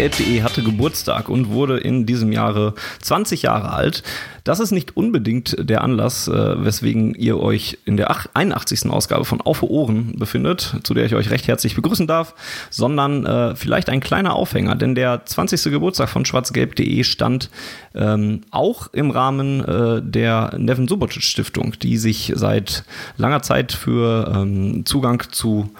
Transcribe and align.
Schwarzgelb.de 0.00 0.42
hatte 0.42 0.62
Geburtstag 0.62 1.28
und 1.28 1.50
wurde 1.50 1.76
in 1.76 2.06
diesem 2.06 2.32
Jahre 2.32 2.74
20 3.02 3.42
Jahre 3.42 3.70
alt. 3.72 4.02
Das 4.44 4.58
ist 4.58 4.70
nicht 4.70 4.96
unbedingt 4.96 5.56
der 5.58 5.82
Anlass, 5.82 6.26
äh, 6.26 6.64
weswegen 6.64 7.14
ihr 7.14 7.38
euch 7.38 7.78
in 7.84 7.98
der 7.98 8.10
81. 8.34 8.88
Ausgabe 8.88 9.26
von 9.26 9.42
Auf 9.42 9.62
Ohren 9.62 10.18
befindet, 10.18 10.76
zu 10.84 10.94
der 10.94 11.04
ich 11.04 11.14
euch 11.14 11.30
recht 11.30 11.46
herzlich 11.46 11.76
begrüßen 11.76 12.06
darf, 12.06 12.34
sondern 12.70 13.26
äh, 13.26 13.54
vielleicht 13.54 13.90
ein 13.90 14.00
kleiner 14.00 14.34
Aufhänger, 14.34 14.74
denn 14.74 14.94
der 14.94 15.26
20. 15.26 15.64
Geburtstag 15.64 16.08
von 16.08 16.24
schwarzgelb.de 16.24 17.04
stand 17.04 17.50
ähm, 17.94 18.40
auch 18.50 18.88
im 18.94 19.10
Rahmen 19.10 19.62
äh, 19.64 20.00
der 20.02 20.54
Neven 20.56 20.88
Subotic 20.88 21.22
Stiftung, 21.22 21.74
die 21.82 21.98
sich 21.98 22.32
seit 22.34 22.84
langer 23.18 23.42
Zeit 23.42 23.72
für 23.72 24.32
ähm, 24.34 24.86
Zugang 24.86 25.22
zu 25.30 25.70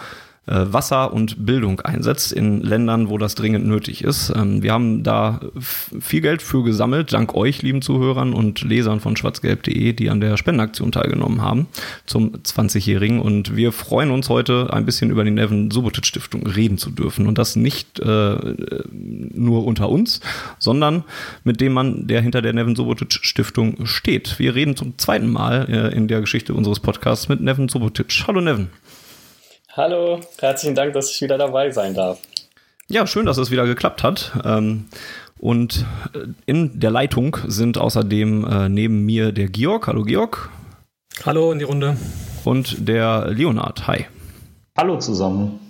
Wasser 0.50 1.12
und 1.12 1.46
Bildung 1.46 1.80
einsetzt 1.80 2.32
in 2.32 2.60
Ländern, 2.60 3.09
wo 3.09 3.18
das 3.18 3.36
dringend 3.36 3.66
nötig 3.66 4.02
ist. 4.02 4.32
Ähm, 4.34 4.62
wir 4.62 4.73
haben 4.73 5.02
da 5.02 5.40
viel 5.60 6.20
Geld 6.20 6.42
für 6.42 6.65
gesammelt, 6.65 7.12
dank 7.12 7.34
euch, 7.34 7.62
lieben 7.62 7.82
Zuhörern 7.82 8.32
und 8.32 8.62
Lesern 8.62 9.01
von 9.01 9.16
schwarzgelb.de, 9.16 9.93
die 9.93 10.10
an 10.10 10.21
der 10.21 10.37
Spendenaktion 10.37 10.90
teilgenommen 10.93 11.40
haben 11.43 11.68
zum 12.06 12.32
20-Jährigen. 12.32 13.21
Und 13.21 13.54
wir 13.54 13.73
freuen 13.73 14.10
uns 14.10 14.28
heute 14.28 14.73
ein 14.73 14.84
bisschen 14.84 15.10
über 15.10 15.24
die 15.24 15.30
Nevin 15.30 15.71
Subotic 15.71 16.04
Stiftung 16.04 16.46
reden 16.46 16.78
zu 16.78 16.90
dürfen. 16.90 17.26
Und 17.26 17.38
das 17.38 17.54
nicht 17.54 18.01
äh, 18.01 18.37
nur 19.32 19.65
unter 19.65 19.88
uns, 19.88 20.21
sondern 20.59 21.04
mit 21.45 21.60
dem 21.60 21.73
Mann, 21.73 22.06
der 22.09 22.23
hinter 22.23 22.43
der 22.43 22.52
Nevin 22.52 22.74
Subotic 22.74 23.21
Stiftung 23.23 23.87
steht. 23.87 24.38
Wir 24.38 24.54
reden 24.54 24.76
zum 24.76 24.98
zweiten 24.98 25.30
Mal 25.30 25.66
äh, 25.68 25.96
in 25.96 26.09
der 26.09 26.21
Geschichte 26.21 26.54
unseres 26.54 26.80
Podcasts 26.80 27.28
mit 27.28 27.40
Nevin 27.40 27.68
Subotic. 27.68 28.24
Hallo 28.26 28.40
Nevin. 28.40 28.68
Hallo, 29.76 30.18
herzlichen 30.40 30.74
Dank, 30.74 30.95
dass 30.95 31.13
ich 31.13 31.23
wieder 31.23 31.38
dabei 31.38 31.71
sein 31.71 31.95
darf. 31.95 32.18
Ja, 32.88 33.07
schön, 33.07 33.24
dass 33.24 33.38
es 33.38 33.52
wieder 33.52 33.66
geklappt 33.66 34.02
hat. 34.02 34.32
Ähm, 34.45 34.87
und 35.38 35.87
äh, 36.12 36.27
in 36.45 36.80
der 36.80 36.90
Leitung 36.90 37.37
sind 37.46 37.79
außerdem 37.79 38.45
äh, 38.45 38.68
neben 38.68 39.07
mir 39.07 39.30
der 39.30 39.46
Georg. 39.46 39.87
Hallo 39.87 40.02
Georg. 40.02 40.51
Hallo 41.24 41.52
in 41.52 41.60
die 41.60 41.65
Runde. 41.65 41.96
Und 42.45 42.88
der 42.88 43.30
Leonard. 43.30 43.87
Hi. 43.87 44.07
Hallo 44.77 44.99
zusammen. 44.99 45.60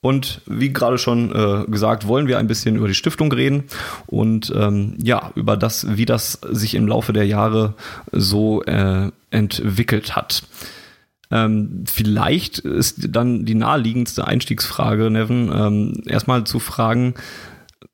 Und 0.00 0.40
wie 0.46 0.72
gerade 0.72 0.98
schon 0.98 1.34
äh, 1.34 1.68
gesagt, 1.68 2.06
wollen 2.06 2.28
wir 2.28 2.38
ein 2.38 2.46
bisschen 2.46 2.76
über 2.76 2.86
die 2.86 2.94
Stiftung 2.94 3.32
reden 3.32 3.64
und 4.06 4.52
ähm, 4.54 4.96
ja, 5.02 5.32
über 5.34 5.56
das, 5.56 5.96
wie 5.96 6.04
das 6.04 6.38
sich 6.50 6.76
im 6.76 6.86
Laufe 6.86 7.12
der 7.12 7.26
Jahre 7.26 7.74
so 8.12 8.62
äh, 8.62 9.10
entwickelt 9.30 10.14
hat. 10.14 10.44
Ähm, 11.30 11.84
vielleicht 11.86 12.58
ist 12.58 13.08
dann 13.10 13.44
die 13.44 13.54
naheliegendste 13.54 14.26
Einstiegsfrage, 14.26 15.10
Neven, 15.10 15.50
ähm, 15.54 16.02
erstmal 16.06 16.44
zu 16.44 16.58
fragen, 16.58 17.14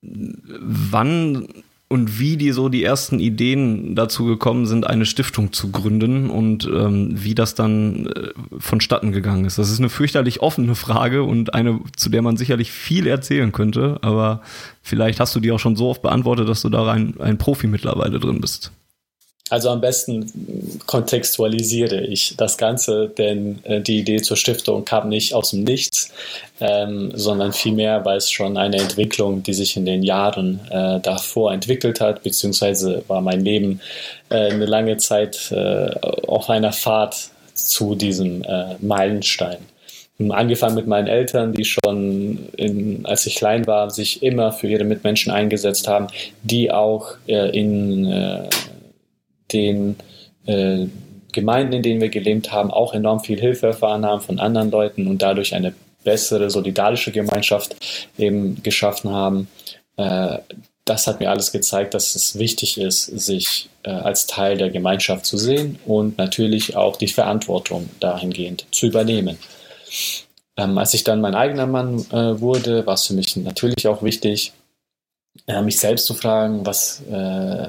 wann 0.02 1.46
und 1.92 2.20
wie 2.20 2.36
die 2.36 2.52
so 2.52 2.68
die 2.68 2.84
ersten 2.84 3.18
Ideen 3.18 3.96
dazu 3.96 4.24
gekommen 4.24 4.64
sind, 4.64 4.86
eine 4.86 5.04
Stiftung 5.04 5.52
zu 5.52 5.72
gründen 5.72 6.30
und 6.30 6.64
ähm, 6.64 7.10
wie 7.12 7.34
das 7.34 7.56
dann 7.56 8.06
äh, 8.06 8.28
vonstatten 8.58 9.10
gegangen 9.10 9.44
ist. 9.44 9.58
Das 9.58 9.70
ist 9.70 9.80
eine 9.80 9.88
fürchterlich 9.88 10.40
offene 10.40 10.76
Frage 10.76 11.24
und 11.24 11.52
eine, 11.52 11.80
zu 11.96 12.08
der 12.08 12.22
man 12.22 12.36
sicherlich 12.36 12.70
viel 12.70 13.08
erzählen 13.08 13.50
könnte, 13.50 13.98
aber 14.02 14.40
vielleicht 14.82 15.18
hast 15.18 15.34
du 15.34 15.40
die 15.40 15.50
auch 15.50 15.58
schon 15.58 15.74
so 15.74 15.88
oft 15.88 16.00
beantwortet, 16.00 16.48
dass 16.48 16.62
du 16.62 16.68
da 16.68 16.88
ein, 16.92 17.20
ein 17.20 17.38
Profi 17.38 17.66
mittlerweile 17.66 18.20
drin 18.20 18.40
bist. 18.40 18.70
Also 19.50 19.70
am 19.70 19.80
besten 19.80 20.80
kontextualisiere 20.86 22.02
ich 22.02 22.34
das 22.36 22.56
Ganze, 22.56 23.08
denn 23.08 23.58
äh, 23.64 23.80
die 23.80 23.98
Idee 23.98 24.22
zur 24.22 24.36
Stiftung 24.36 24.84
kam 24.84 25.08
nicht 25.08 25.34
aus 25.34 25.50
dem 25.50 25.64
Nichts, 25.64 26.12
ähm, 26.60 27.10
sondern 27.14 27.52
vielmehr, 27.52 28.04
weil 28.04 28.18
es 28.18 28.30
schon 28.30 28.56
eine 28.56 28.76
Entwicklung, 28.76 29.42
die 29.42 29.52
sich 29.52 29.76
in 29.76 29.84
den 29.84 30.04
Jahren 30.04 30.60
äh, 30.70 31.00
davor 31.00 31.52
entwickelt 31.52 32.00
hat, 32.00 32.22
beziehungsweise 32.22 33.02
war 33.08 33.20
mein 33.20 33.44
Leben 33.44 33.80
äh, 34.28 34.50
eine 34.50 34.66
lange 34.66 34.98
Zeit 34.98 35.50
äh, 35.50 35.90
auf 36.28 36.48
einer 36.48 36.72
Fahrt 36.72 37.30
zu 37.54 37.96
diesem 37.96 38.42
äh, 38.44 38.76
Meilenstein. 38.80 39.58
Angefangen 40.28 40.74
mit 40.74 40.86
meinen 40.86 41.08
Eltern, 41.08 41.54
die 41.54 41.64
schon, 41.64 42.50
in, 42.56 43.06
als 43.06 43.24
ich 43.24 43.36
klein 43.36 43.66
war, 43.66 43.90
sich 43.90 44.22
immer 44.22 44.52
für 44.52 44.68
ihre 44.68 44.84
Mitmenschen 44.84 45.32
eingesetzt 45.32 45.88
haben, 45.88 46.08
die 46.42 46.70
auch 46.70 47.14
äh, 47.26 47.58
in 47.58 48.06
äh, 48.06 48.42
den 49.52 49.96
äh, 50.46 50.86
Gemeinden, 51.32 51.74
in 51.74 51.82
denen 51.82 52.00
wir 52.00 52.08
gelebt 52.08 52.52
haben, 52.52 52.70
auch 52.70 52.94
enorm 52.94 53.20
viel 53.20 53.38
Hilfe 53.38 53.68
erfahren 53.68 54.04
haben 54.04 54.20
von 54.20 54.40
anderen 54.40 54.70
Leuten 54.70 55.06
und 55.06 55.22
dadurch 55.22 55.54
eine 55.54 55.74
bessere 56.04 56.50
solidarische 56.50 57.12
Gemeinschaft 57.12 57.76
eben 58.18 58.62
geschaffen 58.62 59.10
haben. 59.10 59.48
Äh, 59.96 60.38
das 60.84 61.06
hat 61.06 61.20
mir 61.20 61.30
alles 61.30 61.52
gezeigt, 61.52 61.94
dass 61.94 62.16
es 62.16 62.38
wichtig 62.38 62.78
ist, 62.78 63.04
sich 63.04 63.68
äh, 63.84 63.90
als 63.90 64.26
Teil 64.26 64.58
der 64.58 64.70
Gemeinschaft 64.70 65.24
zu 65.24 65.36
sehen 65.36 65.78
und 65.86 66.18
natürlich 66.18 66.74
auch 66.74 66.96
die 66.96 67.08
Verantwortung 67.08 67.88
dahingehend 68.00 68.66
zu 68.72 68.86
übernehmen. 68.86 69.38
Ähm, 70.56 70.78
als 70.78 70.94
ich 70.94 71.04
dann 71.04 71.20
mein 71.20 71.34
eigener 71.34 71.66
Mann 71.66 72.04
äh, 72.10 72.40
wurde, 72.40 72.86
war 72.86 72.94
es 72.94 73.06
für 73.06 73.14
mich 73.14 73.36
natürlich 73.36 73.86
auch 73.86 74.02
wichtig, 74.02 74.52
mich 75.62 75.78
selbst 75.78 76.06
zu 76.06 76.14
fragen, 76.14 76.64
was, 76.66 77.02
äh, 77.10 77.68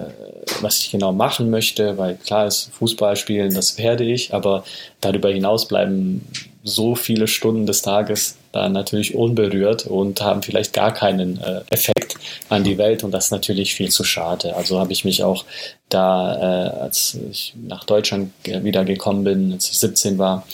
was 0.61 0.79
ich 0.79 0.91
genau 0.91 1.11
machen 1.11 1.49
möchte, 1.49 1.97
weil 1.97 2.15
klar 2.15 2.47
ist, 2.47 2.71
Fußball 2.73 3.15
spielen, 3.15 3.53
das 3.53 3.77
werde 3.77 4.03
ich, 4.03 4.33
aber 4.33 4.63
darüber 4.99 5.29
hinaus 5.29 5.67
bleiben 5.67 6.27
so 6.63 6.95
viele 6.95 7.27
Stunden 7.27 7.65
des 7.65 7.81
Tages 7.81 8.37
dann 8.51 8.73
natürlich 8.73 9.15
unberührt 9.15 9.87
und 9.87 10.21
haben 10.21 10.43
vielleicht 10.43 10.73
gar 10.73 10.93
keinen 10.93 11.39
äh, 11.41 11.61
Effekt 11.69 12.15
an 12.49 12.63
die 12.63 12.77
Welt 12.77 13.03
und 13.03 13.11
das 13.11 13.25
ist 13.25 13.31
natürlich 13.31 13.73
viel 13.73 13.89
zu 13.89 14.03
schade. 14.03 14.55
Also 14.55 14.79
habe 14.79 14.91
ich 14.91 15.05
mich 15.05 15.23
auch 15.23 15.45
da, 15.89 16.35
äh, 16.35 16.69
als 16.81 17.17
ich 17.31 17.55
nach 17.55 17.83
Deutschland 17.85 18.31
wieder 18.43 18.85
gekommen 18.85 19.23
bin, 19.23 19.53
als 19.53 19.69
ich 19.69 19.79
17 19.79 20.17
war, 20.17 20.45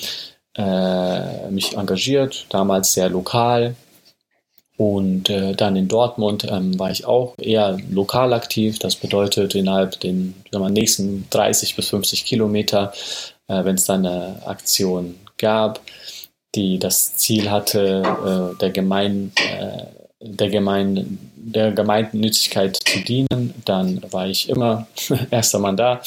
äh, 0.56 1.50
mich 1.50 1.75
engagiert, 1.75 2.46
damals 2.50 2.94
sehr 2.94 3.09
lokal, 3.09 3.75
und 4.78 5.32
äh, 5.32 5.54
dann 5.54 5.76
in 5.76 5.88
Dortmund 5.88 6.46
ähm, 6.50 6.78
war 6.78 6.92
ich 6.92 7.06
auch 7.06 7.34
eher 7.40 7.78
lokal 7.90 8.32
aktiv. 8.34 8.78
Das 8.78 8.96
bedeutet 8.96 9.56
innerhalb 9.56 10.00
den 10.00 10.36
wir, 10.52 10.70
nächsten 10.70 11.28
30 11.32 11.76
bis 11.76 11.90
50 11.90 12.26
Kilometer, 12.26 12.94
äh, 13.48 13.66
wenn 13.66 13.76
es 13.76 13.86
dann 13.86 14.06
eine 14.06 14.46
Aktion 14.46 15.16
gab, 15.38 15.82
die 16.54 16.78
das 16.78 17.16
Ziel 17.16 17.50
hatte, 17.50 18.54
äh, 18.54 18.60
der, 18.60 18.70
Gemein, 18.70 19.32
äh, 19.60 19.86
der, 20.22 20.50
Gemein, 20.50 21.18
der 21.36 21.72
Gemeinnützigkeit 21.72 22.76
zu 22.76 23.00
dienen, 23.00 23.56
dann 23.66 24.02
war 24.12 24.28
ich 24.28 24.48
immer 24.48 24.88
erster 25.32 25.58
Mann 25.58 25.76
da. 25.76 26.02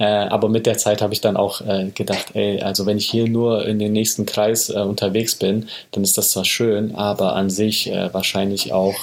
Äh, 0.00 0.04
aber 0.04 0.48
mit 0.48 0.64
der 0.64 0.78
Zeit 0.78 1.02
habe 1.02 1.12
ich 1.12 1.20
dann 1.20 1.36
auch 1.36 1.60
äh, 1.60 1.90
gedacht, 1.94 2.28
ey, 2.32 2.62
also 2.62 2.86
wenn 2.86 2.96
ich 2.96 3.10
hier 3.10 3.28
nur 3.28 3.66
in 3.66 3.78
den 3.78 3.92
nächsten 3.92 4.24
Kreis 4.24 4.70
äh, 4.70 4.78
unterwegs 4.78 5.34
bin, 5.36 5.68
dann 5.92 6.02
ist 6.02 6.16
das 6.16 6.30
zwar 6.30 6.46
schön, 6.46 6.94
aber 6.94 7.36
an 7.36 7.50
sich 7.50 7.92
äh, 7.92 8.12
wahrscheinlich 8.14 8.72
auch 8.72 8.94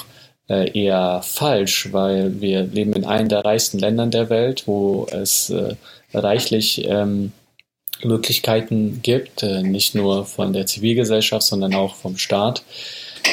äh, 0.48 0.76
eher 0.76 1.20
falsch, 1.22 1.92
weil 1.92 2.40
wir 2.40 2.62
leben 2.64 2.94
in 2.94 3.04
einem 3.04 3.28
der 3.28 3.44
reichsten 3.44 3.78
Ländern 3.78 4.10
der 4.10 4.28
Welt, 4.28 4.64
wo 4.66 5.06
es 5.12 5.50
äh, 5.50 5.76
reichlich 6.12 6.84
ähm, 6.84 7.30
Möglichkeiten 8.02 9.00
gibt, 9.02 9.42
nicht 9.42 9.96
nur 9.96 10.24
von 10.24 10.52
der 10.52 10.66
Zivilgesellschaft, 10.66 11.44
sondern 11.44 11.74
auch 11.74 11.96
vom 11.96 12.16
Staat. 12.16 12.62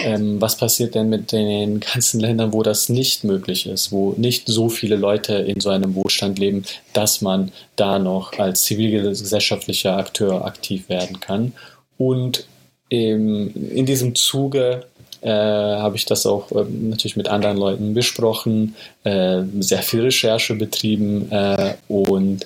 Ähm, 0.04 0.42
was 0.42 0.58
passiert 0.58 0.96
denn 0.96 1.10
mit 1.10 1.32
den 1.32 1.80
ganzen 1.80 2.20
Ländern, 2.20 2.54
wo 2.54 2.64
das 2.64 2.90
nicht 2.90 3.24
möglich 3.24 3.68
ist, 3.68 3.92
wo 3.92 4.14
nicht 4.18 4.48
so 4.48 4.70
viele 4.70 4.96
Leute 4.96 5.36
in 5.36 5.60
so 5.60 5.70
einem 5.70 5.96
Wohlstand 5.96 6.40
leben, 6.40 6.64
dass 6.94 7.22
man 7.22 7.52
da 7.76 8.00
noch 8.00 8.38
als 8.40 8.64
zivilgesellschaftlicher 8.64 9.98
Akteur 9.98 10.46
aktiv 10.46 10.90
werden 10.90 11.20
kann? 11.20 11.54
Und 11.98 12.46
ähm, 12.92 13.52
in 13.72 13.86
diesem 13.86 14.16
Zuge 14.16 14.86
äh, 15.22 15.30
habe 15.30 15.96
ich 15.96 16.06
das 16.06 16.26
auch 16.26 16.52
äh, 16.52 16.66
natürlich 16.70 17.16
mit 17.16 17.28
anderen 17.28 17.58
Leuten 17.58 17.94
besprochen, 17.94 18.76
äh, 19.04 19.42
sehr 19.60 19.82
viel 19.82 20.02
Recherche 20.02 20.56
betrieben 20.56 21.32
äh, 21.32 21.76
und 21.88 22.46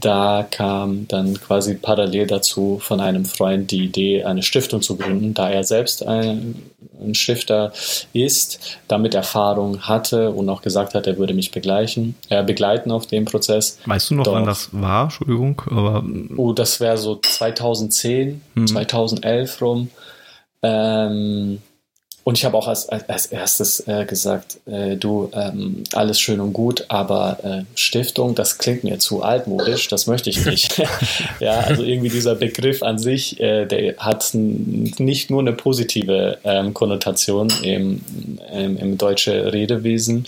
da 0.00 0.44
kam 0.50 1.06
dann 1.06 1.34
quasi 1.34 1.74
parallel 1.74 2.26
dazu 2.26 2.78
von 2.80 3.00
einem 3.00 3.24
Freund 3.24 3.70
die 3.70 3.84
Idee, 3.84 4.24
eine 4.24 4.42
Stiftung 4.42 4.82
zu 4.82 4.96
gründen, 4.96 5.34
da 5.34 5.48
er 5.48 5.62
selbst 5.62 6.04
ein, 6.04 6.62
ein 7.00 7.14
Stifter 7.14 7.72
ist, 8.12 8.78
damit 8.88 9.14
Erfahrung 9.14 9.82
hatte 9.82 10.30
und 10.30 10.48
auch 10.48 10.62
gesagt 10.62 10.94
hat, 10.94 11.06
er 11.06 11.16
würde 11.16 11.32
mich 11.32 11.52
begleichen, 11.52 12.16
äh, 12.28 12.42
begleiten 12.42 12.90
auf 12.90 13.06
dem 13.06 13.24
Prozess. 13.24 13.78
Weißt 13.86 14.10
du 14.10 14.16
noch, 14.16 14.24
Doch, 14.24 14.32
wann 14.32 14.46
das 14.46 14.70
war? 14.72 15.04
Entschuldigung. 15.04 15.62
Aber 15.70 16.04
oh, 16.36 16.52
das 16.52 16.80
wäre 16.80 16.98
so 16.98 17.20
2010, 17.22 18.40
hm. 18.54 18.66
2011 18.66 19.62
rum. 19.62 19.90
Ähm, 20.62 21.58
und 22.24 22.38
ich 22.38 22.46
habe 22.46 22.56
auch 22.56 22.68
als, 22.68 22.88
als 22.88 23.26
erstes 23.26 23.86
äh, 23.86 24.06
gesagt, 24.06 24.58
äh, 24.66 24.96
du, 24.96 25.30
ähm, 25.34 25.84
alles 25.92 26.18
schön 26.18 26.40
und 26.40 26.54
gut, 26.54 26.86
aber 26.88 27.38
äh, 27.44 27.78
Stiftung, 27.78 28.34
das 28.34 28.56
klingt 28.56 28.82
mir 28.82 28.98
zu 28.98 29.22
altmodisch, 29.22 29.88
das 29.88 30.06
möchte 30.06 30.30
ich 30.30 30.46
nicht. 30.46 30.82
ja, 31.40 31.60
also 31.60 31.82
irgendwie 31.82 32.08
dieser 32.08 32.34
Begriff 32.34 32.82
an 32.82 32.98
sich, 32.98 33.38
äh, 33.40 33.66
der 33.66 33.98
hat 33.98 34.30
nicht 34.32 35.30
nur 35.30 35.40
eine 35.40 35.52
positive 35.52 36.38
ähm, 36.44 36.72
Konnotation 36.72 37.52
im, 37.62 38.00
im, 38.50 38.78
im 38.78 38.96
deutschen 38.96 39.34
Redewesen. 39.46 40.26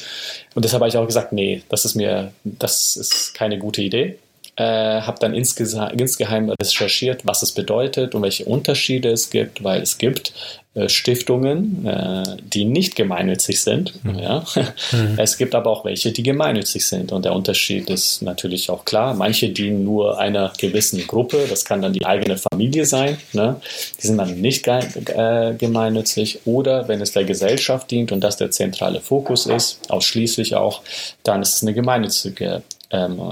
Und 0.54 0.64
deshalb 0.66 0.82
habe 0.82 0.90
ich 0.90 0.98
auch 0.98 1.06
gesagt, 1.06 1.32
nee, 1.32 1.62
das 1.70 1.87
ist 1.87 1.94
mir, 1.94 2.31
das 2.44 2.96
ist 2.96 3.32
keine 3.32 3.58
gute 3.58 3.81
Idee. 3.81 4.19
Äh, 4.56 5.03
habe 5.03 5.19
dann 5.20 5.35
insgeheim 5.35 6.50
recherchiert, 6.50 7.26
was 7.26 7.43
es 7.43 7.53
bedeutet 7.53 8.14
und 8.14 8.23
welche 8.23 8.47
Unterschiede 8.47 9.11
es 9.11 9.29
gibt, 9.29 9.62
weil 9.62 9.82
es 9.82 9.99
gibt 9.99 10.32
äh, 10.76 10.91
Stiftungen, 10.91 11.87
äh, 11.87 12.23
die 12.43 12.67
nicht 12.67 12.97
gemeinnützig 12.97 13.62
sind. 13.62 14.05
Mhm. 14.05 14.19
Ja. 14.19 14.44
Mhm. 14.93 15.19
Es 15.19 15.38
gibt 15.38 15.55
aber 15.55 15.70
auch 15.70 15.85
welche, 15.87 16.12
die 16.12 16.23
gemeinnützig 16.23 16.87
sind. 16.87 17.12
Und 17.12 17.25
der 17.25 17.35
Unterschied 17.35 17.88
ist 17.88 18.20
natürlich 18.20 18.69
auch 18.69 18.85
klar. 18.85 19.14
Manche 19.14 19.49
dienen 19.49 19.85
nur 19.85 20.19
einer 20.19 20.53
gewissen 20.58 21.06
Gruppe. 21.06 21.47
Das 21.49 21.64
kann 21.64 21.81
dann 21.81 21.94
die 21.94 22.05
eigene 22.05 22.37
Familie 22.37 22.85
sein. 22.85 23.17
Ne? 23.32 23.56
Die 24.03 24.06
sind 24.06 24.19
dann 24.19 24.41
nicht 24.41 24.69
äh, 24.69 25.55
gemeinnützig. 25.56 26.41
Oder 26.44 26.88
wenn 26.88 27.00
es 27.00 27.12
der 27.12 27.25
Gesellschaft 27.25 27.91
dient 27.91 28.12
und 28.12 28.20
das 28.20 28.37
der 28.37 28.50
zentrale 28.50 29.00
Fokus 29.00 29.47
ist, 29.47 29.81
ausschließlich 29.91 30.56
auch, 30.56 30.82
dann 31.23 31.41
ist 31.41 31.56
es 31.56 31.62
eine 31.62 31.73
gemeinnützige 31.73 32.62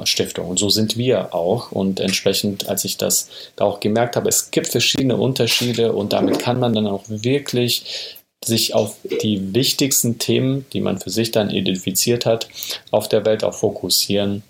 Stiftung. 0.04 0.48
Und 0.48 0.58
so 0.58 0.68
sind 0.68 0.96
wir 0.96 1.34
auch. 1.34 1.72
Und 1.72 2.00
entsprechend, 2.00 2.68
als 2.68 2.84
ich 2.84 2.96
das 2.96 3.28
da 3.56 3.64
auch 3.64 3.80
gemerkt 3.80 4.16
habe, 4.16 4.28
es 4.28 4.50
gibt 4.50 4.68
verschiedene 4.68 5.16
Unterschiede 5.16 5.92
und 5.92 6.12
damit 6.12 6.38
kann 6.38 6.58
man 6.58 6.72
dann 6.72 6.86
auch 6.86 7.04
wirklich 7.06 8.18
sich 8.44 8.74
auf 8.74 8.96
die 9.22 9.54
wichtigsten 9.54 10.18
Themen, 10.18 10.66
die 10.72 10.80
man 10.80 10.98
für 10.98 11.10
sich 11.10 11.30
dann 11.30 11.50
identifiziert 11.50 12.26
hat, 12.26 12.48
auf 12.90 13.08
der 13.08 13.24
Welt 13.24 13.42
auch 13.44 13.54
fokussieren, 13.54 14.42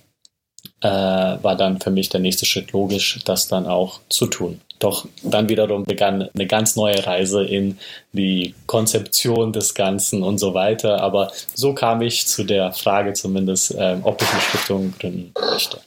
äh, 0.81 0.89
war 0.89 1.57
dann 1.57 1.81
für 1.81 1.91
mich 1.91 2.09
der 2.09 2.21
nächste 2.21 2.47
Schritt 2.47 2.73
logisch, 2.73 3.21
das 3.25 3.49
dann 3.49 3.67
auch 3.67 4.01
zu 4.09 4.27
tun. 4.27 4.61
Doch 4.85 5.07
dann 5.23 5.49
wiederum 5.49 5.85
begann 5.85 6.29
eine 6.35 6.47
ganz 6.47 6.77
neue 6.77 7.07
Reise 7.07 7.43
in 7.43 7.79
die 8.13 8.55
Konzeption 8.67 9.51
des 9.51 9.75
Ganzen 9.75 10.23
und 10.23 10.37
so 10.37 10.53
weiter. 10.53 11.01
Aber 11.01 11.33
so 11.55 11.73
kam 11.73 12.03
ich 12.03 12.27
zu 12.27 12.45
der 12.45 12.71
Frage 12.73 13.15
zumindest, 13.15 13.75
äh, 13.75 13.97
ob 14.03 14.21
ich 14.21 14.31
eine 14.31 14.43
Stiftung 14.43 14.93
gründen 15.01 15.33
möchte. 15.41 15.81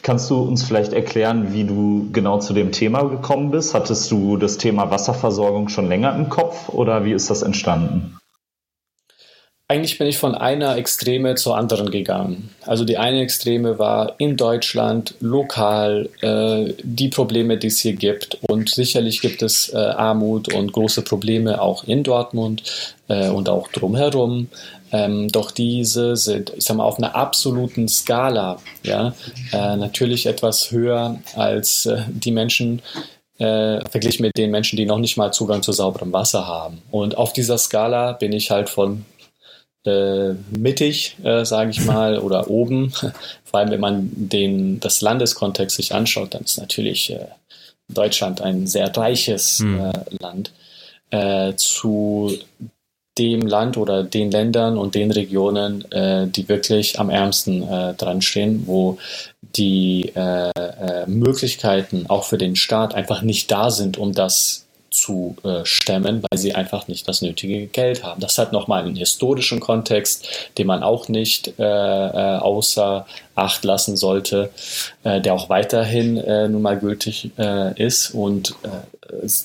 Kannst 0.00 0.30
du 0.30 0.40
uns 0.40 0.64
vielleicht 0.64 0.94
erklären, 0.94 1.52
wie 1.52 1.64
du 1.64 2.08
genau 2.14 2.38
zu 2.38 2.54
dem 2.54 2.72
Thema 2.72 3.02
gekommen 3.02 3.50
bist? 3.50 3.74
Hattest 3.74 4.10
du 4.10 4.38
das 4.38 4.56
Thema 4.56 4.90
Wasserversorgung 4.90 5.68
schon 5.68 5.88
länger 5.88 6.16
im 6.16 6.30
Kopf 6.30 6.70
oder 6.70 7.04
wie 7.04 7.12
ist 7.12 7.28
das 7.28 7.42
entstanden? 7.42 8.16
Eigentlich 9.68 9.96
bin 9.96 10.06
ich 10.06 10.18
von 10.18 10.34
einer 10.34 10.76
Extreme 10.76 11.34
zur 11.36 11.56
anderen 11.56 11.90
gegangen. 11.90 12.50
Also 12.66 12.84
die 12.84 12.98
eine 12.98 13.22
Extreme 13.22 13.78
war 13.78 14.16
in 14.18 14.36
Deutschland 14.36 15.14
lokal 15.20 16.10
äh, 16.20 16.74
die 16.82 17.08
Probleme, 17.08 17.56
die 17.56 17.68
es 17.68 17.78
hier 17.78 17.94
gibt. 17.94 18.38
Und 18.42 18.68
sicherlich 18.68 19.22
gibt 19.22 19.40
es 19.40 19.72
äh, 19.72 19.78
Armut 19.78 20.52
und 20.52 20.72
große 20.72 21.02
Probleme 21.02 21.62
auch 21.62 21.84
in 21.84 22.02
Dortmund 22.02 22.64
äh, 23.08 23.28
und 23.28 23.48
auch 23.48 23.68
drumherum. 23.68 24.48
Ähm, 24.92 25.28
doch 25.28 25.50
diese 25.50 26.16
sind, 26.16 26.52
ich 26.54 26.64
sag 26.64 26.76
mal, 26.76 26.84
auf 26.84 26.98
einer 26.98 27.16
absoluten 27.16 27.88
Skala, 27.88 28.58
ja, 28.82 29.14
äh, 29.52 29.76
natürlich 29.76 30.26
etwas 30.26 30.70
höher 30.70 31.18
als 31.34 31.86
äh, 31.86 32.02
die 32.08 32.32
Menschen, 32.32 32.82
äh, 33.38 33.80
verglichen 33.88 34.22
mit 34.22 34.36
den 34.36 34.50
Menschen, 34.50 34.76
die 34.76 34.84
noch 34.84 34.98
nicht 34.98 35.16
mal 35.16 35.32
Zugang 35.32 35.62
zu 35.62 35.72
sauberem 35.72 36.12
Wasser 36.12 36.46
haben. 36.46 36.82
Und 36.90 37.16
auf 37.16 37.32
dieser 37.32 37.56
Skala 37.56 38.12
bin 38.12 38.32
ich 38.32 38.50
halt 38.50 38.68
von 38.68 39.06
äh, 39.86 40.34
mittig, 40.56 41.16
äh, 41.22 41.44
sage 41.44 41.70
ich 41.70 41.84
mal, 41.84 42.18
oder 42.18 42.48
oben. 42.48 42.92
Vor 43.44 43.60
allem, 43.60 43.70
wenn 43.70 43.80
man 43.80 44.10
den, 44.14 44.80
das 44.80 45.00
Landeskontext 45.00 45.76
sich 45.76 45.94
anschaut, 45.94 46.34
dann 46.34 46.42
ist 46.42 46.58
natürlich 46.58 47.10
äh, 47.10 47.26
Deutschland 47.88 48.40
ein 48.40 48.66
sehr 48.66 48.96
reiches 48.96 49.60
mhm. 49.60 49.92
Land. 50.20 50.52
Äh, 51.10 51.54
zu 51.56 52.32
dem 53.18 53.42
Land 53.42 53.76
oder 53.76 54.02
den 54.02 54.30
Ländern 54.30 54.78
und 54.78 54.94
den 54.94 55.10
Regionen, 55.10 55.90
äh, 55.92 56.26
die 56.26 56.48
wirklich 56.48 56.98
am 56.98 57.10
ärmsten 57.10 57.62
äh, 57.62 57.94
dran 57.94 58.22
stehen, 58.22 58.66
wo 58.66 58.98
die 59.54 60.12
äh, 60.14 60.50
äh, 60.50 61.06
Möglichkeiten 61.06 62.06
auch 62.08 62.24
für 62.24 62.38
den 62.38 62.56
Staat 62.56 62.94
einfach 62.94 63.22
nicht 63.22 63.50
da 63.50 63.70
sind, 63.70 63.98
um 63.98 64.14
das 64.14 64.61
zu 64.92 65.36
äh, 65.42 65.64
stemmen, 65.64 66.22
weil 66.22 66.38
sie 66.38 66.54
einfach 66.54 66.86
nicht 66.88 67.08
das 67.08 67.22
nötige 67.22 67.66
Geld 67.66 68.04
haben. 68.04 68.20
Das 68.20 68.38
hat 68.38 68.52
nochmal 68.52 68.84
einen 68.84 68.96
historischen 68.96 69.60
Kontext, 69.60 70.28
den 70.58 70.66
man 70.66 70.82
auch 70.82 71.08
nicht 71.08 71.58
äh, 71.58 71.62
äh, 71.62 72.38
außer 72.38 73.06
Acht 73.34 73.64
lassen 73.64 73.96
sollte, 73.96 74.50
äh, 75.04 75.20
der 75.20 75.32
auch 75.32 75.48
weiterhin 75.48 76.18
äh, 76.18 76.48
nun 76.48 76.62
mal 76.62 76.78
gültig 76.78 77.30
äh, 77.38 77.82
ist 77.82 78.10
und 78.10 78.54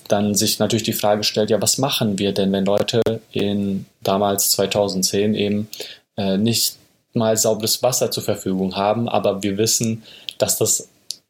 dann 0.08 0.34
sich 0.34 0.60
natürlich 0.60 0.84
die 0.84 0.94
Frage 0.94 1.24
stellt, 1.24 1.50
ja, 1.50 1.62
was 1.62 1.78
machen 1.78 2.20
wir 2.20 2.32
denn, 2.32 2.52
wenn 2.54 2.64
Leute 2.64 3.02
in 3.32 3.86
damals 4.02 4.52
2010 4.52 5.36
eben 5.36 5.68
nicht 6.38 6.78
mal 7.14 7.36
sauberes 7.36 7.84
Wasser 7.84 8.10
zur 8.10 8.24
Verfügung 8.24 8.78
haben, 8.78 9.10
aber 9.10 9.44
wir 9.44 9.58
wissen, 9.58 10.04
dass 10.38 10.58
das 10.58 10.88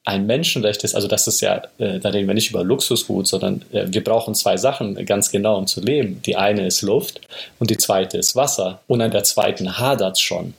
ein 0.07 0.25
Menschenrecht 0.25 0.85
ist, 0.85 0.95
also 0.95 1.09
das 1.09 1.27
ist 1.27 1.41
ja, 1.41 1.63
äh, 1.79 1.99
da 1.99 2.09
reden 2.09 2.27
wir 2.27 2.33
nicht 2.33 2.49
über 2.49 2.63
Luxusgut, 2.63 3.27
sondern 3.27 3.65
äh, 3.73 3.87
wir 3.87 4.01
brauchen 4.01 4.35
zwei 4.35 4.55
Sachen 4.55 5.05
ganz 5.05 5.31
genau, 5.31 5.57
um 5.57 5.67
zu 5.67 5.81
leben. 5.81 6.21
Die 6.25 6.37
eine 6.37 6.65
ist 6.65 6.81
Luft 6.81 7.19
und 7.59 7.69
die 7.69 7.77
zweite 7.77 8.17
ist 8.17 8.33
Wasser. 8.33 8.79
Und 8.87 9.01
an 9.01 9.11
der 9.11 9.25
zweiten 9.25 9.79
hadert 9.79 10.15
es 10.15 10.21
schon. 10.21 10.53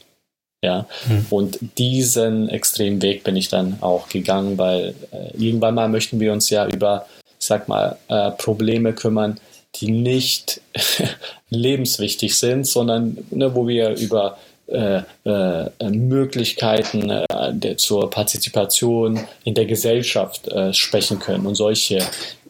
Ja, 0.62 0.86
hm. 1.06 1.26
und 1.30 1.58
diesen 1.78 2.48
extremen 2.48 3.00
Weg 3.00 3.22
bin 3.22 3.36
ich 3.36 3.48
dann 3.48 3.78
auch 3.80 4.08
gegangen, 4.08 4.58
weil 4.58 4.94
äh, 5.12 5.30
irgendwann 5.38 5.76
mal 5.76 5.88
möchten 5.88 6.18
wir 6.18 6.32
uns 6.32 6.50
ja 6.50 6.66
über, 6.66 7.06
ich 7.40 7.46
sag 7.46 7.68
mal, 7.68 7.96
äh, 8.08 8.32
Probleme 8.32 8.92
kümmern, 8.92 9.38
die 9.76 9.92
nicht 9.92 10.60
lebenswichtig 11.48 12.36
sind, 12.36 12.66
sondern 12.66 13.18
ne, 13.30 13.54
wo 13.54 13.68
wir 13.68 13.90
über 13.96 14.36
äh, 14.68 15.02
äh, 15.24 15.70
Möglichkeiten 15.90 17.10
äh, 17.10 17.24
der, 17.52 17.78
zur 17.78 18.10
Partizipation 18.10 19.18
in 19.44 19.54
der 19.54 19.66
Gesellschaft 19.66 20.46
äh, 20.48 20.72
sprechen 20.74 21.18
können 21.18 21.46
und 21.46 21.54
solche 21.54 22.02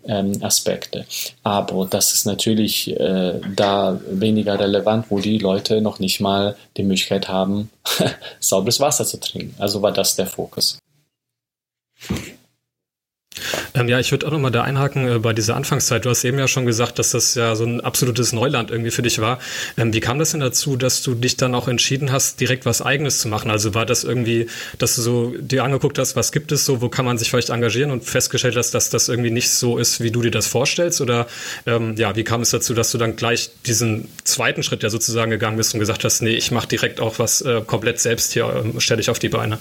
ähm, 0.04 0.32
Aspekte. 0.42 1.06
Aber 1.42 1.86
das 1.86 2.12
ist 2.14 2.26
natürlich 2.26 2.90
äh, 2.98 3.40
da 3.54 4.00
weniger 4.10 4.58
relevant, 4.58 5.06
wo 5.10 5.20
die 5.20 5.38
Leute 5.38 5.80
noch 5.80 5.98
nicht 6.00 6.20
mal 6.20 6.56
die 6.76 6.82
Möglichkeit 6.82 7.28
haben, 7.28 7.70
sauberes 8.40 8.80
Wasser 8.80 9.04
zu 9.04 9.20
trinken. 9.20 9.54
Also 9.58 9.82
war 9.82 9.92
das 9.92 10.16
der 10.16 10.26
Fokus. 10.26 10.78
Ähm, 13.78 13.88
ja, 13.88 14.00
ich 14.00 14.10
würde 14.10 14.26
auch 14.26 14.32
nochmal 14.32 14.50
da 14.50 14.62
einhaken 14.62 15.08
äh, 15.08 15.18
bei 15.18 15.32
dieser 15.32 15.56
Anfangszeit. 15.56 16.04
Du 16.04 16.10
hast 16.10 16.24
eben 16.24 16.38
ja 16.38 16.48
schon 16.48 16.66
gesagt, 16.66 16.98
dass 16.98 17.12
das 17.12 17.34
ja 17.34 17.54
so 17.54 17.64
ein 17.64 17.80
absolutes 17.80 18.32
Neuland 18.32 18.70
irgendwie 18.70 18.90
für 18.90 19.02
dich 19.02 19.20
war. 19.20 19.38
Ähm, 19.76 19.92
wie 19.92 20.00
kam 20.00 20.18
das 20.18 20.32
denn 20.32 20.40
dazu, 20.40 20.76
dass 20.76 21.02
du 21.02 21.14
dich 21.14 21.36
dann 21.36 21.54
auch 21.54 21.68
entschieden 21.68 22.10
hast, 22.10 22.40
direkt 22.40 22.66
was 22.66 22.82
Eigenes 22.82 23.20
zu 23.20 23.28
machen? 23.28 23.50
Also 23.50 23.74
war 23.74 23.86
das 23.86 24.04
irgendwie, 24.04 24.46
dass 24.78 24.96
du 24.96 25.02
so 25.02 25.34
dir 25.38 25.64
angeguckt 25.64 25.98
hast, 25.98 26.16
was 26.16 26.32
gibt 26.32 26.50
es 26.50 26.64
so, 26.64 26.80
wo 26.80 26.88
kann 26.88 27.04
man 27.04 27.18
sich 27.18 27.30
vielleicht 27.30 27.50
engagieren 27.50 27.90
und 27.90 28.04
festgestellt 28.04 28.56
hast, 28.56 28.72
dass 28.72 28.90
das 28.90 29.08
irgendwie 29.08 29.30
nicht 29.30 29.50
so 29.50 29.78
ist, 29.78 30.00
wie 30.00 30.10
du 30.10 30.22
dir 30.22 30.30
das 30.30 30.46
vorstellst? 30.46 31.00
Oder 31.00 31.26
ähm, 31.66 31.94
ja, 31.96 32.16
wie 32.16 32.24
kam 32.24 32.42
es 32.42 32.50
dazu, 32.50 32.74
dass 32.74 32.90
du 32.90 32.98
dann 32.98 33.16
gleich 33.16 33.50
diesen 33.66 34.08
zweiten 34.24 34.62
Schritt 34.62 34.82
ja 34.82 34.90
sozusagen 34.90 35.30
gegangen 35.30 35.56
bist 35.56 35.74
und 35.74 35.80
gesagt 35.80 36.04
hast, 36.04 36.22
nee, 36.22 36.34
ich 36.34 36.50
mache 36.50 36.66
direkt 36.68 37.00
auch 37.00 37.18
was 37.18 37.42
äh, 37.42 37.60
komplett 37.64 38.00
selbst 38.00 38.32
hier, 38.32 38.44
äh, 38.76 38.80
stelle 38.80 39.00
ich 39.00 39.10
auf 39.10 39.18
die 39.18 39.28
Beine? 39.28 39.58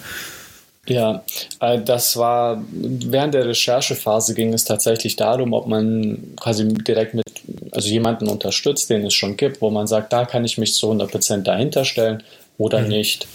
Ja, 0.88 1.24
äh, 1.60 1.80
das 1.82 2.16
war 2.18 2.64
während 2.72 3.34
der 3.34 3.46
Recherchephase 3.46 4.34
ging 4.34 4.54
es 4.54 4.64
tatsächlich 4.64 5.16
darum, 5.16 5.54
ob 5.54 5.68
man 5.68 6.34
quasi 6.40 6.68
direkt 6.68 7.14
mit, 7.14 7.26
also 7.72 7.90
jemanden 7.90 8.28
unterstützt, 8.30 8.90
den 8.90 9.06
es 9.06 9.14
schon 9.14 9.36
gibt, 9.38 9.62
wo 9.62 9.70
man 9.70 9.88
sagt, 9.88 10.14
da 10.14 10.26
kann 10.26 10.46
ich 10.46 10.58
mich 10.58 10.74
zu 10.74 10.92
100% 10.92 11.44
dahinter 11.44 11.84
stellen 11.84 12.24
oder 12.58 12.82
mhm. 12.82 12.88
nicht. 12.88 13.28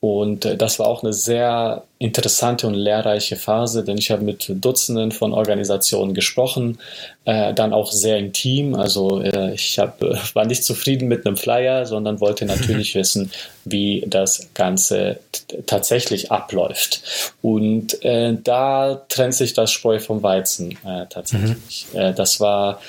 Und 0.00 0.46
äh, 0.46 0.56
das 0.56 0.78
war 0.78 0.86
auch 0.86 1.02
eine 1.02 1.12
sehr 1.12 1.84
interessante 1.98 2.66
und 2.66 2.72
lehrreiche 2.72 3.36
Phase, 3.36 3.84
denn 3.84 3.98
ich 3.98 4.10
habe 4.10 4.24
mit 4.24 4.46
Dutzenden 4.48 5.12
von 5.12 5.34
Organisationen 5.34 6.14
gesprochen, 6.14 6.78
äh, 7.26 7.52
dann 7.52 7.74
auch 7.74 7.92
sehr 7.92 8.16
intim. 8.16 8.74
Also 8.74 9.20
äh, 9.20 9.52
ich 9.52 9.78
hab, 9.78 10.02
äh, 10.02 10.16
war 10.34 10.46
nicht 10.46 10.64
zufrieden 10.64 11.06
mit 11.06 11.26
einem 11.26 11.36
Flyer, 11.36 11.84
sondern 11.84 12.18
wollte 12.20 12.46
natürlich 12.46 12.94
wissen, 12.94 13.30
wie 13.66 14.02
das 14.06 14.48
Ganze 14.54 15.20
tatsächlich 15.66 16.32
abläuft. 16.32 17.34
Und 17.42 18.02
äh, 18.02 18.38
da 18.42 19.02
trennt 19.10 19.34
sich 19.34 19.52
das 19.52 19.70
Spreu 19.70 19.98
vom 19.98 20.22
Weizen 20.22 20.78
äh, 20.86 21.06
tatsächlich. 21.10 21.86
Mhm. 21.92 22.14
das 22.14 22.40
war 22.40 22.80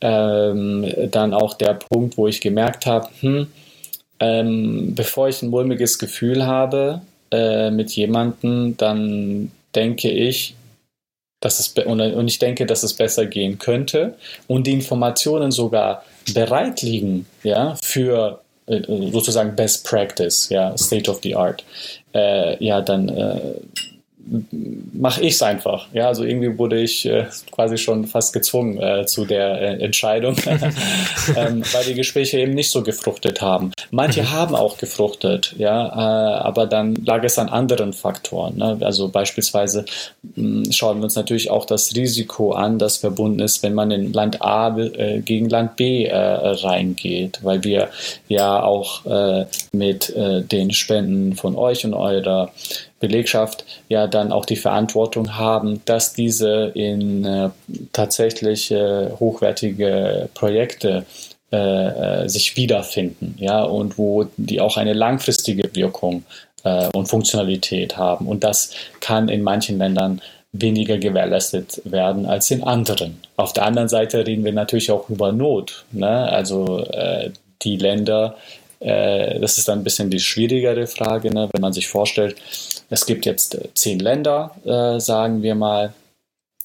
ähm, 0.00 0.92
dann 1.12 1.32
auch 1.32 1.54
der 1.54 1.74
Punkt, 1.74 2.18
wo 2.18 2.26
ich 2.26 2.40
gemerkt 2.40 2.86
habe, 2.86 3.08
hm, 3.20 3.46
ähm, 4.20 4.94
bevor 4.94 5.28
ich 5.28 5.42
ein 5.42 5.50
mulmiges 5.50 5.98
Gefühl 5.98 6.46
habe 6.46 7.02
äh, 7.30 7.70
mit 7.70 7.90
jemandem, 7.92 8.76
dann 8.76 9.50
denke 9.74 10.10
ich, 10.10 10.54
dass 11.40 11.60
es 11.60 11.68
und 11.84 12.28
ich 12.28 12.38
denke, 12.38 12.66
dass 12.66 12.82
es 12.82 12.94
besser 12.94 13.26
gehen 13.26 13.58
könnte 13.58 14.14
und 14.46 14.66
die 14.66 14.72
Informationen 14.72 15.50
sogar 15.50 16.02
bereit 16.34 16.82
liegen, 16.82 17.26
ja, 17.42 17.76
für 17.82 18.40
äh, 18.66 18.82
sozusagen 19.12 19.54
Best 19.54 19.86
Practice, 19.86 20.48
ja, 20.48 20.76
State 20.76 21.10
of 21.10 21.20
the 21.22 21.36
Art, 21.36 21.62
äh, 22.14 22.62
ja, 22.64 22.80
dann 22.80 23.08
äh, 23.08 23.40
mache 24.92 25.22
ich 25.22 25.34
es 25.34 25.42
einfach. 25.42 25.86
Ja, 25.92 26.08
also 26.08 26.24
irgendwie 26.24 26.58
wurde 26.58 26.80
ich 26.80 27.06
äh, 27.06 27.26
quasi 27.52 27.78
schon 27.78 28.06
fast 28.06 28.32
gezwungen 28.32 28.80
äh, 28.80 29.06
zu 29.06 29.24
der 29.24 29.60
äh, 29.60 29.84
Entscheidung, 29.84 30.36
ähm, 31.36 31.62
weil 31.72 31.84
die 31.86 31.94
Gespräche 31.94 32.38
eben 32.38 32.54
nicht 32.54 32.70
so 32.70 32.82
gefruchtet 32.82 33.40
haben. 33.40 33.72
Manche 33.90 34.22
mhm. 34.22 34.32
haben 34.32 34.54
auch 34.54 34.78
gefruchtet, 34.78 35.54
ja, 35.58 35.86
äh, 35.86 36.40
aber 36.40 36.66
dann 36.66 36.96
lag 36.96 37.22
es 37.22 37.38
an 37.38 37.48
anderen 37.48 37.92
Faktoren. 37.92 38.56
Ne? 38.56 38.78
Also 38.80 39.08
beispielsweise 39.08 39.84
mh, 40.22 40.64
hm, 40.64 40.72
schauen 40.72 40.98
wir 40.98 41.04
uns 41.04 41.14
natürlich 41.14 41.50
auch 41.50 41.64
das 41.64 41.94
Risiko 41.94 42.52
an, 42.52 42.78
das 42.78 42.96
verbunden 42.96 43.40
ist, 43.40 43.62
wenn 43.62 43.74
man 43.74 43.90
in 43.92 44.12
Land 44.12 44.42
A 44.42 44.76
äh, 44.76 45.20
gegen 45.20 45.48
Land 45.48 45.76
B 45.76 46.04
äh, 46.04 46.16
reingeht, 46.16 47.40
weil 47.42 47.62
wir 47.62 47.90
ja 48.28 48.62
auch 48.62 49.02
mit 49.72 50.12
den 50.16 50.70
Spenden 50.72 51.34
von 51.34 51.56
euch 51.56 51.84
und 51.84 51.94
eurer 51.94 52.50
Belegschaft 53.00 53.64
ja 53.88 54.06
dann 54.06 54.32
auch 54.32 54.46
die 54.46 54.56
Verantwortung 54.56 55.36
haben, 55.36 55.82
dass 55.84 56.14
diese 56.14 56.72
in 56.74 57.24
äh, 57.24 57.50
tatsächlich 57.92 58.70
äh, 58.70 59.10
hochwertige 59.18 60.28
Projekte 60.34 61.04
äh, 61.52 62.24
äh, 62.24 62.28
sich 62.28 62.56
wiederfinden, 62.56 63.36
ja, 63.38 63.62
und 63.62 63.98
wo 63.98 64.26
die 64.36 64.60
auch 64.60 64.76
eine 64.76 64.94
langfristige 64.94 65.74
Wirkung 65.74 66.24
äh, 66.64 66.88
und 66.92 67.06
Funktionalität 67.06 67.96
haben. 67.96 68.26
Und 68.26 68.42
das 68.42 68.72
kann 69.00 69.28
in 69.28 69.42
manchen 69.42 69.78
Ländern 69.78 70.20
weniger 70.52 70.98
gewährleistet 70.98 71.80
werden 71.84 72.26
als 72.26 72.50
in 72.50 72.64
anderen. 72.64 73.20
Auf 73.36 73.52
der 73.52 73.64
anderen 73.64 73.88
Seite 73.88 74.26
reden 74.26 74.44
wir 74.44 74.52
natürlich 74.52 74.90
auch 74.90 75.08
über 75.08 75.32
Not. 75.32 75.84
Ne? 75.92 76.08
Also 76.08 76.84
äh, 76.84 77.30
die 77.62 77.76
Länder, 77.76 78.36
äh, 78.80 79.38
das 79.38 79.58
ist 79.58 79.68
dann 79.68 79.80
ein 79.80 79.84
bisschen 79.84 80.10
die 80.10 80.20
schwierigere 80.20 80.86
Frage, 80.86 81.32
ne? 81.32 81.48
wenn 81.52 81.60
man 81.60 81.72
sich 81.72 81.88
vorstellt, 81.88 82.36
es 82.90 83.06
gibt 83.06 83.26
jetzt 83.26 83.54
äh, 83.54 83.68
zehn 83.74 83.98
Länder, 83.98 84.52
äh, 84.64 85.00
sagen 85.00 85.42
wir 85.42 85.54
mal, 85.54 85.92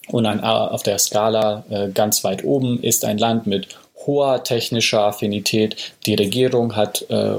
und 0.07 0.25
ein, 0.25 0.43
auf 0.43 0.83
der 0.83 0.97
Skala 0.97 1.63
äh, 1.69 1.89
ganz 1.89 2.23
weit 2.23 2.43
oben 2.43 2.81
ist 2.81 3.05
ein 3.05 3.17
Land 3.17 3.47
mit 3.47 3.67
hoher 4.05 4.43
technischer 4.43 5.01
Affinität. 5.01 5.93
Die 6.05 6.15
Regierung 6.15 6.75
hat 6.75 7.05
äh, 7.09 7.35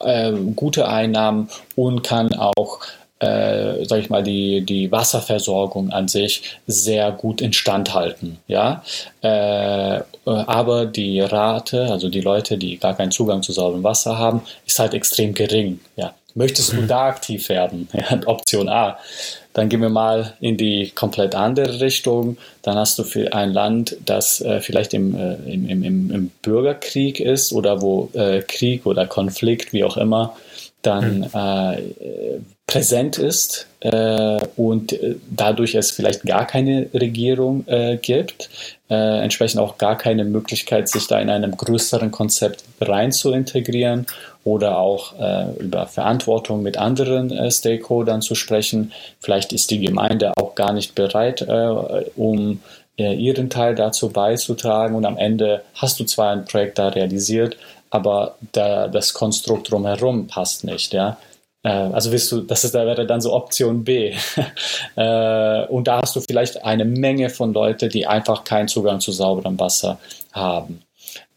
äh, 0.00 0.32
gute 0.54 0.88
Einnahmen 0.88 1.48
und 1.74 2.02
kann 2.02 2.34
auch 2.34 2.80
äh, 3.22 3.84
sag 3.84 4.00
ich 4.00 4.10
mal, 4.10 4.24
die, 4.24 4.62
die 4.62 4.90
Wasserversorgung 4.90 5.90
an 5.90 6.08
sich 6.08 6.58
sehr 6.66 7.12
gut 7.12 7.40
instand 7.40 7.94
halten. 7.94 8.38
Ja? 8.48 8.82
Äh, 9.20 10.00
aber 10.24 10.86
die 10.86 11.20
Rate, 11.20 11.84
also 11.84 12.08
die 12.08 12.20
Leute, 12.20 12.58
die 12.58 12.78
gar 12.78 12.96
keinen 12.96 13.12
Zugang 13.12 13.42
zu 13.42 13.52
sauberem 13.52 13.84
Wasser 13.84 14.18
haben, 14.18 14.42
ist 14.66 14.80
halt 14.80 14.92
extrem 14.92 15.34
gering. 15.34 15.78
Ja? 15.94 16.14
Möchtest 16.34 16.72
du 16.72 16.82
da 16.82 17.06
aktiv 17.06 17.48
werden? 17.48 17.88
Ja, 17.92 18.20
Option 18.26 18.68
A. 18.68 18.98
Dann 19.52 19.68
gehen 19.68 19.82
wir 19.82 19.90
mal 19.90 20.32
in 20.40 20.56
die 20.56 20.90
komplett 20.94 21.34
andere 21.34 21.80
Richtung. 21.80 22.38
Dann 22.62 22.76
hast 22.76 22.98
du 22.98 23.04
für 23.04 23.32
ein 23.34 23.52
Land, 23.52 23.96
das 24.04 24.40
äh, 24.40 24.60
vielleicht 24.60 24.94
im, 24.94 25.14
äh, 25.14 25.34
im, 25.52 25.68
im, 25.68 26.10
im, 26.10 26.30
Bürgerkrieg 26.40 27.20
ist 27.20 27.52
oder 27.52 27.82
wo 27.82 28.08
äh, 28.14 28.40
Krieg 28.40 28.86
oder 28.86 29.06
Konflikt, 29.06 29.72
wie 29.72 29.84
auch 29.84 29.96
immer, 29.96 30.36
dann 30.80 31.18
mhm. 31.18 31.28
Äh, 31.34 32.40
präsent 32.66 33.18
ist 33.18 33.66
äh, 33.80 34.38
und 34.56 34.92
äh, 34.94 35.16
dadurch 35.30 35.74
es 35.74 35.90
vielleicht 35.90 36.22
gar 36.22 36.46
keine 36.46 36.88
Regierung 36.94 37.64
gibt, 38.00 38.50
entsprechend 38.88 39.58
auch 39.58 39.78
gar 39.78 39.96
keine 39.96 40.24
Möglichkeit, 40.24 40.88
sich 40.88 41.06
da 41.06 41.18
in 41.18 41.30
einem 41.30 41.56
größeren 41.56 42.10
Konzept 42.10 42.64
rein 42.80 43.10
zu 43.10 43.32
integrieren 43.32 44.06
oder 44.44 44.78
auch 44.78 45.18
äh, 45.18 45.52
über 45.58 45.86
Verantwortung 45.86 46.62
mit 46.62 46.76
anderen 46.76 47.30
äh, 47.30 47.50
Stakeholdern 47.50 48.22
zu 48.22 48.34
sprechen. 48.34 48.92
Vielleicht 49.20 49.52
ist 49.52 49.70
die 49.70 49.80
Gemeinde 49.80 50.32
auch 50.36 50.54
gar 50.54 50.72
nicht 50.72 50.94
bereit, 50.94 51.46
um 52.16 52.60
ihren 52.96 53.48
Teil 53.48 53.74
dazu 53.74 54.10
beizutragen 54.10 54.94
und 54.94 55.06
am 55.06 55.16
Ende 55.16 55.62
hast 55.74 55.98
du 55.98 56.04
zwar 56.04 56.30
ein 56.30 56.44
Projekt 56.44 56.78
da 56.78 56.88
realisiert, 56.88 57.56
aber 57.88 58.36
da, 58.52 58.86
das 58.86 59.14
Konstrukt 59.14 59.70
drumherum 59.70 60.26
passt 60.26 60.64
nicht, 60.64 60.92
ja. 60.92 61.16
Äh, 61.62 61.68
also 61.68 62.12
wirst 62.12 62.32
du, 62.32 62.40
das 62.40 62.64
ist, 62.64 62.74
da 62.74 62.86
wäre 62.86 63.06
dann 63.06 63.20
so 63.20 63.32
Option 63.32 63.84
B. 63.84 64.14
Äh, 64.94 65.66
und 65.68 65.88
da 65.88 66.02
hast 66.02 66.16
du 66.16 66.20
vielleicht 66.20 66.64
eine 66.64 66.84
Menge 66.84 67.30
von 67.30 67.54
Leuten, 67.54 67.88
die 67.88 68.06
einfach 68.06 68.44
keinen 68.44 68.68
Zugang 68.68 69.00
zu 69.00 69.10
sauberem 69.10 69.58
Wasser 69.58 69.98
haben. 70.32 70.82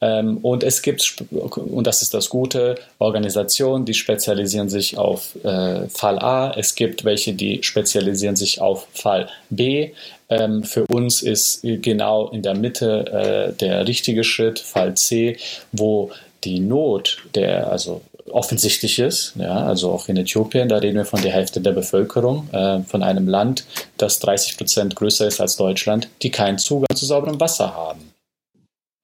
Ähm, 0.05 0.37
und 0.37 0.63
es 0.63 0.83
gibt, 0.83 1.23
und 1.31 1.87
das 1.87 2.03
ist 2.03 2.13
das 2.13 2.29
Gute, 2.29 2.75
Organisationen, 2.99 3.85
die 3.85 3.95
spezialisieren 3.95 4.69
sich 4.69 4.97
auf 4.99 5.35
äh, 5.43 5.89
Fall 5.89 6.19
A. 6.19 6.53
Es 6.55 6.75
gibt 6.75 7.05
welche, 7.05 7.33
die 7.33 7.63
spezialisieren 7.63 8.35
sich 8.35 8.61
auf 8.61 8.87
Fall 8.93 9.29
B. 9.49 9.91
Ähm, 10.29 10.63
für 10.63 10.85
uns 10.85 11.23
ist 11.23 11.61
genau 11.63 12.29
in 12.29 12.43
der 12.43 12.55
Mitte 12.55 13.55
der 13.59 13.87
richtige 13.87 14.23
Schritt, 14.23 14.59
Fall 14.59 14.95
C, 14.95 15.37
wo 15.71 16.11
die 16.43 16.59
Not 16.59 17.23
der, 17.33 17.71
also 17.71 18.01
offensichtlich 18.29 18.99
ist. 18.99 19.33
Ja, 19.37 19.65
also 19.65 19.91
auch 19.91 20.07
in 20.07 20.17
Äthiopien, 20.17 20.69
da 20.69 20.77
reden 20.77 20.97
wir 20.97 21.05
von 21.05 21.21
der 21.21 21.31
Hälfte 21.31 21.61
der 21.61 21.71
Bevölkerung, 21.71 22.49
äh, 22.51 22.81
von 22.83 23.03
einem 23.03 23.27
Land, 23.27 23.65
das 23.97 24.19
30 24.19 24.57
Prozent 24.57 24.95
größer 24.95 25.27
ist 25.27 25.41
als 25.41 25.57
Deutschland, 25.57 26.09
die 26.21 26.31
keinen 26.31 26.57
Zugang 26.57 26.95
zu 26.95 27.05
sauberem 27.05 27.39
Wasser 27.39 27.75
haben. 27.75 28.13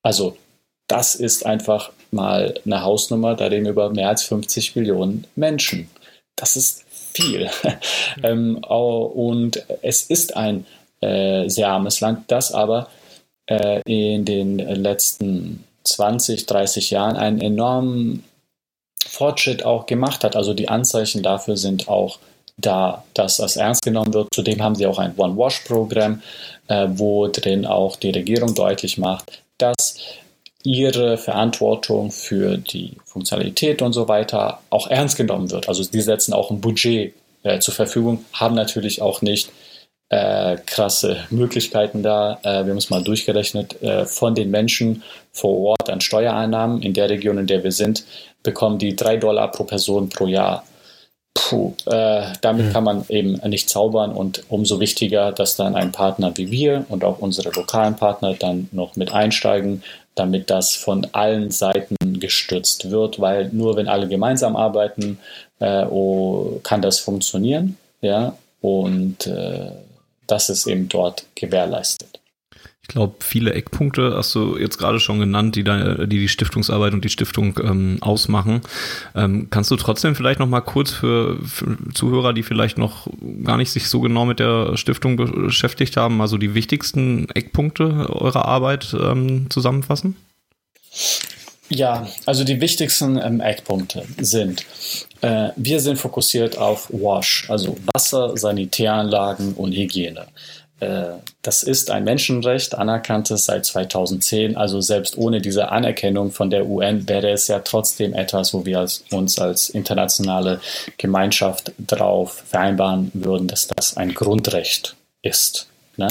Also 0.04 0.38
das 0.88 1.16
ist 1.16 1.46
einfach 1.46 1.92
mal 2.12 2.60
eine 2.66 2.84
Hausnummer, 2.84 3.36
da 3.36 3.46
reden 3.46 3.66
wir 3.66 3.72
über 3.72 3.90
mehr 3.90 4.10
als 4.10 4.24
50 4.24 4.76
Millionen 4.76 5.26
Menschen. 5.36 5.90
Das 6.36 6.56
ist 6.56 6.84
viel. 7.14 7.50
ähm, 8.24 8.58
und 8.58 9.64
es 9.82 10.04
ist 10.04 10.36
ein 10.36 10.66
äh, 11.02 11.48
sehr 11.50 11.70
armes 11.70 12.00
Land, 12.02 12.30
das 12.32 12.52
aber 12.52 12.90
äh, 13.48 13.82
in 13.86 14.26
den 14.26 14.58
letzten 14.58 15.64
20, 15.84 16.46
30 16.46 16.92
Jahren 16.92 17.18
einen 17.18 17.42
enormen 17.42 18.24
Fortschritt 19.06 19.66
auch 19.66 19.86
gemacht 19.86 20.24
hat. 20.24 20.36
Also 20.36 20.54
die 20.54 20.70
Anzeichen 20.70 21.24
dafür 21.24 21.58
sind 21.58 21.88
auch 21.88 22.20
da, 22.58 23.04
dass 23.14 23.38
das 23.38 23.56
ernst 23.56 23.82
genommen 23.82 24.14
wird. 24.14 24.28
Zudem 24.34 24.62
haben 24.62 24.76
sie 24.76 24.86
auch 24.86 25.00
ein 25.00 25.16
One-Wash-Programm, 25.18 26.22
äh, 26.68 26.88
wo 26.92 27.28
drin 27.28 27.66
auch 27.66 27.96
die 27.96 28.12
Regierung 28.12 28.54
deutlich 28.54 28.98
macht, 28.98 29.42
dass 29.58 29.98
ihre 30.64 31.18
Verantwortung 31.18 32.12
für 32.12 32.58
die 32.58 32.98
Funktionalität 33.06 33.82
und 33.82 33.94
so 33.94 34.08
weiter 34.08 34.62
auch 34.70 34.88
ernst 34.88 35.18
genommen 35.18 35.52
wird. 35.52 35.68
Also 35.68 35.84
die 35.84 36.02
setzen 36.02 36.34
auch 36.34 36.52
ein 36.52 36.62
Budget 36.62 37.14
äh, 37.44 37.60
zur 37.60 37.74
Verfügung, 37.74 38.26
haben 38.34 38.56
natürlich 38.56 39.02
auch 39.02 39.22
nicht 39.22 39.52
äh, 40.10 40.58
krasse 40.66 41.26
Möglichkeiten 41.30 42.04
da. 42.04 42.38
Äh, 42.44 42.66
wir 42.66 42.72
haben 42.72 42.78
es 42.78 42.90
mal 42.90 43.04
durchgerechnet, 43.04 43.82
äh, 43.82 44.06
von 44.06 44.36
den 44.36 44.52
Menschen 44.52 45.04
vor 45.32 45.58
Ort 45.70 45.90
an 45.90 46.02
Steuereinnahmen 46.02 46.82
in 46.82 46.94
der 46.94 47.10
Region, 47.10 47.38
in 47.38 47.48
der 47.48 47.64
wir 47.64 47.72
sind, 47.72 48.04
bekommen 48.44 48.78
die 48.78 48.96
drei 48.96 49.18
Dollar 49.18 49.52
pro 49.52 49.64
Person 49.64 50.10
pro 50.10 50.28
Jahr. 50.28 50.66
Puh, 51.34 51.74
äh, 51.86 52.24
damit 52.42 52.68
mhm. 52.68 52.74
kann 52.74 52.84
man 52.84 53.06
eben 53.08 53.40
nicht 53.50 53.70
zaubern 53.70 54.12
und 54.12 54.44
umso 54.50 54.82
wichtiger, 54.82 55.32
dass 55.32 55.56
dann 55.56 55.76
ein 55.76 55.94
Partner 55.94 56.36
wie 56.36 56.52
wir 56.52 56.86
und 56.90 57.06
auch 57.06 57.20
unsere 57.20 57.52
lokalen 57.52 57.96
Partner 57.96 58.34
dann 58.34 58.68
noch 58.74 58.98
mit 58.98 59.14
einsteigen, 59.14 59.82
damit 60.16 60.50
das 60.50 60.76
von 60.76 61.08
allen 61.14 61.52
Seiten 61.52 61.96
gestützt 62.20 62.92
wird, 62.92 63.20
weil 63.20 63.50
nur 63.52 63.76
wenn 63.76 63.88
alle 63.88 64.08
gemeinsam 64.08 64.56
arbeiten, 64.56 65.20
äh, 65.60 65.86
oh, 65.86 66.60
kann 66.64 66.82
das 66.82 67.00
funktionieren. 67.00 67.78
Ja, 68.02 68.36
und 68.62 69.28
äh, 69.28 69.72
das 70.28 70.50
ist 70.50 70.68
eben 70.68 70.88
dort 70.88 71.26
gewährleistet. 71.36 72.21
Ich 72.84 72.88
glaube, 72.88 73.16
viele 73.20 73.54
Eckpunkte 73.54 74.16
hast 74.18 74.34
du 74.34 74.58
jetzt 74.58 74.78
gerade 74.78 75.00
schon 75.00 75.20
genannt, 75.20 75.56
die 75.56 75.64
da, 75.64 76.06
die, 76.06 76.20
die 76.20 76.28
Stiftungsarbeit 76.28 76.94
und 76.94 77.06
die 77.06 77.10
Stiftung 77.10 77.58
ähm, 77.64 77.98
ausmachen. 78.02 78.62
Ähm, 79.16 79.48
kannst 79.50 79.70
du 79.72 79.76
trotzdem 79.76 80.16
vielleicht 80.16 80.40
noch 80.40 80.48
mal 80.48 80.62
kurz 80.62 80.92
für, 80.92 81.38
für, 81.46 81.78
Zuhörer, 81.94 82.34
die 82.34 82.44
vielleicht 82.44 82.78
noch 82.78 83.08
gar 83.44 83.58
nicht 83.58 83.72
sich 83.72 83.88
so 83.88 84.02
genau 84.02 84.26
mit 84.26 84.40
der 84.40 84.76
Stiftung 84.78 85.16
beschäftigt 85.16 85.96
haben, 85.96 86.22
also 86.22 86.38
die 86.38 86.56
wichtigsten 86.56 87.30
Eckpunkte 87.30 88.08
eurer 88.10 88.46
Arbeit 88.46 88.96
ähm, 89.00 89.50
zusammenfassen? 89.50 90.18
Ja, 91.70 92.06
also 92.26 92.44
die 92.44 92.60
wichtigsten 92.60 93.18
ähm, 93.18 93.40
Eckpunkte 93.40 94.04
sind, 94.18 94.66
äh, 95.22 95.50
wir 95.56 95.80
sind 95.80 95.98
fokussiert 95.98 96.58
auf 96.58 96.90
WASH, 96.92 97.46
also 97.48 97.78
Wasser, 97.94 98.36
Sanitäranlagen 98.36 99.54
und 99.54 99.72
Hygiene. 99.72 100.28
Äh, 100.82 101.20
das 101.44 101.64
ist 101.64 101.90
ein 101.90 102.04
Menschenrecht, 102.04 102.76
anerkanntes 102.76 103.46
seit 103.46 103.66
2010. 103.66 104.58
Also 104.58 104.82
selbst 104.82 105.18
ohne 105.18 105.42
diese 105.42 105.72
Anerkennung 105.72 106.32
von 106.32 106.50
der 106.50 106.68
UN 106.68 107.08
wäre 107.08 107.32
es 107.32 107.48
ja 107.48 107.60
trotzdem 107.60 108.14
etwas, 108.14 108.54
wo 108.54 108.66
wir 108.66 108.80
als, 108.80 109.04
uns 109.12 109.40
als 109.40 109.70
internationale 109.70 110.60
Gemeinschaft 110.98 111.72
darauf 111.78 112.44
vereinbaren 112.48 113.12
würden, 113.14 113.48
dass 113.48 113.68
das 113.68 113.96
ein 113.96 114.14
Grundrecht 114.14 114.96
ist. 115.22 115.68
Ne? 115.98 116.08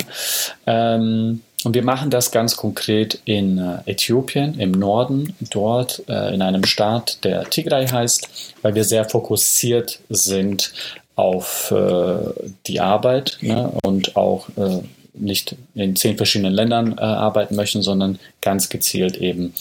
Ähm, 0.67 1.43
und 1.63 1.75
wir 1.75 1.83
machen 1.83 2.11
das 2.11 2.31
ganz 2.31 2.57
konkret 2.57 3.21
in 3.25 3.59
äh, 3.59 3.91
Äthiopien 3.91 4.59
im 4.59 4.71
Norden, 4.71 5.37
dort 5.51 6.03
äh, 6.09 6.35
in 6.35 6.41
einem 6.41 6.65
Staat, 6.65 7.23
der 7.25 7.45
Tigray 7.51 7.87
heißt, 7.87 8.55
weil 8.63 8.75
wir 8.75 8.85
sehr 8.85 9.05
fokussiert 9.05 10.01
sind 10.09 10.73
auf 11.17 11.71
äh, 11.71 12.17
die 12.67 12.81
Arbeit 12.81 13.39
ne, 13.41 13.73
und 13.83 14.17
auch 14.17 14.49
äh, 14.57 14.81
nicht 15.15 15.57
in 15.75 15.97
zehn 15.97 16.17
verschiedenen 16.17 16.55
Ländern 16.55 16.97
äh, 16.97 17.03
arbeiten 17.03 17.57
möchten, 17.57 17.83
sondern 17.83 18.19
ganz 18.41 18.69
gezielt 18.69 19.17
eben 19.17 19.55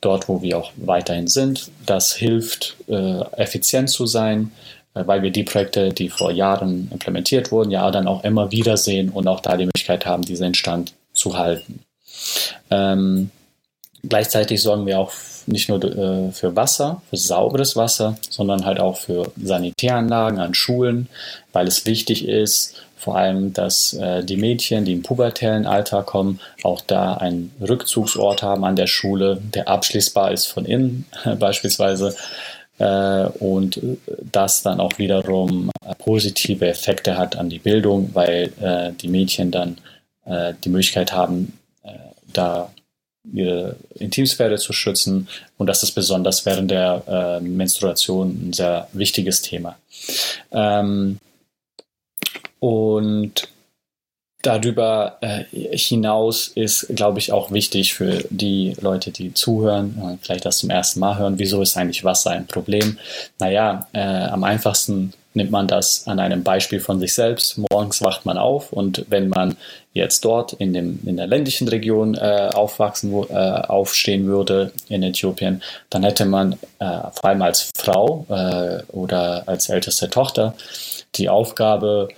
dort, 0.00 0.28
wo 0.28 0.42
wir 0.42 0.58
auch 0.58 0.72
weiterhin 0.76 1.28
sind. 1.28 1.70
Das 1.86 2.14
hilft, 2.14 2.76
äh, 2.88 3.20
effizient 3.36 3.90
zu 3.90 4.06
sein, 4.06 4.52
äh, 4.94 5.06
weil 5.06 5.22
wir 5.22 5.30
die 5.30 5.44
Projekte, 5.44 5.90
die 5.90 6.08
vor 6.08 6.30
Jahren 6.30 6.88
implementiert 6.92 7.50
wurden, 7.50 7.70
ja 7.70 7.90
dann 7.90 8.06
auch 8.06 8.24
immer 8.24 8.50
wieder 8.52 8.76
sehen 8.76 9.10
und 9.10 9.28
auch 9.28 9.40
da 9.40 9.56
die 9.56 9.66
Möglichkeit 9.66 10.06
haben, 10.06 10.22
diesen 10.22 10.54
Stand 10.54 10.94
zu 11.12 11.36
halten. 11.36 11.80
Ähm, 12.70 13.30
gleichzeitig 14.08 14.62
sorgen 14.62 14.86
wir 14.86 14.98
auch 14.98 15.12
nicht 15.46 15.68
nur 15.68 15.82
äh, 15.82 16.32
für 16.32 16.54
Wasser, 16.56 17.02
für 17.10 17.16
sauberes 17.16 17.76
Wasser, 17.76 18.16
sondern 18.28 18.64
halt 18.64 18.80
auch 18.80 18.96
für 18.96 19.32
Sanitäranlagen 19.42 20.38
an 20.38 20.54
Schulen, 20.54 21.08
weil 21.52 21.66
es 21.66 21.86
wichtig 21.86 22.26
ist, 22.26 22.82
vor 22.96 23.16
allem, 23.16 23.54
dass 23.54 23.94
äh, 23.94 24.22
die 24.22 24.36
Mädchen, 24.36 24.84
die 24.84 24.92
im 24.92 25.02
pubertären 25.02 25.66
Alter 25.66 26.02
kommen, 26.02 26.38
auch 26.62 26.82
da 26.82 27.14
einen 27.14 27.50
Rückzugsort 27.60 28.42
haben 28.42 28.64
an 28.64 28.76
der 28.76 28.86
Schule, 28.86 29.40
der 29.54 29.68
abschließbar 29.68 30.32
ist 30.32 30.46
von 30.46 30.66
innen 30.66 31.06
beispielsweise 31.38 32.14
äh, 32.78 33.26
und 33.38 33.80
das 34.30 34.62
dann 34.62 34.80
auch 34.80 34.98
wiederum 34.98 35.70
positive 35.98 36.66
Effekte 36.66 37.16
hat 37.16 37.36
an 37.36 37.48
die 37.48 37.58
Bildung, 37.58 38.10
weil 38.12 38.52
äh, 38.60 38.92
die 38.92 39.08
Mädchen 39.08 39.50
dann 39.50 39.78
äh, 40.26 40.52
die 40.62 40.68
Möglichkeit 40.68 41.12
haben, 41.12 41.58
äh, 41.82 41.90
da 42.32 42.70
ihre 43.32 43.76
Intimsphäre 43.94 44.56
zu 44.56 44.72
schützen. 44.72 45.28
Und 45.58 45.66
das 45.66 45.82
ist 45.82 45.92
besonders 45.92 46.46
während 46.46 46.70
der 46.70 47.02
äh, 47.06 47.40
Menstruation 47.40 48.48
ein 48.48 48.52
sehr 48.52 48.88
wichtiges 48.92 49.42
Thema. 49.42 49.76
Ähm, 50.52 51.18
und 52.58 53.48
darüber 54.42 55.18
äh, 55.20 55.44
hinaus 55.76 56.48
ist, 56.48 56.86
glaube 56.94 57.18
ich, 57.18 57.32
auch 57.32 57.50
wichtig 57.50 57.94
für 57.94 58.24
die 58.30 58.74
Leute, 58.80 59.10
die 59.10 59.34
zuhören, 59.34 59.98
äh, 59.98 60.16
vielleicht 60.22 60.46
das 60.46 60.58
zum 60.58 60.70
ersten 60.70 61.00
Mal 61.00 61.18
hören, 61.18 61.38
wieso 61.38 61.60
ist 61.62 61.76
eigentlich 61.76 62.04
Wasser 62.04 62.30
ein 62.30 62.46
Problem? 62.46 62.98
Naja, 63.38 63.86
äh, 63.92 64.00
am 64.00 64.44
einfachsten 64.44 65.12
nimmt 65.34 65.50
man 65.50 65.68
das 65.68 66.06
an 66.06 66.18
einem 66.18 66.42
Beispiel 66.42 66.80
von 66.80 66.98
sich 66.98 67.14
selbst. 67.14 67.58
Morgens 67.70 68.02
wacht 68.02 68.26
man 68.26 68.36
auf 68.36 68.72
und 68.72 69.06
wenn 69.08 69.28
man 69.28 69.56
jetzt 69.92 70.24
dort 70.24 70.52
in, 70.54 70.72
dem, 70.72 71.00
in 71.04 71.16
der 71.16 71.26
ländlichen 71.26 71.68
Region 71.68 72.14
äh, 72.14 72.50
aufwachsen, 72.52 73.12
äh, 73.28 73.34
aufstehen 73.34 74.26
würde 74.26 74.72
in 74.88 75.02
Äthiopien, 75.02 75.62
dann 75.88 76.02
hätte 76.02 76.26
man 76.26 76.54
äh, 76.78 77.00
vor 77.12 77.24
allem 77.24 77.42
als 77.42 77.70
Frau 77.76 78.26
äh, 78.28 78.82
oder 78.92 79.44
als 79.46 79.68
älteste 79.68 80.10
Tochter 80.10 80.54
die 81.16 81.28
Aufgabe, 81.28 82.08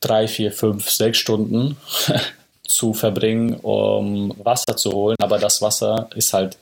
drei, 0.00 0.28
vier, 0.28 0.52
fünf, 0.52 0.90
sechs 0.90 1.18
Stunden 1.18 1.76
zu 2.66 2.94
verbringen, 2.94 3.54
um 3.54 4.34
Wasser 4.42 4.76
zu 4.76 4.92
holen. 4.92 5.16
Aber 5.20 5.38
das 5.38 5.62
Wasser 5.62 6.08
ist 6.14 6.32
halt 6.32 6.56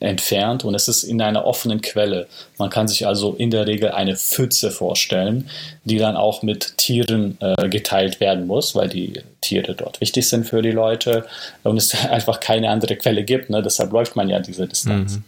entfernt 0.00 0.64
und 0.64 0.74
es 0.74 0.88
ist 0.88 1.04
in 1.04 1.22
einer 1.22 1.46
offenen 1.46 1.80
Quelle. 1.80 2.26
Man 2.58 2.70
kann 2.70 2.88
sich 2.88 3.06
also 3.06 3.34
in 3.34 3.50
der 3.50 3.68
Regel 3.68 3.92
eine 3.92 4.16
Pfütze 4.16 4.72
vorstellen, 4.72 5.48
die 5.84 5.98
dann 5.98 6.16
auch 6.16 6.42
mit 6.42 6.76
Tieren 6.76 7.38
äh, 7.40 7.68
geteilt 7.68 8.18
werden 8.18 8.48
muss, 8.48 8.74
weil 8.74 8.88
die 8.88 9.12
Tiere 9.40 9.74
dort 9.74 10.00
wichtig 10.00 10.28
sind 10.28 10.44
für 10.44 10.60
die 10.60 10.72
Leute 10.72 11.24
und 11.62 11.76
es 11.76 11.94
einfach 12.10 12.40
keine 12.40 12.70
andere 12.70 12.96
Quelle 12.96 13.22
gibt. 13.22 13.48
Ne? 13.48 13.62
Deshalb 13.62 13.92
läuft 13.92 14.16
man 14.16 14.28
ja 14.28 14.40
diese 14.40 14.66
Distanz. 14.66 15.16
Mhm. 15.16 15.24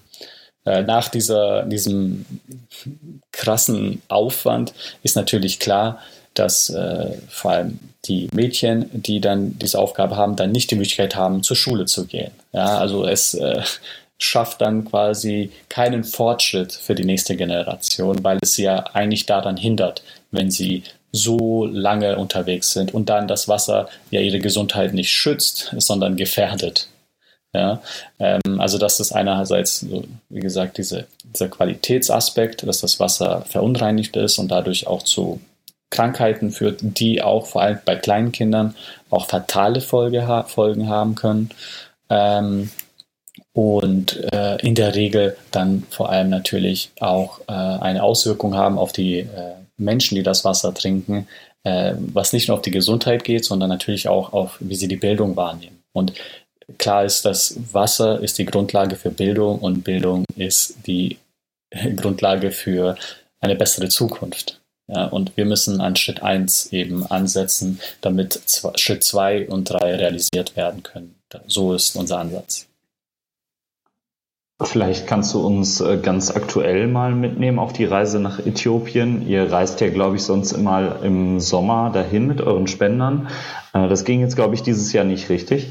Äh, 0.64 0.82
nach 0.82 1.08
dieser, 1.08 1.62
diesem 1.62 2.26
krassen 3.30 4.02
Aufwand 4.08 4.74
ist 5.04 5.14
natürlich 5.14 5.61
klar, 5.61 6.00
dass 6.34 6.70
äh, 6.70 7.12
vor 7.28 7.52
allem 7.52 7.78
die 8.06 8.28
Mädchen, 8.32 8.88
die 8.92 9.20
dann 9.20 9.58
diese 9.58 9.78
Aufgabe 9.78 10.16
haben, 10.16 10.37
dann 10.37 10.52
nicht 10.52 10.70
die 10.70 10.76
Möglichkeit 10.76 11.14
haben, 11.16 11.42
zur 11.42 11.56
Schule 11.56 11.84
zu 11.87 12.06
gehen. 12.06 12.30
Ja, 12.52 12.78
also 12.78 13.06
es 13.06 13.34
äh, 13.34 13.62
schafft 14.20 14.61
dann 14.61 14.85
quasi 14.85 15.50
keinen 15.68 16.04
Fortschritt 16.04 16.72
für 16.72 16.94
die 16.94 17.04
nächste 17.04 17.37
Generation, 17.37 18.22
weil 18.22 18.38
es 18.42 18.54
sie 18.54 18.64
ja 18.64 18.85
eigentlich 18.92 19.26
daran 19.26 19.56
hindert, 19.56 20.02
wenn 20.30 20.50
sie 20.50 20.85
so 21.12 21.66
lange 21.66 22.16
unterwegs 22.18 22.72
sind 22.72 22.94
und 22.94 23.09
dann 23.09 23.26
das 23.26 23.48
Wasser 23.48 23.88
ja 24.11 24.20
ihre 24.20 24.38
Gesundheit 24.38 24.94
nicht 24.94 25.11
schützt, 25.11 25.74
sondern 25.76 26.16
gefährdet. 26.16 26.88
Ja, 27.52 27.83
ähm, 28.20 28.61
also 28.61 28.78
das 28.78 29.00
ist 29.00 29.11
einerseits, 29.11 29.85
wie 30.28 30.40
gesagt, 30.40 30.78
diese, 30.78 31.09
dieser 31.24 31.48
Qualitätsaspekt, 31.48 32.64
dass 32.64 32.80
das 32.80 33.00
Wasser 33.00 33.44
verunreinigt 33.48 34.14
ist 34.16 34.38
und 34.38 34.52
dadurch 34.52 34.87
auch 34.87 35.02
zu 35.02 35.40
Krankheiten 35.90 36.52
führt, 36.52 36.78
die 36.83 37.20
auch 37.20 37.46
vor 37.46 37.62
allem 37.62 37.80
bei 37.85 37.96
kleinen 37.96 38.30
Kindern 38.30 38.76
auch 39.11 39.26
fatale 39.26 39.80
Folge 39.80 40.44
Folgen 40.46 40.88
haben 40.88 41.16
können. 41.16 41.50
Ähm, 42.09 42.70
und 43.52 44.16
äh, 44.32 44.56
in 44.64 44.74
der 44.74 44.94
Regel 44.94 45.36
dann 45.50 45.84
vor 45.90 46.10
allem 46.10 46.30
natürlich 46.30 46.92
auch 47.00 47.40
äh, 47.48 47.52
eine 47.52 48.02
Auswirkung 48.02 48.54
haben 48.54 48.78
auf 48.78 48.92
die 48.92 49.20
äh, 49.20 49.54
Menschen, 49.76 50.14
die 50.14 50.22
das 50.22 50.44
Wasser 50.44 50.72
trinken, 50.72 51.26
äh, 51.64 51.94
was 51.98 52.32
nicht 52.32 52.48
nur 52.48 52.56
auf 52.56 52.62
die 52.62 52.70
Gesundheit 52.70 53.24
geht, 53.24 53.44
sondern 53.44 53.68
natürlich 53.68 54.08
auch 54.08 54.32
auf, 54.32 54.56
wie 54.60 54.76
sie 54.76 54.88
die 54.88 54.96
Bildung 54.96 55.36
wahrnehmen. 55.36 55.82
Und 55.92 56.12
klar 56.78 57.04
ist, 57.04 57.24
dass 57.24 57.56
Wasser 57.72 58.20
ist 58.20 58.38
die 58.38 58.46
Grundlage 58.46 58.94
für 58.96 59.10
Bildung 59.10 59.58
und 59.58 59.82
Bildung 59.82 60.24
ist 60.36 60.86
die 60.86 61.18
Grundlage 61.96 62.52
für 62.52 62.96
eine 63.40 63.56
bessere 63.56 63.88
Zukunft. 63.88 64.60
Ja, 64.86 65.06
und 65.06 65.36
wir 65.36 65.44
müssen 65.44 65.80
an 65.80 65.94
Schritt 65.94 66.22
1 66.22 66.72
eben 66.72 67.06
ansetzen, 67.06 67.80
damit 68.00 68.40
Schritt 68.76 69.04
2 69.04 69.48
und 69.48 69.70
3 69.70 69.96
realisiert 69.96 70.56
werden 70.56 70.82
können. 70.82 71.14
So 71.46 71.74
ist 71.74 71.94
unser 71.94 72.18
Ansatz. 72.18 72.69
Vielleicht 74.62 75.06
kannst 75.06 75.32
du 75.32 75.40
uns 75.40 75.80
äh, 75.80 75.96
ganz 75.96 76.30
aktuell 76.30 76.86
mal 76.86 77.14
mitnehmen 77.14 77.58
auf 77.58 77.72
die 77.72 77.86
Reise 77.86 78.20
nach 78.20 78.38
Äthiopien. 78.38 79.26
Ihr 79.26 79.50
reist 79.50 79.80
ja, 79.80 79.88
glaube 79.88 80.16
ich, 80.16 80.22
sonst 80.22 80.52
immer 80.52 81.02
im 81.02 81.40
Sommer 81.40 81.90
dahin 81.92 82.26
mit 82.26 82.42
euren 82.42 82.66
Spendern. 82.66 83.28
Äh, 83.72 83.88
das 83.88 84.04
ging 84.04 84.20
jetzt, 84.20 84.36
glaube 84.36 84.54
ich, 84.54 84.62
dieses 84.62 84.92
Jahr 84.92 85.04
nicht 85.04 85.30
richtig. 85.30 85.68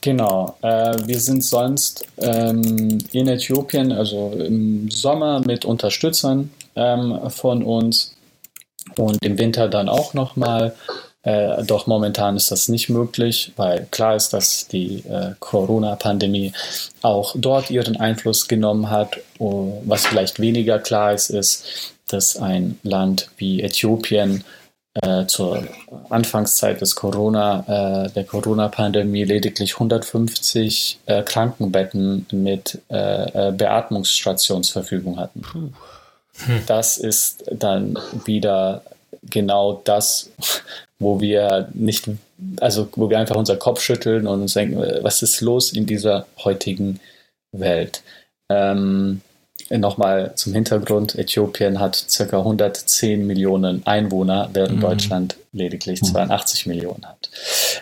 Genau, 0.00 0.56
äh, 0.62 0.96
wir 1.06 1.20
sind 1.20 1.44
sonst 1.44 2.04
ähm, 2.18 2.98
in 3.12 3.28
Äthiopien, 3.28 3.92
also 3.92 4.32
im 4.32 4.90
Sommer 4.90 5.40
mit 5.40 5.64
Unterstützern 5.64 6.50
ähm, 6.76 7.18
von 7.28 7.62
uns 7.62 8.16
und 8.96 9.24
im 9.24 9.38
Winter 9.38 9.68
dann 9.68 9.88
auch 9.88 10.14
nochmal 10.14 10.74
äh, 11.22 11.62
doch 11.64 11.86
momentan 11.86 12.36
ist 12.36 12.50
das 12.50 12.68
nicht 12.68 12.88
möglich, 12.88 13.52
weil 13.56 13.86
klar 13.90 14.16
ist, 14.16 14.32
dass 14.32 14.66
die 14.66 15.04
äh, 15.08 15.34
Corona-Pandemie 15.38 16.52
auch 17.02 17.34
dort 17.38 17.70
ihren 17.70 17.96
Einfluss 17.96 18.48
genommen 18.48 18.90
hat. 18.90 19.18
Oh, 19.38 19.80
was 19.84 20.06
vielleicht 20.06 20.40
weniger 20.40 20.78
klar 20.80 21.12
ist, 21.12 21.30
ist, 21.30 21.94
dass 22.08 22.36
ein 22.36 22.78
Land 22.82 23.30
wie 23.36 23.62
Äthiopien 23.62 24.42
äh, 24.94 25.26
zur 25.26 25.62
Anfangszeit 26.10 26.80
des 26.80 26.96
Corona, 26.96 28.06
äh, 28.06 28.10
der 28.10 28.24
Corona-Pandemie 28.24 29.24
lediglich 29.24 29.74
150 29.74 30.98
äh, 31.06 31.22
Krankenbetten 31.22 32.26
mit 32.32 32.80
äh, 32.90 33.48
äh, 33.48 33.52
Beatmungsstationsverfügung 33.52 35.18
hatten. 35.18 35.42
Hm. 35.52 35.72
Das 36.66 36.96
ist 36.96 37.44
dann 37.50 37.98
wieder 38.24 38.82
genau 39.22 39.80
das, 39.84 40.30
wo 41.02 41.20
wir 41.20 41.68
nicht, 41.74 42.08
also 42.60 42.88
wo 42.96 43.10
wir 43.10 43.18
einfach 43.18 43.36
unseren 43.36 43.58
Kopf 43.58 43.80
schütteln 43.80 44.26
und 44.26 44.42
uns 44.42 44.54
denken, 44.54 44.78
was 45.02 45.22
ist 45.22 45.40
los 45.40 45.72
in 45.72 45.86
dieser 45.86 46.26
heutigen 46.44 47.00
Welt? 47.52 48.02
Ähm, 48.50 49.20
Nochmal 49.70 50.32
zum 50.34 50.52
Hintergrund, 50.52 51.14
Äthiopien 51.14 51.80
hat 51.80 52.06
ca. 52.14 52.38
110 52.38 53.26
Millionen 53.26 53.86
Einwohner, 53.86 54.50
während 54.52 54.76
mhm. 54.76 54.80
Deutschland 54.80 55.36
lediglich 55.52 56.02
82 56.02 56.66
mhm. 56.66 56.72
Millionen 56.74 57.06
hat. 57.06 57.30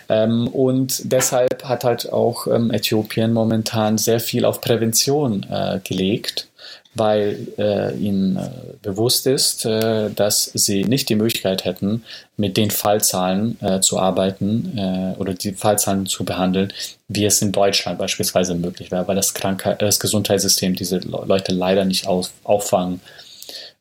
Ähm, 0.07 0.47
und 0.47 1.11
deshalb 1.11 1.63
hat 1.65 1.83
halt 1.83 2.11
auch 2.11 2.47
ähm, 2.47 2.71
Äthiopien 2.71 3.33
momentan 3.33 3.97
sehr 3.97 4.19
viel 4.19 4.45
auf 4.45 4.61
Prävention 4.61 5.45
äh, 5.49 5.79
gelegt 5.83 6.47
weil 6.93 7.47
äh, 7.57 7.95
ihnen 7.95 8.35
äh, 8.35 8.49
bewusst 8.81 9.25
ist, 9.25 9.65
äh, 9.65 10.09
dass 10.09 10.45
sie 10.45 10.83
nicht 10.83 11.07
die 11.09 11.15
Möglichkeit 11.15 11.63
hätten, 11.63 12.03
mit 12.35 12.57
den 12.57 12.69
Fallzahlen 12.69 13.57
äh, 13.61 13.79
zu 13.79 13.97
arbeiten 13.97 14.77
äh, 14.77 15.19
oder 15.19 15.33
die 15.33 15.53
Fallzahlen 15.53 16.05
zu 16.05 16.25
behandeln, 16.25 16.73
wie 17.07 17.25
es 17.25 17.41
in 17.41 17.51
Deutschland 17.51 17.97
beispielsweise 17.97 18.55
möglich 18.55 18.91
wäre, 18.91 19.07
weil 19.07 19.15
das, 19.15 19.33
Krankheit, 19.33 19.81
das 19.81 19.99
Gesundheitssystem 19.99 20.75
diese 20.75 20.97
Leute 20.99 21.53
leider 21.53 21.85
nicht 21.85 22.07
auf, 22.07 22.31
auffangen 22.43 22.99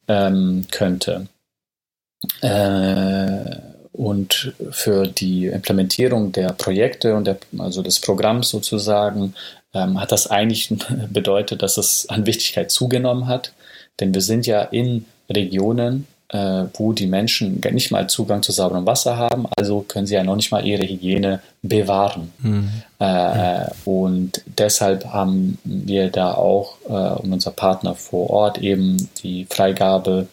ähm, 0.06 0.66
könnte. 0.70 1.26
Äh, 2.42 3.56
und 3.92 4.54
für 4.70 5.08
die 5.08 5.46
Implementierung 5.46 6.32
der 6.32 6.52
Projekte 6.52 7.14
und 7.16 7.26
der, 7.26 7.38
also 7.58 7.82
des 7.82 8.00
Programms 8.00 8.48
sozusagen 8.48 9.34
ähm, 9.74 10.00
hat 10.00 10.12
das 10.12 10.26
eigentlich 10.26 10.72
bedeutet, 11.10 11.62
dass 11.62 11.76
es 11.76 12.08
an 12.08 12.26
Wichtigkeit 12.26 12.70
zugenommen 12.70 13.26
hat. 13.26 13.52
Denn 13.98 14.14
wir 14.14 14.22
sind 14.22 14.46
ja 14.46 14.62
in 14.62 15.04
Regionen, 15.28 16.06
äh, 16.28 16.64
wo 16.74 16.92
die 16.92 17.06
Menschen 17.06 17.60
nicht 17.72 17.90
mal 17.90 18.08
Zugang 18.08 18.42
zu 18.42 18.52
sauberem 18.52 18.86
Wasser 18.86 19.16
haben, 19.16 19.46
also 19.56 19.84
können 19.86 20.06
sie 20.06 20.14
ja 20.14 20.22
noch 20.22 20.36
nicht 20.36 20.52
mal 20.52 20.64
ihre 20.64 20.86
Hygiene 20.86 21.40
bewahren. 21.62 22.32
Mhm. 22.38 22.70
Äh, 22.98 23.66
und 23.84 24.42
deshalb 24.58 25.06
haben 25.06 25.58
wir 25.64 26.10
da 26.10 26.34
auch 26.34 26.76
äh, 26.88 27.20
und 27.20 27.32
unser 27.32 27.50
Partner 27.50 27.94
vor 27.94 28.30
Ort 28.30 28.58
eben 28.58 29.08
die 29.22 29.46
Freigabe 29.50 30.28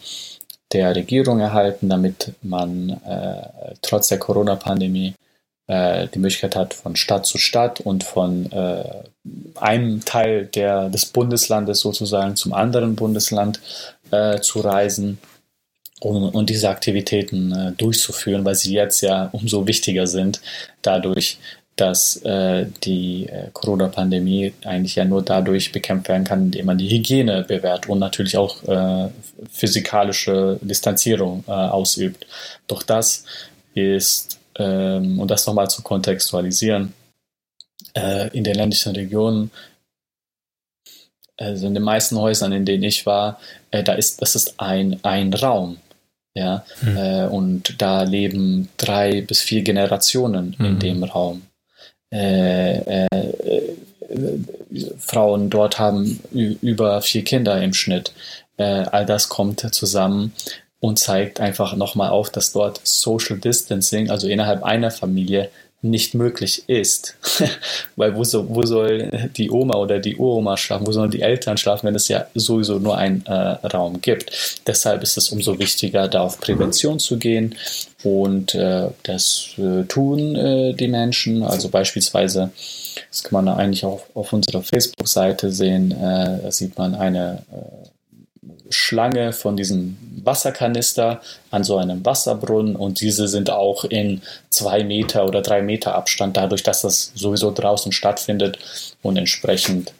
der 0.73 0.95
Regierung 0.95 1.39
erhalten, 1.39 1.89
damit 1.89 2.33
man 2.41 2.89
äh, 3.05 3.73
trotz 3.81 4.09
der 4.09 4.19
Corona-Pandemie 4.19 5.13
äh, 5.67 6.07
die 6.07 6.19
Möglichkeit 6.19 6.55
hat, 6.55 6.73
von 6.73 6.95
Stadt 6.95 7.25
zu 7.25 7.37
Stadt 7.37 7.79
und 7.81 8.03
von 8.03 8.51
äh, 8.51 8.83
einem 9.55 10.03
Teil 10.05 10.45
der, 10.45 10.89
des 10.89 11.05
Bundeslandes 11.05 11.81
sozusagen 11.81 12.35
zum 12.35 12.53
anderen 12.53 12.95
Bundesland 12.95 13.59
äh, 14.11 14.39
zu 14.39 14.61
reisen 14.61 15.19
um, 15.99 16.29
und 16.29 16.49
diese 16.49 16.69
Aktivitäten 16.69 17.51
äh, 17.51 17.71
durchzuführen, 17.73 18.45
weil 18.45 18.55
sie 18.55 18.73
jetzt 18.73 19.01
ja 19.01 19.29
umso 19.31 19.67
wichtiger 19.67 20.07
sind, 20.07 20.41
dadurch, 20.81 21.37
dass 21.75 22.17
äh, 22.23 22.65
die 22.83 23.27
äh, 23.27 23.49
Corona-Pandemie 23.53 24.53
eigentlich 24.65 24.95
ja 24.95 25.05
nur 25.05 25.21
dadurch 25.21 25.71
bekämpft 25.71 26.09
werden 26.09 26.23
kann, 26.23 26.45
indem 26.45 26.65
man 26.65 26.77
die 26.77 26.89
Hygiene 26.89 27.45
bewährt 27.47 27.87
und 27.87 27.99
natürlich 27.99 28.37
auch 28.37 28.63
äh, 28.63 29.09
physikalische 29.51 30.59
Distanzierung 30.61 31.43
äh, 31.47 31.51
ausübt. 31.51 32.25
Doch 32.67 32.83
das 32.83 33.25
ist, 33.75 34.36
ähm, 34.57 35.19
um 35.19 35.27
das 35.27 35.45
nochmal 35.45 35.69
zu 35.69 35.81
kontextualisieren, 35.81 36.93
äh, 37.95 38.29
in 38.35 38.43
den 38.43 38.55
ländlichen 38.55 38.95
Regionen, 38.95 39.51
also 41.37 41.67
in 41.67 41.73
den 41.73 41.83
meisten 41.83 42.17
Häusern, 42.17 42.51
in 42.51 42.65
denen 42.65 42.83
ich 42.83 43.05
war, 43.05 43.39
äh, 43.71 43.83
da 43.83 43.93
ist, 43.93 44.21
das 44.21 44.35
ist 44.35 44.59
ein, 44.59 44.99
ein 45.03 45.33
Raum. 45.33 45.77
Ja, 46.33 46.63
mhm. 46.81 46.97
äh, 46.97 47.25
und 47.25 47.81
da 47.81 48.03
leben 48.03 48.69
drei 48.77 49.21
bis 49.21 49.41
vier 49.41 49.63
Generationen 49.63 50.55
mhm. 50.59 50.65
in 50.65 50.79
dem 50.79 51.03
Raum. 51.03 51.41
Äh, 52.13 53.05
äh, 53.05 53.07
Frauen 54.99 55.49
dort 55.49 55.79
haben 55.79 56.19
über 56.31 57.01
vier 57.01 57.23
Kinder 57.23 57.61
im 57.61 57.73
Schnitt. 57.73 58.13
Äh, 58.57 58.63
all 58.63 59.05
das 59.05 59.29
kommt 59.29 59.73
zusammen 59.73 60.33
und 60.79 60.99
zeigt 60.99 61.39
einfach 61.39 61.75
nochmal 61.75 62.09
auf, 62.09 62.29
dass 62.29 62.51
dort 62.51 62.81
Social 62.83 63.37
Distancing, 63.37 64.09
also 64.09 64.27
innerhalb 64.27 64.63
einer 64.63 64.91
Familie, 64.91 65.49
nicht 65.81 66.15
möglich 66.15 66.63
ist. 66.67 67.15
Weil 67.95 68.15
wo, 68.15 68.23
so, 68.23 68.49
wo 68.49 68.63
soll 68.63 69.29
die 69.37 69.51
Oma 69.51 69.75
oder 69.75 69.99
die 69.99 70.15
Uroma 70.15 70.57
schlafen, 70.57 70.87
wo 70.87 70.91
sollen 70.91 71.11
die 71.11 71.21
Eltern 71.21 71.57
schlafen, 71.57 71.87
wenn 71.87 71.95
es 71.95 72.07
ja 72.07 72.25
sowieso 72.33 72.79
nur 72.79 72.97
einen 72.97 73.23
äh, 73.27 73.31
Raum 73.31 74.01
gibt. 74.01 74.61
Deshalb 74.65 75.03
ist 75.03 75.17
es 75.17 75.29
umso 75.29 75.59
wichtiger, 75.59 76.07
da 76.07 76.21
auf 76.21 76.39
Prävention 76.39 76.99
zu 76.99 77.17
gehen 77.17 77.55
und 78.03 78.55
äh, 78.55 78.89
das 79.03 79.49
äh, 79.57 79.83
tun 79.83 80.35
äh, 80.35 80.73
die 80.73 80.87
Menschen. 80.87 81.43
Also 81.43 81.69
beispielsweise, 81.69 82.51
das 83.09 83.23
kann 83.23 83.45
man 83.45 83.55
eigentlich 83.55 83.85
auch 83.85 84.01
auf 84.15 84.33
unserer 84.33 84.63
Facebook-Seite 84.63 85.51
sehen, 85.51 85.91
äh, 85.91 86.41
da 86.41 86.51
sieht 86.51 86.77
man 86.77 86.95
eine 86.95 87.43
äh, 87.51 87.96
Schlange 88.69 89.33
von 89.33 89.57
diesem 89.57 89.97
Wasserkanister 90.23 91.21
an 91.51 91.63
so 91.63 91.77
einem 91.77 92.05
Wasserbrunnen 92.05 92.75
und 92.75 93.01
diese 93.01 93.27
sind 93.27 93.49
auch 93.49 93.83
in 93.85 94.21
zwei 94.49 94.83
Meter 94.83 95.25
oder 95.25 95.41
drei 95.41 95.61
Meter 95.61 95.95
Abstand, 95.95 96.37
dadurch, 96.37 96.63
dass 96.63 96.81
das 96.81 97.11
sowieso 97.15 97.51
draußen 97.51 97.91
stattfindet 97.91 98.59
und 99.01 99.17
entsprechend 99.17 99.93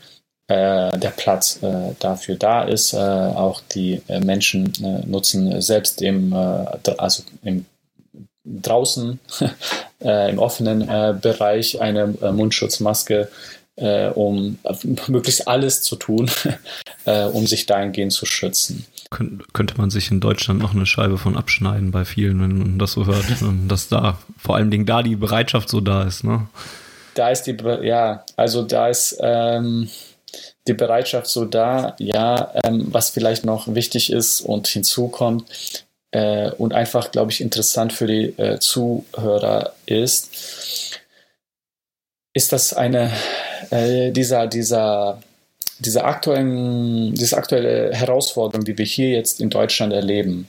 äh, 0.48 0.98
der 0.98 1.10
Platz 1.10 1.60
äh, 1.62 1.94
dafür 2.00 2.36
da 2.36 2.64
ist. 2.64 2.94
Äh, 2.94 2.98
auch 2.98 3.62
die 3.74 4.02
äh, 4.08 4.20
Menschen 4.20 4.72
äh, 4.82 5.06
nutzen 5.06 5.62
selbst 5.62 6.02
im, 6.02 6.32
äh, 6.32 6.66
also 6.98 7.24
im 7.44 7.66
draußen 8.46 9.20
im 10.00 10.40
offenen 10.40 10.88
Bereich 11.20 11.82
eine 11.82 12.08
Mundschutzmaske 12.08 13.28
äh, 13.78 14.08
um 14.10 14.60
möglichst 15.08 15.48
alles 15.48 15.82
zu 15.82 15.96
tun, 15.96 16.30
äh, 17.06 17.24
um 17.26 17.48
sich 17.48 17.66
dahingehend 17.66 18.12
zu 18.12 18.26
schützen. 18.26 18.86
Kön 19.10 19.42
könnte 19.54 19.78
man 19.78 19.90
sich 19.90 20.12
in 20.12 20.20
Deutschland 20.20 20.60
noch 20.60 20.76
eine 20.76 20.86
Scheibe 20.86 21.18
von 21.18 21.38
abschneiden 21.38 21.92
bei 21.92 22.04
vielen, 22.04 22.42
wenn 22.42 22.58
man 22.58 22.80
das 22.80 22.92
so 22.92 23.06
hört, 23.06 23.26
dass 23.68 23.88
da 23.88 24.20
vor 24.38 24.56
allen 24.56 24.72
Dingen 24.72 24.86
da 24.86 25.02
die 25.02 25.16
Bereitschaft 25.16 25.70
so 25.70 25.80
da 25.80 26.04
ist, 26.04 26.24
ne? 26.24 26.48
Da 27.14 27.30
ist 27.30 27.44
die, 27.44 27.58
ja, 27.82 28.24
also 28.36 28.62
da 28.62 28.90
ist 28.90 29.18
ähm, 29.22 29.90
die 30.68 30.74
Bereitschaft 30.74 31.28
so 31.28 31.46
da, 31.46 31.96
ja, 31.98 32.54
ähm, 32.64 32.88
was 32.92 33.10
vielleicht 33.10 33.44
noch 33.44 33.74
wichtig 33.74 34.12
ist 34.12 34.42
und 34.42 34.68
hinzukommt, 34.68 35.46
äh, 36.12 36.52
und 36.52 36.74
einfach, 36.74 37.12
glaube 37.12 37.32
ich, 37.32 37.42
interessant 37.42 37.94
für 37.94 38.08
die 38.08 38.34
äh, 38.38 38.60
Zuhörer 38.60 39.74
ist, 39.86 41.00
ist 42.34 42.54
das 42.54 42.74
eine 42.74 43.12
äh, 43.72 44.12
dieser, 44.12 44.48
dieser, 44.48 45.20
aktuellen, 46.04 47.14
diese 47.14 47.38
aktuelle 47.38 47.94
Herausforderung, 47.94 48.66
die 48.66 48.78
wir 48.78 48.86
hier 48.86 49.10
jetzt 49.10 49.42
in 49.42 49.50
Deutschland 49.50 49.94
erleben, 49.94 50.48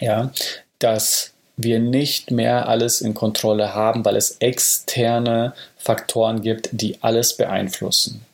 ja, 0.00 0.32
dass 0.78 1.32
wir 1.56 1.78
nicht 1.78 2.30
mehr 2.30 2.68
alles 2.68 3.00
in 3.00 3.14
Kontrolle 3.14 3.74
haben, 3.74 4.04
weil 4.04 4.16
es 4.16 4.36
externe 4.40 5.54
Faktoren 5.76 6.42
gibt, 6.42 6.70
die 6.72 6.98
alles 7.02 7.36
beeinflussen. 7.36 8.24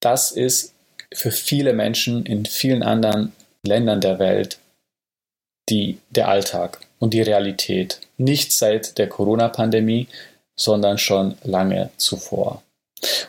Das 0.00 0.32
ist 0.32 0.74
für 1.12 1.30
viele 1.30 1.72
Menschen 1.72 2.24
in 2.24 2.46
vielen 2.46 2.82
anderen 2.82 3.32
Ländern 3.66 4.00
der 4.00 4.18
Welt 4.18 4.58
die, 5.68 5.98
der 6.10 6.28
Alltag 6.28 6.80
und 6.98 7.14
die 7.14 7.22
Realität. 7.22 8.00
Nicht 8.16 8.52
seit 8.52 8.98
der 8.98 9.08
Corona-Pandemie, 9.08 10.08
sondern 10.56 10.98
schon 10.98 11.36
lange 11.42 11.90
zuvor. 11.96 12.62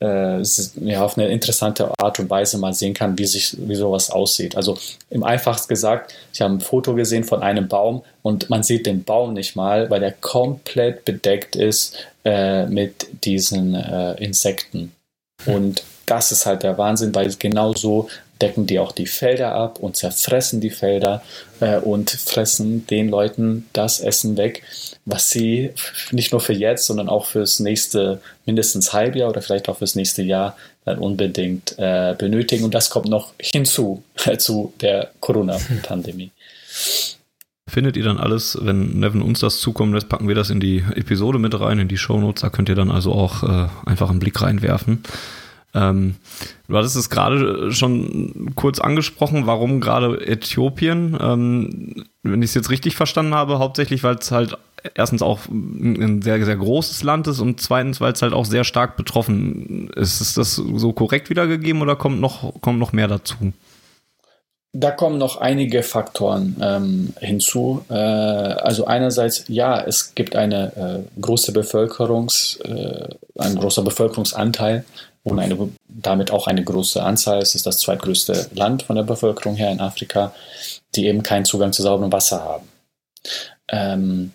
äh, 0.00 0.42
ja, 0.80 1.04
auf 1.04 1.16
eine 1.16 1.28
interessante 1.28 1.90
Art 1.98 2.18
und 2.18 2.30
Weise 2.30 2.58
mal 2.58 2.72
sehen 2.72 2.94
kann, 2.94 3.16
wie 3.18 3.26
sich 3.26 3.56
wie 3.58 3.74
sowas 3.74 4.10
aussieht. 4.10 4.56
Also 4.56 4.76
im 5.10 5.22
einfachsten 5.22 5.68
gesagt, 5.68 6.14
ich 6.32 6.40
habe 6.40 6.54
ein 6.54 6.60
Foto 6.60 6.94
gesehen 6.94 7.24
von 7.24 7.42
einem 7.42 7.68
Baum 7.68 8.02
und 8.22 8.50
man 8.50 8.62
sieht 8.62 8.86
den 8.86 9.04
Baum 9.04 9.32
nicht 9.32 9.56
mal, 9.56 9.90
weil 9.90 10.02
er 10.02 10.12
komplett 10.12 11.04
bedeckt 11.04 11.56
ist 11.56 11.96
äh, 12.24 12.66
mit 12.66 13.06
diesen 13.24 13.74
äh, 13.74 14.14
Insekten. 14.14 14.92
Und 15.46 15.82
das 16.06 16.32
ist 16.32 16.46
halt 16.46 16.62
der 16.62 16.76
Wahnsinn, 16.78 17.14
weil 17.14 17.32
genau 17.38 17.72
so 17.74 18.08
decken 18.40 18.66
die 18.66 18.78
auch 18.78 18.92
die 18.92 19.06
Felder 19.06 19.54
ab 19.54 19.78
und 19.78 19.96
zerfressen 19.96 20.60
die 20.60 20.70
Felder 20.70 21.22
äh, 21.60 21.78
und 21.78 22.10
fressen 22.10 22.86
den 22.86 23.08
Leuten 23.08 23.66
das 23.72 24.00
Essen 24.00 24.36
weg, 24.36 24.62
was 25.04 25.30
sie 25.30 25.70
nicht 26.10 26.32
nur 26.32 26.40
für 26.40 26.52
jetzt, 26.52 26.86
sondern 26.86 27.08
auch 27.08 27.26
fürs 27.26 27.60
nächste 27.60 28.20
mindestens 28.46 28.92
Halbjahr 28.92 29.30
oder 29.30 29.42
vielleicht 29.42 29.68
auch 29.68 29.78
fürs 29.78 29.94
nächste 29.94 30.22
Jahr 30.22 30.56
dann 30.84 30.98
unbedingt 30.98 31.78
äh, 31.78 32.14
benötigen. 32.18 32.64
Und 32.64 32.74
das 32.74 32.90
kommt 32.90 33.08
noch 33.08 33.32
hinzu 33.40 34.02
äh, 34.24 34.36
zu 34.36 34.72
der 34.80 35.10
Corona-Pandemie. 35.20 36.30
Findet 37.66 37.96
ihr 37.96 38.04
dann 38.04 38.18
alles, 38.18 38.58
wenn 38.60 39.00
Nevin 39.00 39.22
uns 39.22 39.40
das 39.40 39.58
zukommen 39.58 39.94
lässt, 39.94 40.08
packen 40.08 40.28
wir 40.28 40.34
das 40.34 40.50
in 40.50 40.60
die 40.60 40.84
Episode 40.94 41.38
mit 41.38 41.58
rein, 41.58 41.78
in 41.78 41.88
die 41.88 41.96
Shownotes. 41.96 42.42
Da 42.42 42.50
könnt 42.50 42.68
ihr 42.68 42.74
dann 42.74 42.90
also 42.90 43.12
auch 43.12 43.42
äh, 43.42 43.68
einfach 43.86 44.10
einen 44.10 44.18
Blick 44.18 44.40
reinwerfen. 44.40 45.02
Ähm, 45.74 46.16
du 46.68 46.76
hattest 46.76 46.96
es 46.96 47.10
gerade 47.10 47.72
schon 47.72 48.52
kurz 48.54 48.78
angesprochen, 48.78 49.46
warum 49.46 49.80
gerade 49.80 50.24
Äthiopien? 50.26 51.18
Ähm, 51.20 52.04
wenn 52.22 52.42
ich 52.42 52.50
es 52.50 52.54
jetzt 52.54 52.70
richtig 52.70 52.96
verstanden 52.96 53.34
habe, 53.34 53.58
hauptsächlich, 53.58 54.02
weil 54.04 54.14
es 54.14 54.30
halt 54.30 54.56
erstens 54.94 55.22
auch 55.22 55.40
ein 55.48 56.22
sehr, 56.22 56.44
sehr 56.44 56.56
großes 56.56 57.02
Land 57.02 57.26
ist 57.26 57.40
und 57.40 57.60
zweitens, 57.60 58.00
weil 58.00 58.12
es 58.12 58.22
halt 58.22 58.34
auch 58.34 58.44
sehr 58.44 58.64
stark 58.64 58.96
betroffen 58.96 59.90
ist. 59.96 60.20
Ist 60.20 60.36
das 60.36 60.54
so 60.54 60.92
korrekt 60.92 61.30
wiedergegeben 61.30 61.82
oder 61.82 61.96
kommt 61.96 62.20
noch, 62.20 62.60
kommt 62.60 62.78
noch 62.78 62.92
mehr 62.92 63.08
dazu? 63.08 63.52
Da 64.76 64.90
kommen 64.90 65.18
noch 65.18 65.36
einige 65.36 65.84
Faktoren 65.84 66.56
ähm, 66.60 67.14
hinzu. 67.20 67.84
Äh, 67.88 67.94
also 67.94 68.86
einerseits, 68.86 69.44
ja, 69.46 69.80
es 69.80 70.16
gibt 70.16 70.34
eine 70.34 71.04
äh, 71.16 71.20
große 71.20 71.52
Bevölkerungs, 71.52 72.58
äh, 72.64 73.08
ein 73.38 73.54
großer 73.54 73.82
Bevölkerungsanteil 73.82 74.84
und 75.24 75.38
eine, 75.38 75.70
damit 75.88 76.30
auch 76.30 76.46
eine 76.46 76.62
große 76.62 77.02
Anzahl. 77.02 77.38
Es 77.38 77.54
ist 77.54 77.66
das 77.66 77.78
zweitgrößte 77.78 78.50
Land 78.54 78.84
von 78.84 78.96
der 78.96 79.02
Bevölkerung 79.02 79.56
her 79.56 79.72
in 79.72 79.80
Afrika, 79.80 80.32
die 80.94 81.06
eben 81.06 81.22
keinen 81.22 81.46
Zugang 81.46 81.72
zu 81.72 81.82
sauberem 81.82 82.12
Wasser 82.12 82.44
haben. 82.44 82.68
Ähm, 83.68 84.32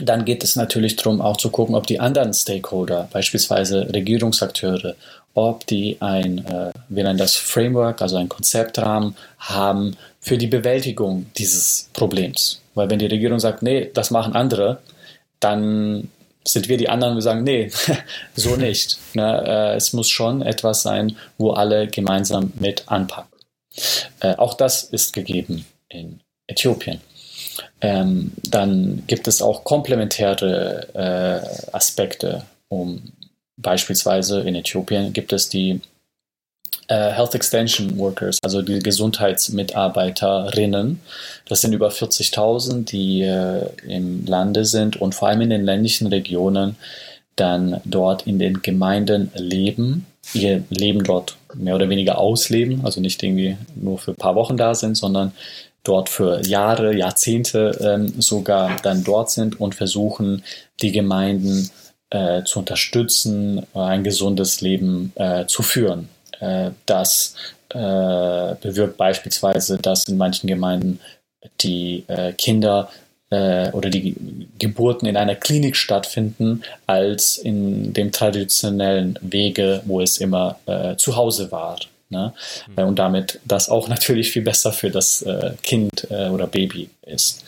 dann 0.00 0.24
geht 0.24 0.44
es 0.44 0.56
natürlich 0.56 0.96
darum, 0.96 1.20
auch 1.20 1.36
zu 1.36 1.50
gucken, 1.50 1.74
ob 1.74 1.86
die 1.86 2.00
anderen 2.00 2.32
Stakeholder, 2.32 3.08
beispielsweise 3.12 3.92
Regierungsakteure, 3.92 4.94
ob 5.34 5.66
die 5.66 5.96
ein, 6.00 6.44
äh, 6.46 6.72
wir 6.88 7.04
nennen 7.04 7.18
das 7.18 7.36
Framework, 7.36 8.02
also 8.02 8.16
ein 8.16 8.28
Konzeptrahmen 8.28 9.16
haben 9.38 9.96
für 10.20 10.38
die 10.38 10.46
Bewältigung 10.46 11.26
dieses 11.36 11.90
Problems. 11.92 12.60
Weil 12.74 12.90
wenn 12.90 12.98
die 12.98 13.06
Regierung 13.06 13.38
sagt, 13.38 13.62
nee, 13.62 13.90
das 13.92 14.10
machen 14.10 14.34
andere, 14.34 14.80
dann 15.40 16.10
sind 16.52 16.68
wir 16.68 16.76
die 16.76 16.88
anderen, 16.88 17.14
wir 17.14 17.22
sagen, 17.22 17.44
nee, 17.44 17.70
so 18.34 18.56
nicht. 18.56 18.98
Ne, 19.14 19.44
äh, 19.46 19.76
es 19.76 19.92
muss 19.92 20.08
schon 20.08 20.42
etwas 20.42 20.82
sein, 20.82 21.16
wo 21.36 21.50
alle 21.52 21.88
gemeinsam 21.88 22.52
mit 22.58 22.84
anpacken. 22.86 23.38
Äh, 24.20 24.34
auch 24.36 24.54
das 24.54 24.84
ist 24.84 25.12
gegeben 25.12 25.66
in 25.88 26.20
Äthiopien. 26.46 27.00
Ähm, 27.80 28.32
dann 28.42 29.04
gibt 29.06 29.28
es 29.28 29.40
auch 29.42 29.64
komplementäre 29.64 30.88
äh, 30.94 31.72
Aspekte, 31.72 32.44
um 32.68 33.12
beispielsweise 33.56 34.40
in 34.40 34.54
Äthiopien 34.54 35.12
gibt 35.12 35.32
es 35.32 35.48
die 35.48 35.80
äh, 36.88 37.12
Health 37.12 37.34
Extension 37.34 37.98
Workers, 37.98 38.38
also 38.42 38.62
die 38.62 38.78
Gesundheitsmitarbeiterinnen. 38.78 41.00
Das 41.46 41.60
sind 41.60 41.72
über 41.72 41.88
40.000, 41.88 42.84
die 42.84 43.22
äh, 43.22 43.66
im 43.86 44.24
Lande 44.26 44.64
sind 44.64 45.00
und 45.00 45.14
vor 45.14 45.28
allem 45.28 45.42
in 45.42 45.50
den 45.50 45.64
ländlichen 45.64 46.06
Regionen 46.06 46.76
dann 47.36 47.80
dort 47.84 48.26
in 48.26 48.38
den 48.38 48.62
Gemeinden 48.62 49.30
leben, 49.34 50.06
ihr 50.34 50.64
Leben 50.70 51.04
dort 51.04 51.36
mehr 51.54 51.76
oder 51.76 51.88
weniger 51.88 52.18
ausleben, 52.18 52.84
also 52.84 53.00
nicht 53.00 53.22
irgendwie 53.22 53.56
nur 53.76 53.98
für 53.98 54.12
ein 54.12 54.16
paar 54.16 54.34
Wochen 54.34 54.56
da 54.56 54.74
sind, 54.74 54.96
sondern 54.96 55.32
dort 55.84 56.08
für 56.08 56.44
Jahre, 56.46 56.94
Jahrzehnte 56.94 57.78
ähm, 57.80 58.20
sogar 58.20 58.76
dann 58.82 59.04
dort 59.04 59.30
sind 59.30 59.60
und 59.60 59.74
versuchen, 59.74 60.42
die 60.82 60.92
Gemeinden 60.92 61.70
äh, 62.10 62.42
zu 62.44 62.58
unterstützen, 62.58 63.66
ein 63.74 64.04
gesundes 64.04 64.60
Leben 64.60 65.12
äh, 65.16 65.46
zu 65.46 65.62
führen. 65.62 66.08
Äh, 66.40 66.70
das 66.86 67.34
äh, 67.70 68.54
bewirkt 68.60 68.96
beispielsweise, 68.96 69.78
dass 69.78 70.04
in 70.04 70.16
manchen 70.16 70.46
Gemeinden 70.46 71.00
die 71.60 72.04
äh, 72.08 72.32
Kinder 72.32 72.90
oder 73.30 73.90
die 73.90 74.48
Geburten 74.58 75.04
in 75.04 75.18
einer 75.18 75.34
Klinik 75.34 75.76
stattfinden, 75.76 76.62
als 76.86 77.36
in 77.36 77.92
dem 77.92 78.10
traditionellen 78.10 79.18
Wege, 79.20 79.82
wo 79.84 80.00
es 80.00 80.16
immer 80.16 80.58
zu 80.96 81.14
Hause 81.14 81.52
war. 81.52 81.78
Ne? 82.10 82.32
Mhm. 82.68 82.84
Und 82.84 82.98
damit 82.98 83.40
das 83.44 83.68
auch 83.68 83.88
natürlich 83.88 84.30
viel 84.30 84.42
besser 84.42 84.72
für 84.72 84.90
das 84.90 85.22
äh, 85.22 85.52
Kind 85.62 86.06
äh, 86.10 86.28
oder 86.28 86.46
Baby 86.46 86.90
ist. 87.02 87.44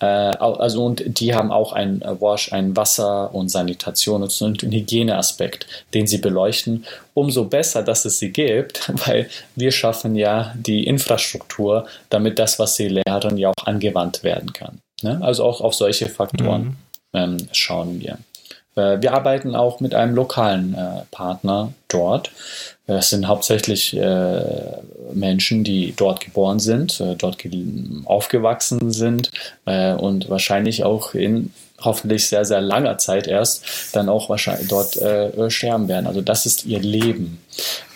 Äh, 0.00 0.06
also 0.06 0.84
und 0.84 1.02
die 1.06 1.34
haben 1.34 1.52
auch 1.52 1.72
ein 1.72 2.02
äh, 2.02 2.20
Wash, 2.20 2.52
ein 2.52 2.76
Wasser 2.76 3.34
und 3.34 3.48
Sanitation 3.48 4.22
und 4.22 4.42
einen 4.42 4.72
Hygieneaspekt, 4.72 5.66
den 5.94 6.06
sie 6.06 6.18
beleuchten. 6.18 6.84
Umso 7.14 7.44
besser, 7.44 7.82
dass 7.82 8.04
es 8.04 8.18
sie 8.18 8.32
gibt, 8.32 8.90
weil 9.06 9.28
wir 9.54 9.70
schaffen 9.70 10.16
ja 10.16 10.52
die 10.56 10.86
Infrastruktur, 10.86 11.86
damit 12.10 12.38
das, 12.38 12.58
was 12.58 12.76
sie 12.76 12.88
lehren, 12.88 13.38
ja 13.38 13.50
auch 13.50 13.66
angewandt 13.66 14.24
werden 14.24 14.52
kann. 14.52 14.80
Ne? 15.02 15.20
Also 15.22 15.44
auch 15.44 15.60
auf 15.60 15.74
solche 15.74 16.08
Faktoren 16.08 16.62
mhm. 16.62 16.76
ähm, 17.12 17.48
schauen 17.52 18.00
wir. 18.00 18.18
Äh, 18.76 19.00
wir 19.00 19.12
arbeiten 19.12 19.54
auch 19.54 19.80
mit 19.80 19.94
einem 19.94 20.14
lokalen 20.14 20.74
äh, 20.74 21.02
Partner 21.10 21.72
dort. 21.88 22.30
Es 22.86 23.10
sind 23.10 23.28
hauptsächlich 23.28 23.96
äh, 23.96 24.42
Menschen, 25.14 25.64
die 25.64 25.94
dort 25.96 26.20
geboren 26.20 26.58
sind, 26.58 27.02
dort 27.18 27.38
aufgewachsen 28.04 28.92
sind 28.92 29.30
und 29.64 30.28
wahrscheinlich 30.28 30.84
auch 30.84 31.14
in 31.14 31.50
hoffentlich 31.84 32.28
sehr, 32.28 32.44
sehr 32.44 32.60
langer 32.60 32.98
Zeit 32.98 33.26
erst 33.26 33.64
dann 33.92 34.08
auch 34.08 34.28
wahrscheinlich 34.28 34.68
dort 34.68 34.96
äh, 34.96 35.50
sterben 35.50 35.88
werden. 35.88 36.06
Also 36.06 36.20
das 36.20 36.46
ist 36.46 36.64
ihr 36.64 36.80
Leben. 36.80 37.42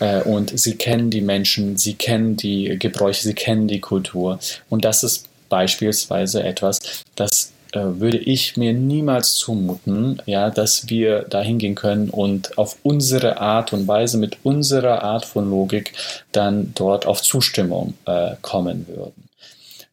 Äh, 0.00 0.22
und 0.22 0.58
sie 0.58 0.76
kennen 0.76 1.10
die 1.10 1.20
Menschen, 1.20 1.76
sie 1.76 1.94
kennen 1.94 2.36
die 2.36 2.78
Gebräuche, 2.78 3.22
sie 3.22 3.34
kennen 3.34 3.68
die 3.68 3.80
Kultur. 3.80 4.38
Und 4.68 4.84
das 4.84 5.02
ist 5.02 5.26
beispielsweise 5.48 6.42
etwas, 6.42 6.80
das 7.14 7.52
würde 7.72 8.18
ich 8.18 8.56
mir 8.56 8.72
niemals 8.72 9.34
zumuten, 9.34 10.22
ja, 10.26 10.50
dass 10.50 10.88
wir 10.88 11.22
da 11.22 11.40
hingehen 11.40 11.74
können 11.74 12.10
und 12.10 12.56
auf 12.58 12.78
unsere 12.82 13.40
Art 13.40 13.72
und 13.72 13.86
Weise 13.86 14.18
mit 14.18 14.38
unserer 14.42 15.02
Art 15.02 15.24
von 15.24 15.50
Logik 15.50 15.92
dann 16.32 16.72
dort 16.74 17.06
auf 17.06 17.22
Zustimmung 17.22 17.94
äh, 18.06 18.36
kommen 18.42 18.86
würden. 18.88 19.28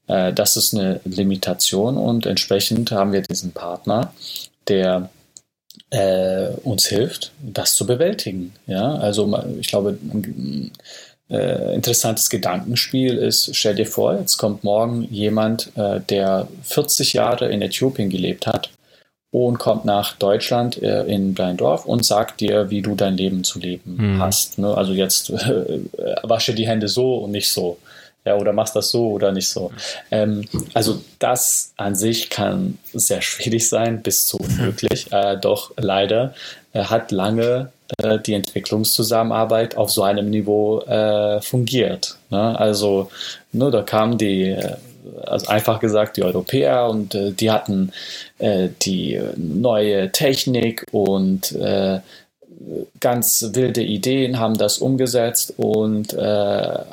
Äh, 0.08 0.34
das 0.34 0.58
ist 0.58 0.74
eine 0.74 1.02
Limitation 1.06 1.98
und 1.98 2.26
entsprechend 2.26 2.92
haben 2.92 3.12
wir 3.12 3.22
diesen 3.22 3.52
Partner, 3.52 4.14
der 4.68 5.10
äh, 5.90 6.50
uns 6.64 6.86
hilft, 6.88 7.32
das 7.42 7.76
zu 7.76 7.86
bewältigen. 7.86 8.54
Ja, 8.68 8.96
also 8.96 9.32
ich 9.60 9.68
glaube, 9.68 9.98
äh, 11.30 11.74
interessantes 11.74 12.30
Gedankenspiel 12.30 13.18
ist, 13.18 13.56
stell 13.56 13.76
dir 13.76 13.88
vor, 13.88 14.18
jetzt 14.18 14.38
kommt 14.38 14.64
morgen 14.64 15.04
jemand, 15.10 15.72
äh, 15.76 16.00
der 16.02 16.48
40 16.64 17.14
Jahre 17.14 17.50
in 17.50 17.62
Äthiopien 17.62 18.10
gelebt 18.10 18.46
hat 18.48 18.70
und 19.32 19.58
kommt 19.58 19.86
nach 19.86 20.14
Deutschland 20.14 20.82
äh, 20.82 21.04
in 21.04 21.36
dein 21.36 21.58
Dorf 21.58 21.86
und 21.86 22.06
sagt 22.06 22.40
dir, 22.42 22.70
wie 22.70 22.82
du 22.82 22.96
dein 22.96 23.18
Leben 23.18 23.44
zu 23.44 23.60
leben 23.60 23.98
mhm. 23.98 24.22
hast. 24.22 24.60
Ne? 24.60 24.76
Also 24.76 24.94
jetzt 24.94 25.30
äh, 25.30 25.80
wasche 26.24 26.54
die 26.54 26.68
Hände 26.68 26.88
so 26.88 27.16
und 27.18 27.32
nicht 27.32 27.52
so. 27.52 27.78
Ja, 28.24 28.38
oder 28.38 28.54
machst 28.54 28.76
das 28.76 28.90
so 28.90 29.10
oder 29.10 29.32
nicht 29.32 29.50
so. 29.50 29.72
Ähm, 30.10 30.48
also 30.74 31.02
das 31.20 31.74
an 31.78 31.96
sich 31.96 32.30
kann 32.30 32.80
sehr 32.94 33.22
schwierig 33.22 33.68
sein, 33.68 34.02
bis 34.02 34.26
zu 34.26 34.38
unmöglich. 34.38 35.12
Äh, 35.12 35.38
doch 35.38 35.74
leider 35.78 36.34
äh, 36.74 36.84
hat 36.84 37.12
lange 37.12 37.72
äh, 37.98 38.20
die 38.20 38.34
Entwicklungszusammenarbeit 38.34 39.78
auf 39.78 39.92
so 39.92 40.04
einem 40.04 40.30
Niveau 40.30 40.82
äh, 40.82 41.42
fungiert. 41.42 42.18
Ne? 42.30 42.60
Also 42.60 43.10
ne, 43.52 43.72
da 43.72 43.84
kamen 43.84 44.18
die, 44.18 44.50
äh, 44.50 44.76
also 45.26 45.48
einfach 45.48 45.80
gesagt, 45.80 46.18
die 46.18 46.24
Europäer 46.24 46.90
und 46.90 47.16
äh, 47.16 47.32
die 47.32 47.52
hatten 47.52 47.92
äh, 48.40 48.70
die 48.82 49.22
neue 49.38 50.12
Technik 50.12 50.86
und 50.92 51.58
ganz 53.00 53.52
wilde 53.54 53.84
Ideen, 53.84 54.40
haben 54.40 54.58
das 54.58 54.80
umgesetzt 54.80 55.54
und 55.58 56.14
danach 56.14 56.86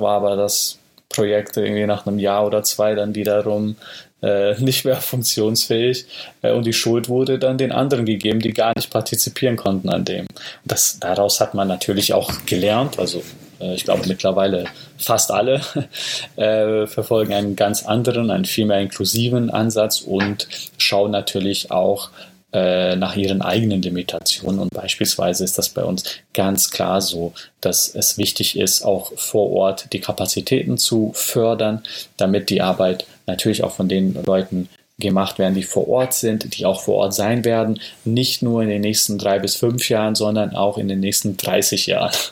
war 0.00 0.16
aber 0.16 0.36
das 0.36 0.78
Projekt 1.08 1.56
irgendwie 1.56 1.86
nach 1.86 2.06
einem 2.06 2.18
Jahr 2.18 2.44
oder 2.44 2.62
zwei 2.64 2.94
dann 2.94 3.14
wiederum 3.14 3.76
äh, 4.24 4.58
nicht 4.58 4.84
mehr 4.84 4.96
funktionsfähig 4.96 6.06
äh, 6.42 6.52
und 6.52 6.64
die 6.64 6.72
Schuld 6.72 7.08
wurde 7.08 7.38
dann 7.38 7.58
den 7.58 7.72
anderen 7.72 8.06
gegeben, 8.06 8.40
die 8.40 8.52
gar 8.52 8.72
nicht 8.74 8.90
partizipieren 8.90 9.56
konnten 9.56 9.90
an 9.90 10.04
dem. 10.04 10.26
Das, 10.64 10.98
daraus 10.98 11.40
hat 11.40 11.54
man 11.54 11.68
natürlich 11.68 12.14
auch 12.14 12.32
gelernt, 12.46 12.98
also 12.98 13.22
äh, 13.60 13.74
ich 13.74 13.84
glaube 13.84 14.08
mittlerweile 14.08 14.64
fast 14.96 15.30
alle 15.30 15.60
äh, 16.36 16.86
verfolgen 16.86 17.34
einen 17.34 17.56
ganz 17.56 17.84
anderen, 17.84 18.30
einen 18.30 18.46
viel 18.46 18.66
mehr 18.66 18.80
inklusiven 18.80 19.50
Ansatz 19.50 20.00
und 20.00 20.48
schauen 20.78 21.10
natürlich 21.10 21.70
auch 21.70 22.10
äh, 22.54 22.94
nach 22.96 23.16
ihren 23.16 23.42
eigenen 23.42 23.82
Limitationen. 23.82 24.60
Und 24.60 24.72
beispielsweise 24.72 25.44
ist 25.44 25.58
das 25.58 25.68
bei 25.68 25.82
uns 25.82 26.04
ganz 26.32 26.70
klar 26.70 27.00
so, 27.00 27.32
dass 27.60 27.92
es 27.92 28.16
wichtig 28.16 28.56
ist, 28.56 28.84
auch 28.84 29.12
vor 29.16 29.50
Ort 29.50 29.92
die 29.92 30.00
Kapazitäten 30.00 30.78
zu 30.78 31.10
fördern, 31.14 31.82
damit 32.16 32.50
die 32.50 32.62
Arbeit 32.62 33.06
natürlich 33.26 33.64
auch 33.64 33.72
von 33.72 33.88
den 33.88 34.14
Leuten 34.24 34.68
gemacht 34.98 35.38
werden, 35.38 35.54
die 35.54 35.64
vor 35.64 35.88
Ort 35.88 36.14
sind, 36.14 36.56
die 36.56 36.66
auch 36.66 36.80
vor 36.80 36.96
Ort 36.96 37.14
sein 37.14 37.44
werden, 37.44 37.80
nicht 38.04 38.42
nur 38.42 38.62
in 38.62 38.68
den 38.68 38.80
nächsten 38.80 39.18
drei 39.18 39.40
bis 39.40 39.56
fünf 39.56 39.88
Jahren, 39.88 40.14
sondern 40.14 40.54
auch 40.54 40.78
in 40.78 40.88
den 40.88 41.00
nächsten 41.00 41.36
30 41.36 41.86
Jahren. 41.86 42.14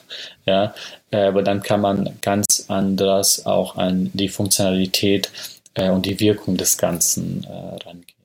Ja, 0.44 0.74
äh, 1.12 1.18
aber 1.18 1.44
dann 1.44 1.62
kann 1.62 1.81
man 1.81 2.18
ganz 2.20 2.64
anders 2.66 3.46
auch 3.46 3.76
an 3.76 4.11
die 4.12 4.28
Funktionalität 4.28 5.31
äh, 5.74 5.88
und 5.88 6.05
die 6.05 6.18
Wirkung 6.18 6.57
des 6.57 6.78
Ganzen 6.78 7.46
rangehen. 7.48 8.21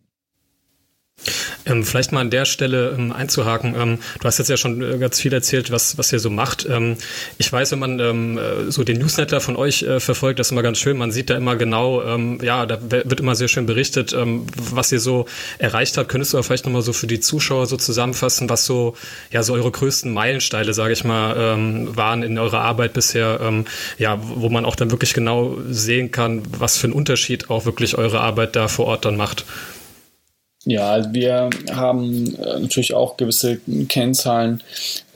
Ähm, 1.65 1.83
vielleicht 1.83 2.11
mal 2.11 2.21
an 2.21 2.29
der 2.29 2.45
Stelle 2.45 2.95
ähm, 2.97 3.11
einzuhaken. 3.11 3.75
Ähm, 3.77 3.99
du 4.19 4.25
hast 4.25 4.37
jetzt 4.37 4.49
ja 4.49 4.57
schon 4.57 4.81
äh, 4.81 4.97
ganz 4.97 5.19
viel 5.19 5.33
erzählt, 5.33 5.71
was, 5.71 5.97
was 5.97 6.11
ihr 6.13 6.19
so 6.19 6.29
macht. 6.29 6.67
Ähm, 6.69 6.97
ich 7.37 7.51
weiß, 7.51 7.71
wenn 7.71 7.79
man 7.79 7.99
ähm, 7.99 8.37
äh, 8.37 8.71
so 8.71 8.83
den 8.83 8.99
Newsletter 8.99 9.41
von 9.41 9.55
euch 9.55 9.83
äh, 9.83 9.99
verfolgt, 9.99 10.39
das 10.39 10.47
ist 10.47 10.51
immer 10.51 10.63
ganz 10.63 10.77
schön. 10.77 10.97
Man 10.97 11.11
sieht 11.11 11.29
da 11.29 11.35
immer 11.35 11.55
genau, 11.55 12.03
ähm, 12.03 12.39
ja, 12.41 12.65
da 12.65 12.79
wird 12.89 13.19
immer 13.19 13.35
sehr 13.35 13.47
schön 13.47 13.65
berichtet, 13.65 14.15
was 14.15 14.91
ihr 14.91 14.99
so 14.99 15.25
erreicht 15.57 15.97
habt. 15.97 16.09
Könntest 16.09 16.33
du 16.33 16.37
aber 16.37 16.43
vielleicht 16.43 16.65
nochmal 16.65 16.81
so 16.81 16.93
für 16.93 17.07
die 17.07 17.19
Zuschauer 17.19 17.65
so 17.65 17.77
zusammenfassen, 17.77 18.49
was 18.49 18.65
so, 18.65 18.95
ja, 19.31 19.43
so 19.43 19.53
eure 19.53 19.71
größten 19.71 20.11
Meilensteine, 20.13 20.73
sage 20.73 20.93
ich 20.93 21.03
mal, 21.03 21.95
waren 21.95 22.23
in 22.23 22.37
eurer 22.37 22.61
Arbeit 22.61 22.93
bisher, 22.93 23.63
ja, 23.97 24.19
wo 24.21 24.49
man 24.49 24.65
auch 24.65 24.75
dann 24.75 24.91
wirklich 24.91 25.13
genau 25.13 25.57
sehen 25.69 26.11
kann, 26.11 26.43
was 26.57 26.77
für 26.77 26.85
einen 26.85 26.93
Unterschied 26.93 27.49
auch 27.49 27.65
wirklich 27.65 27.97
eure 27.97 28.21
Arbeit 28.21 28.55
da 28.55 28.67
vor 28.67 28.85
Ort 28.85 29.05
dann 29.05 29.17
macht. 29.17 29.45
Ja, 30.69 31.13
wir 31.13 31.49
haben 31.71 32.36
äh, 32.36 32.60
natürlich 32.60 32.93
auch 32.93 33.15
gewisse 33.15 33.58
Kennzahlen, 33.88 34.62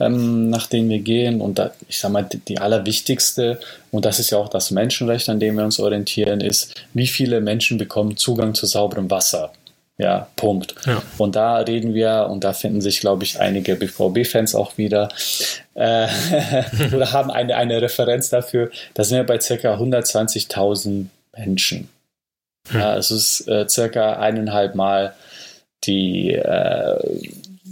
ähm, 0.00 0.48
nach 0.48 0.66
denen 0.66 0.88
wir 0.88 1.00
gehen. 1.00 1.42
Und 1.42 1.58
da, 1.58 1.72
ich 1.88 2.00
sage 2.00 2.14
mal, 2.14 2.22
die, 2.22 2.38
die, 2.38 2.58
allerwichtigste, 2.58 3.60
und 3.90 4.06
das 4.06 4.18
ist 4.18 4.30
ja 4.30 4.38
auch 4.38 4.48
das 4.48 4.70
Menschenrecht, 4.70 5.28
an 5.28 5.40
dem 5.40 5.58
wir 5.58 5.64
uns 5.64 5.78
orientieren, 5.78 6.40
ist, 6.40 6.82
wie 6.94 7.06
viele 7.06 7.42
Menschen 7.42 7.76
bekommen 7.76 8.16
Zugang 8.16 8.54
zu 8.54 8.64
sauberem 8.64 9.10
Wasser. 9.10 9.52
Ja, 9.98 10.28
Punkt. 10.36 10.74
Ja. 10.86 11.02
Und 11.18 11.36
da 11.36 11.58
reden 11.58 11.92
wir, 11.92 12.28
und 12.30 12.44
da 12.44 12.54
finden 12.54 12.80
sich, 12.80 13.00
glaube 13.00 13.24
ich, 13.24 13.38
einige 13.38 13.76
BVB-Fans 13.76 14.54
auch 14.54 14.78
wieder, 14.78 15.10
äh, 15.74 16.08
oder 16.94 17.12
haben 17.12 17.30
eine, 17.30 17.56
eine 17.56 17.82
Referenz 17.82 18.30
dafür. 18.30 18.70
Da 18.94 19.04
sind 19.04 19.18
wir 19.18 19.24
bei 19.24 19.36
ca. 19.36 19.74
120.000 19.74 21.08
Menschen. 21.36 21.90
Hm. 22.70 22.80
Ja, 22.80 22.96
es 22.96 23.10
ist 23.10 23.46
äh, 23.48 23.68
circa 23.68 24.14
eineinhalb 24.14 24.74
Mal 24.74 25.14
die 25.84 26.32
äh, 26.32 26.98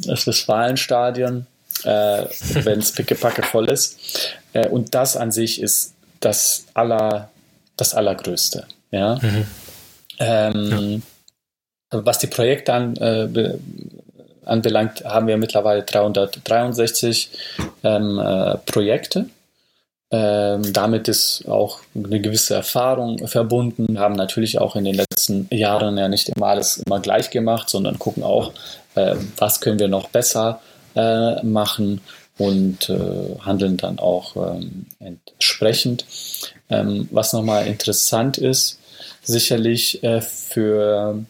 das 0.07 0.27
Westfalenstadion, 0.27 1.46
äh, 1.85 2.25
wenn 2.64 2.79
es 2.79 2.92
pickepacke 2.94 3.42
voll 3.42 3.70
ist. 3.70 4.37
Äh, 4.53 4.68
und 4.68 4.94
das 4.94 5.16
an 5.16 5.33
sich 5.33 5.61
ist 5.61 5.94
das 6.20 6.66
aller, 6.75 7.31
das 7.77 7.94
Allergrößte. 7.94 8.66
Ja. 8.90 9.18
Mhm. 9.20 9.46
Ähm, 10.18 11.03
ja. 11.92 12.05
Was 12.05 12.18
die 12.18 12.27
Projekte 12.27 12.73
an, 12.73 12.96
äh, 12.96 13.55
anbelangt, 14.44 15.05
haben 15.05 15.27
wir 15.27 15.37
mittlerweile 15.37 15.83
363 15.83 17.31
ähm, 17.83 18.18
äh, 18.18 18.57
Projekte 18.59 19.27
ähm, 20.12 20.73
damit 20.73 21.07
ist 21.07 21.46
auch 21.46 21.81
eine 21.94 22.20
gewisse 22.20 22.55
Erfahrung 22.55 23.29
verbunden. 23.29 23.87
Wir 23.90 24.01
haben 24.01 24.16
natürlich 24.16 24.59
auch 24.59 24.75
in 24.75 24.85
den 24.85 24.96
letzten 24.96 25.46
Jahren 25.51 25.96
ja 25.99 26.09
nicht 26.09 26.29
immer 26.31 26.46
alles 26.46 26.79
immer 26.79 26.99
gleich 27.01 27.31
gemacht, 27.31 27.70
sondern 27.70 27.99
gucken 27.99 28.25
auch, 28.25 28.53
äh, 28.96 29.14
was 29.37 29.61
können 29.61 29.79
wir 29.79 29.88
noch 29.88 30.09
besser 30.09 30.61
äh, 30.96 31.42
machen 31.44 32.01
und 32.38 32.88
äh, 32.88 33.38
handeln 33.40 33.77
dann 33.77 33.99
auch 34.01 34.35
ähm, 34.35 34.87
entsprechend. 34.99 36.05
Ähm, 36.70 37.09
was 37.12 37.33
nochmal 37.33 37.66
interessant 37.66 38.38
ist, 38.38 38.81
sicherlich 39.23 40.03
äh, 40.03 40.20
für 40.20 41.25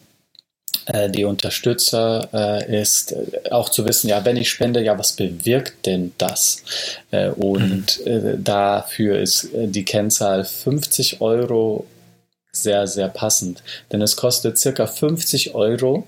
die 1.09 1.25
Unterstützer 1.25 2.29
äh, 2.33 2.81
ist 2.81 3.11
äh, 3.11 3.51
auch 3.51 3.69
zu 3.69 3.85
wissen, 3.85 4.09
ja, 4.09 4.25
wenn 4.25 4.37
ich 4.37 4.49
spende, 4.49 4.83
ja, 4.83 4.97
was 4.97 5.13
bewirkt 5.13 5.85
denn 5.85 6.11
das? 6.17 6.63
Äh, 7.11 7.29
und 7.29 7.99
mhm. 8.05 8.11
Äh, 8.11 8.37
dafür 8.37 9.19
ist 9.19 9.49
die 9.53 9.85
Kennzahl 9.85 10.43
50 10.43 11.21
Euro 11.21 11.85
sehr, 12.51 12.87
sehr 12.87 13.07
passend. 13.07 13.63
Denn 13.91 14.01
es 14.01 14.15
kostet 14.15 14.57
circa 14.57 14.87
50 14.87 15.55
Euro, 15.55 16.07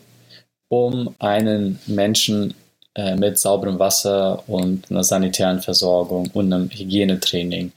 um 0.68 1.16
einen 1.20 1.80
Menschen 1.86 2.54
mit 3.16 3.40
sauberem 3.40 3.80
Wasser 3.80 4.44
und 4.48 4.92
einer 4.92 5.04
sanitären 5.04 5.62
Versorgung 5.62 6.30
und 6.34 6.54
einem 6.54 6.70
Hygienetraining 6.70 7.72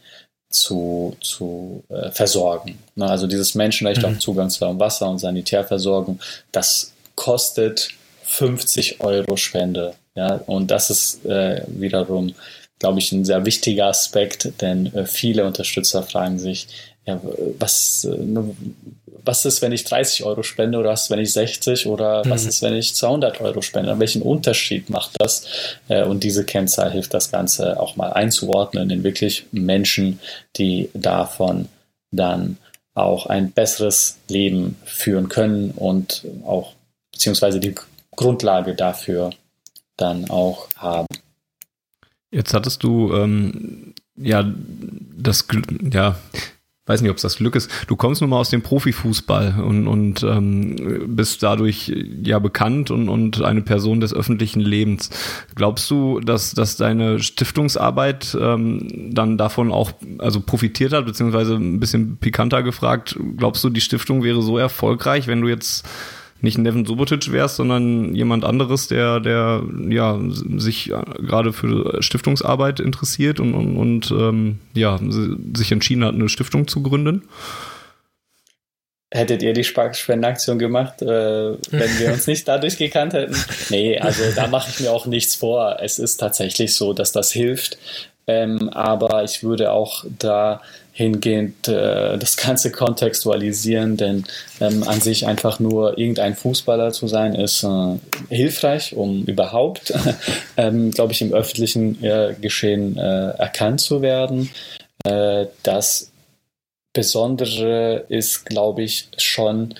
zu, 0.56 1.16
zu 1.20 1.84
äh, 1.88 2.10
versorgen. 2.10 2.78
Na, 2.94 3.06
also 3.06 3.26
dieses 3.26 3.54
Menschenrecht 3.54 4.02
mhm. 4.02 4.08
auf 4.08 4.18
Zugang 4.18 4.50
zu 4.50 4.78
Wasser 4.78 5.08
und 5.08 5.18
Sanitärversorgung, 5.18 6.18
das 6.52 6.92
kostet 7.14 7.90
50 8.24 9.00
Euro 9.00 9.36
Spende. 9.36 9.94
Ja, 10.14 10.40
und 10.46 10.70
das 10.70 10.90
ist 10.90 11.24
äh, 11.26 11.62
wiederum, 11.68 12.34
glaube 12.78 12.98
ich, 12.98 13.12
ein 13.12 13.24
sehr 13.24 13.44
wichtiger 13.44 13.86
Aspekt, 13.86 14.60
denn 14.60 14.92
äh, 14.94 15.06
viele 15.06 15.44
Unterstützer 15.44 16.02
fragen 16.02 16.38
sich, 16.38 16.68
ja, 17.06 17.20
was, 17.58 18.04
äh, 18.04 18.16
ne, 18.16 18.56
was 19.26 19.44
ist, 19.44 19.60
wenn 19.60 19.72
ich 19.72 19.84
30 19.84 20.24
Euro 20.24 20.42
spende 20.42 20.78
oder 20.78 20.90
was 20.90 21.04
ist, 21.04 21.10
wenn 21.10 21.18
ich 21.18 21.32
60 21.32 21.86
oder 21.86 22.24
mhm. 22.24 22.30
was 22.30 22.46
ist, 22.46 22.62
wenn 22.62 22.74
ich 22.74 22.94
200 22.94 23.40
Euro 23.40 23.60
spende? 23.60 23.98
Welchen 23.98 24.22
Unterschied 24.22 24.88
macht 24.88 25.12
das? 25.18 25.46
Äh, 25.88 26.04
und 26.04 26.24
diese 26.24 26.44
Kennzahl 26.44 26.92
hilft 26.92 27.12
das 27.12 27.30
Ganze 27.30 27.78
auch 27.80 27.96
mal 27.96 28.12
einzuordnen 28.12 28.90
in 28.90 29.04
wirklich 29.04 29.46
Menschen, 29.52 30.20
die 30.56 30.90
davon 30.94 31.68
dann 32.12 32.56
auch 32.94 33.26
ein 33.26 33.50
besseres 33.50 34.18
Leben 34.28 34.76
führen 34.84 35.28
können 35.28 35.72
und 35.72 36.24
auch 36.46 36.72
beziehungsweise 37.12 37.60
die 37.60 37.74
Grundlage 38.14 38.74
dafür 38.74 39.30
dann 39.96 40.30
auch 40.30 40.68
haben. 40.76 41.06
Jetzt 42.30 42.54
hattest 42.54 42.82
du 42.82 43.12
ähm, 43.14 43.94
ja 44.16 44.50
das 45.16 45.46
ja 45.92 46.16
weiß 46.86 47.02
nicht, 47.02 47.10
ob 47.10 47.16
es 47.16 47.22
das 47.22 47.36
Glück 47.36 47.56
ist. 47.56 47.70
Du 47.88 47.96
kommst 47.96 48.20
nun 48.20 48.30
mal 48.30 48.38
aus 48.38 48.50
dem 48.50 48.62
Profifußball 48.62 49.60
und, 49.60 49.88
und 49.88 50.22
ähm, 50.22 51.16
bist 51.16 51.42
dadurch 51.42 51.92
ja 52.22 52.38
bekannt 52.38 52.90
und, 52.90 53.08
und 53.08 53.42
eine 53.42 53.62
Person 53.62 54.00
des 54.00 54.14
öffentlichen 54.14 54.60
Lebens. 54.60 55.10
Glaubst 55.54 55.90
du, 55.90 56.20
dass, 56.20 56.52
dass 56.52 56.76
deine 56.76 57.18
Stiftungsarbeit 57.18 58.36
ähm, 58.40 59.10
dann 59.12 59.36
davon 59.36 59.72
auch 59.72 59.92
also 60.18 60.40
profitiert 60.40 60.92
hat, 60.92 61.06
beziehungsweise 61.06 61.56
ein 61.56 61.80
bisschen 61.80 62.18
pikanter 62.18 62.62
gefragt, 62.62 63.18
glaubst 63.36 63.64
du, 63.64 63.70
die 63.70 63.80
Stiftung 63.80 64.22
wäre 64.22 64.42
so 64.42 64.56
erfolgreich, 64.56 65.26
wenn 65.26 65.40
du 65.40 65.48
jetzt 65.48 65.84
nicht 66.40 66.58
Nevin 66.58 66.84
Subotic 66.84 67.32
wärst, 67.32 67.56
sondern 67.56 68.14
jemand 68.14 68.44
anderes, 68.44 68.88
der, 68.88 69.20
der 69.20 69.62
ja 69.88 70.18
sich 70.56 70.92
gerade 71.18 71.52
für 71.52 72.02
Stiftungsarbeit 72.02 72.80
interessiert 72.80 73.40
und, 73.40 73.54
und, 73.54 73.76
und 73.76 74.10
ähm, 74.10 74.58
ja, 74.74 74.98
sich 75.54 75.72
entschieden 75.72 76.04
hat, 76.04 76.14
eine 76.14 76.28
Stiftung 76.28 76.68
zu 76.68 76.82
gründen? 76.82 77.22
Hättet 79.12 79.42
ihr 79.42 79.52
die 79.52 79.64
Spendenaktion 79.64 80.58
gemacht, 80.58 81.00
äh, 81.00 81.06
wenn 81.06 81.98
wir 81.98 82.12
uns 82.12 82.26
nicht 82.26 82.46
dadurch 82.48 82.76
gekannt 82.76 83.12
hätten? 83.12 83.36
Nee, 83.70 83.98
also 83.98 84.22
da 84.34 84.48
mache 84.48 84.70
ich 84.70 84.80
mir 84.80 84.92
auch 84.92 85.06
nichts 85.06 85.36
vor. 85.36 85.78
Es 85.80 85.98
ist 85.98 86.18
tatsächlich 86.18 86.74
so, 86.74 86.92
dass 86.92 87.12
das 87.12 87.30
hilft. 87.32 87.78
Ähm, 88.26 88.68
aber 88.70 89.22
ich 89.22 89.42
würde 89.44 89.70
auch 89.72 90.04
da 90.18 90.60
hingehend 90.92 91.68
äh, 91.68 92.16
das 92.16 92.36
Ganze 92.36 92.72
kontextualisieren, 92.72 93.96
denn 93.96 94.24
ähm, 94.60 94.82
an 94.82 95.00
sich 95.00 95.26
einfach 95.26 95.60
nur 95.60 95.98
irgendein 95.98 96.34
Fußballer 96.34 96.90
zu 96.90 97.06
sein, 97.06 97.34
ist 97.34 97.62
äh, 97.62 97.98
hilfreich, 98.30 98.96
um 98.96 99.24
überhaupt, 99.24 99.92
ähm, 100.56 100.90
glaube 100.90 101.12
ich, 101.12 101.20
im 101.20 101.34
öffentlichen 101.34 102.02
äh, 102.02 102.34
Geschehen 102.40 102.96
äh, 102.96 103.28
erkannt 103.30 103.80
zu 103.80 104.00
werden. 104.02 104.50
Äh, 105.04 105.46
das 105.62 106.10
Besondere 106.94 108.06
ist, 108.08 108.46
glaube 108.46 108.82
ich, 108.82 109.08
schon, 109.18 109.74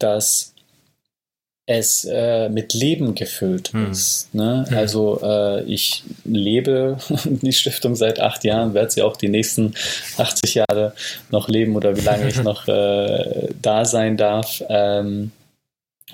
dass 0.00 0.54
es 1.70 2.06
äh, 2.10 2.48
mit 2.48 2.72
Leben 2.72 3.14
gefüllt 3.14 3.74
hm. 3.74 3.90
ist. 3.90 4.34
Ne? 4.34 4.64
Hm. 4.66 4.76
Also 4.76 5.20
äh, 5.22 5.62
ich 5.64 6.02
lebe 6.24 6.96
die 7.24 7.52
Stiftung 7.52 7.94
seit 7.94 8.20
acht 8.20 8.42
Jahren, 8.42 8.72
werde 8.72 8.90
sie 8.90 9.02
auch 9.02 9.18
die 9.18 9.28
nächsten 9.28 9.74
80 10.16 10.54
Jahre 10.54 10.94
noch 11.30 11.48
leben 11.48 11.76
oder 11.76 11.94
wie 11.94 12.00
lange 12.00 12.26
ich 12.26 12.42
noch 12.42 12.66
äh, 12.68 13.48
da 13.60 13.84
sein 13.84 14.16
darf. 14.16 14.64
Ähm, 14.70 15.30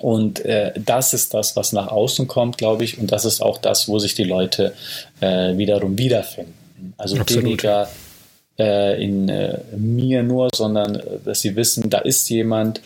und 0.01 0.43
äh, 0.43 0.73
das 0.77 1.13
ist 1.13 1.33
das, 1.33 1.55
was 1.55 1.71
nach 1.71 1.87
außen 1.87 2.27
kommt, 2.27 2.57
glaube 2.57 2.83
ich, 2.83 2.97
und 2.97 3.13
das 3.13 3.23
ist 3.23 3.41
auch 3.41 3.57
das, 3.57 3.87
wo 3.87 3.97
sich 3.97 4.13
die 4.13 4.25
Leute 4.25 4.73
äh, 5.21 5.57
wiederum 5.57 5.97
wiederfinden. 5.97 6.53
Also 6.97 7.15
Absolut. 7.15 7.45
weniger 7.45 7.87
äh, 8.59 9.01
in 9.01 9.31
mir 9.77 10.21
nur, 10.21 10.49
sondern 10.53 11.01
dass 11.23 11.39
sie 11.39 11.55
wissen, 11.55 11.89
da 11.89 11.99
ist 11.99 12.29
jemand, 12.29 12.81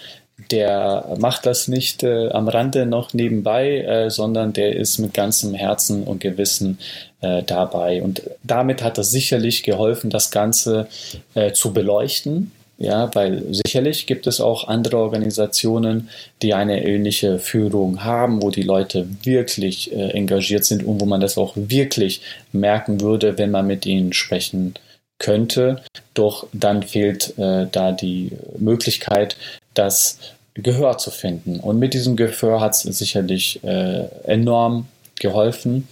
der 0.51 1.15
macht 1.19 1.45
das 1.45 1.67
nicht 1.67 2.03
äh, 2.03 2.29
am 2.29 2.47
Rande 2.47 2.85
noch 2.85 3.13
nebenbei, 3.13 3.81
äh, 3.81 4.09
sondern 4.09 4.53
der 4.53 4.75
ist 4.75 4.97
mit 4.97 5.13
ganzem 5.13 5.53
Herzen 5.53 6.03
und 6.03 6.21
Gewissen 6.21 6.79
äh, 7.21 7.43
dabei. 7.43 8.01
Und 8.01 8.23
damit 8.43 8.83
hat 8.83 8.97
das 8.97 9.11
sicherlich 9.11 9.63
geholfen, 9.63 10.09
das 10.09 10.31
Ganze 10.31 10.87
äh, 11.35 11.51
zu 11.51 11.73
beleuchten. 11.73 12.51
Ja, 12.81 13.13
weil 13.13 13.43
sicherlich 13.53 14.07
gibt 14.07 14.25
es 14.25 14.39
auch 14.39 14.69
andere 14.69 14.99
Organisationen, 14.99 16.07
die 16.41 16.53
eine 16.53 16.85
ähnliche 16.85 17.37
Führung 17.37 18.05
haben, 18.05 18.41
wo 18.41 18.51
die 18.51 18.63
Leute 18.63 19.05
wirklich 19.23 19.91
äh, 19.91 20.11
engagiert 20.11 20.63
sind 20.63 20.85
und 20.85 21.01
wo 21.01 21.05
man 21.05 21.19
das 21.19 21.37
auch 21.37 21.51
wirklich 21.57 22.21
merken 22.53 23.01
würde, 23.01 23.37
wenn 23.37 23.51
man 23.51 23.67
mit 23.67 23.85
ihnen 23.85 24.13
sprechen 24.13 24.75
könnte. 25.19 25.81
Doch 26.13 26.47
dann 26.53 26.81
fehlt 26.81 27.37
äh, 27.37 27.67
da 27.69 27.91
die 27.91 28.31
Möglichkeit, 28.57 29.35
das 29.79 30.19
Gehör 30.53 30.97
zu 30.97 31.11
finden. 31.11 31.59
Und 31.59 31.79
mit 31.79 31.93
diesem 31.93 32.15
Gehör 32.15 32.59
hat 32.59 32.73
es 32.73 32.81
sicherlich 32.81 33.63
äh, 33.63 34.05
enorm 34.25 34.87
geholfen. 35.19 35.87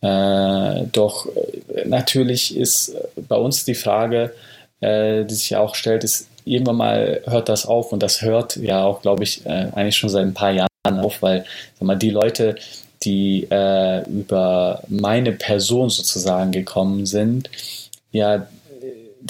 Äh, 0.00 0.84
doch 0.92 1.26
äh, 1.26 1.86
natürlich 1.86 2.56
ist 2.56 2.94
bei 3.28 3.36
uns 3.36 3.64
die 3.64 3.74
Frage, 3.74 4.34
äh, 4.80 5.24
die 5.24 5.34
sich 5.34 5.56
auch 5.56 5.74
stellt, 5.74 6.04
ist, 6.04 6.28
irgendwann 6.44 6.76
mal 6.76 7.20
hört 7.26 7.48
das 7.48 7.66
auf 7.66 7.92
und 7.92 8.02
das 8.02 8.22
hört 8.22 8.56
ja 8.56 8.84
auch, 8.84 9.02
glaube 9.02 9.24
ich, 9.24 9.44
äh, 9.44 9.68
eigentlich 9.74 9.96
schon 9.96 10.10
seit 10.10 10.24
ein 10.24 10.34
paar 10.34 10.52
Jahren 10.52 10.68
auf, 10.86 11.20
weil 11.20 11.44
mal, 11.80 11.96
die 11.96 12.10
Leute, 12.10 12.56
die 13.02 13.46
äh, 13.50 14.08
über 14.08 14.82
meine 14.88 15.32
Person 15.32 15.90
sozusagen 15.90 16.52
gekommen 16.52 17.06
sind, 17.06 17.50
ja, 18.10 18.46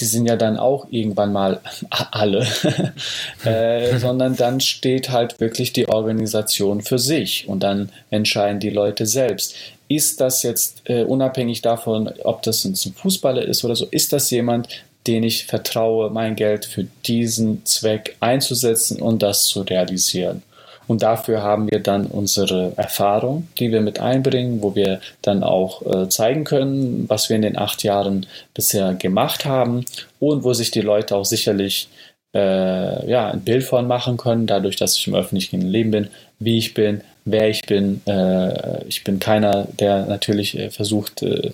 die 0.00 0.04
sind 0.04 0.26
ja 0.26 0.36
dann 0.36 0.56
auch 0.56 0.86
irgendwann 0.90 1.32
mal 1.32 1.60
alle, 1.90 2.46
äh, 3.44 3.98
sondern 3.98 4.36
dann 4.36 4.60
steht 4.60 5.10
halt 5.10 5.40
wirklich 5.40 5.72
die 5.72 5.88
Organisation 5.88 6.82
für 6.82 6.98
sich 6.98 7.48
und 7.48 7.62
dann 7.62 7.90
entscheiden 8.10 8.60
die 8.60 8.70
Leute 8.70 9.06
selbst. 9.06 9.54
Ist 9.88 10.20
das 10.20 10.42
jetzt 10.42 10.82
äh, 10.84 11.04
unabhängig 11.04 11.62
davon, 11.62 12.12
ob 12.24 12.42
das 12.42 12.64
ein 12.64 12.74
Fußballer 12.74 13.42
ist 13.42 13.64
oder 13.64 13.74
so, 13.74 13.86
ist 13.86 14.12
das 14.12 14.30
jemand, 14.30 14.68
den 15.06 15.22
ich 15.22 15.46
vertraue, 15.46 16.10
mein 16.10 16.36
Geld 16.36 16.66
für 16.66 16.84
diesen 17.06 17.64
Zweck 17.64 18.16
einzusetzen 18.20 19.00
und 19.00 19.22
das 19.22 19.46
zu 19.46 19.62
realisieren? 19.62 20.42
Und 20.88 21.02
dafür 21.02 21.42
haben 21.42 21.70
wir 21.70 21.80
dann 21.80 22.06
unsere 22.06 22.72
Erfahrung, 22.76 23.46
die 23.58 23.70
wir 23.70 23.80
mit 23.80 24.00
einbringen, 24.00 24.62
wo 24.62 24.74
wir 24.74 25.00
dann 25.22 25.44
auch 25.44 25.82
äh, 25.82 26.08
zeigen 26.08 26.44
können, 26.44 27.04
was 27.08 27.28
wir 27.28 27.36
in 27.36 27.42
den 27.42 27.58
acht 27.58 27.84
Jahren 27.84 28.26
bisher 28.54 28.94
gemacht 28.94 29.44
haben 29.44 29.84
und 30.18 30.42
wo 30.42 30.52
sich 30.54 30.70
die 30.70 30.80
Leute 30.80 31.14
auch 31.14 31.26
sicherlich 31.26 31.88
äh, 32.34 33.08
ja, 33.08 33.30
ein 33.30 33.42
Bild 33.42 33.64
von 33.64 33.86
machen 33.86 34.16
können, 34.16 34.46
dadurch, 34.46 34.76
dass 34.76 34.96
ich 34.96 35.06
im 35.06 35.14
öffentlichen 35.14 35.60
Leben 35.60 35.90
bin, 35.90 36.08
wie 36.38 36.58
ich 36.58 36.74
bin, 36.74 37.02
wer 37.24 37.48
ich 37.48 37.62
bin. 37.62 38.00
Äh, 38.06 38.84
ich 38.86 39.04
bin 39.04 39.18
keiner, 39.18 39.68
der 39.78 40.06
natürlich 40.06 40.58
äh, 40.58 40.70
versucht, 40.70 41.22
äh, 41.22 41.52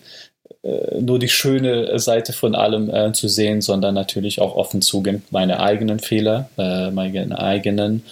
äh, 0.65 1.01
nur 1.01 1.19
die 1.19 1.29
schöne 1.29 1.99
Seite 1.99 2.33
von 2.33 2.55
allem 2.55 2.89
äh, 2.89 3.13
zu 3.13 3.29
sehen, 3.29 3.61
sondern 3.61 3.95
natürlich 3.95 4.41
auch 4.41 4.57
offen 4.57 4.81
zugibt, 4.81 5.31
meine 5.31 5.61
eigenen 5.61 5.99
Fehler, 6.01 6.49
äh, 6.57 6.91
meine 6.91 7.39
eigenen 7.39 8.03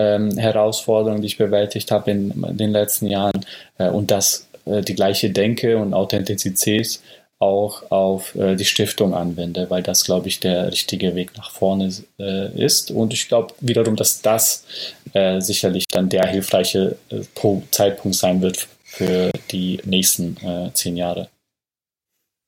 ähm, 0.00 0.36
Herausforderungen, 0.36 1.20
die 1.20 1.28
ich 1.28 1.38
bewältigt 1.38 1.90
habe 1.90 2.10
in, 2.10 2.30
in 2.44 2.56
den 2.56 2.70
letzten 2.70 3.06
Jahren 3.06 3.44
äh, 3.78 3.88
und 3.88 4.10
das 4.10 4.48
äh, 4.64 4.80
die 4.82 4.94
gleiche 4.94 5.30
Denke 5.30 5.76
und 5.78 5.94
Authentizität 5.94 7.00
auch 7.38 7.90
auf 7.90 8.34
äh, 8.34 8.54
die 8.54 8.66
Stiftung 8.66 9.14
anwende, 9.14 9.70
weil 9.70 9.82
das, 9.82 10.04
glaube 10.04 10.28
ich, 10.28 10.40
der 10.40 10.70
richtige 10.70 11.14
Weg 11.14 11.36
nach 11.36 11.50
vorne 11.50 11.90
äh, 12.18 12.54
ist. 12.62 12.90
Und 12.90 13.14
ich 13.14 13.28
glaube 13.28 13.54
wiederum, 13.60 13.96
dass 13.96 14.20
das 14.20 14.66
äh, 15.14 15.40
sicherlich 15.40 15.84
dann 15.90 16.10
der 16.10 16.26
hilfreiche 16.26 16.96
äh, 17.08 17.60
Zeitpunkt 17.70 18.16
sein 18.16 18.42
wird 18.42 18.68
für 18.84 19.30
die 19.52 19.80
nächsten 19.84 20.36
zehn 20.74 20.96
Jahre. 20.96 21.28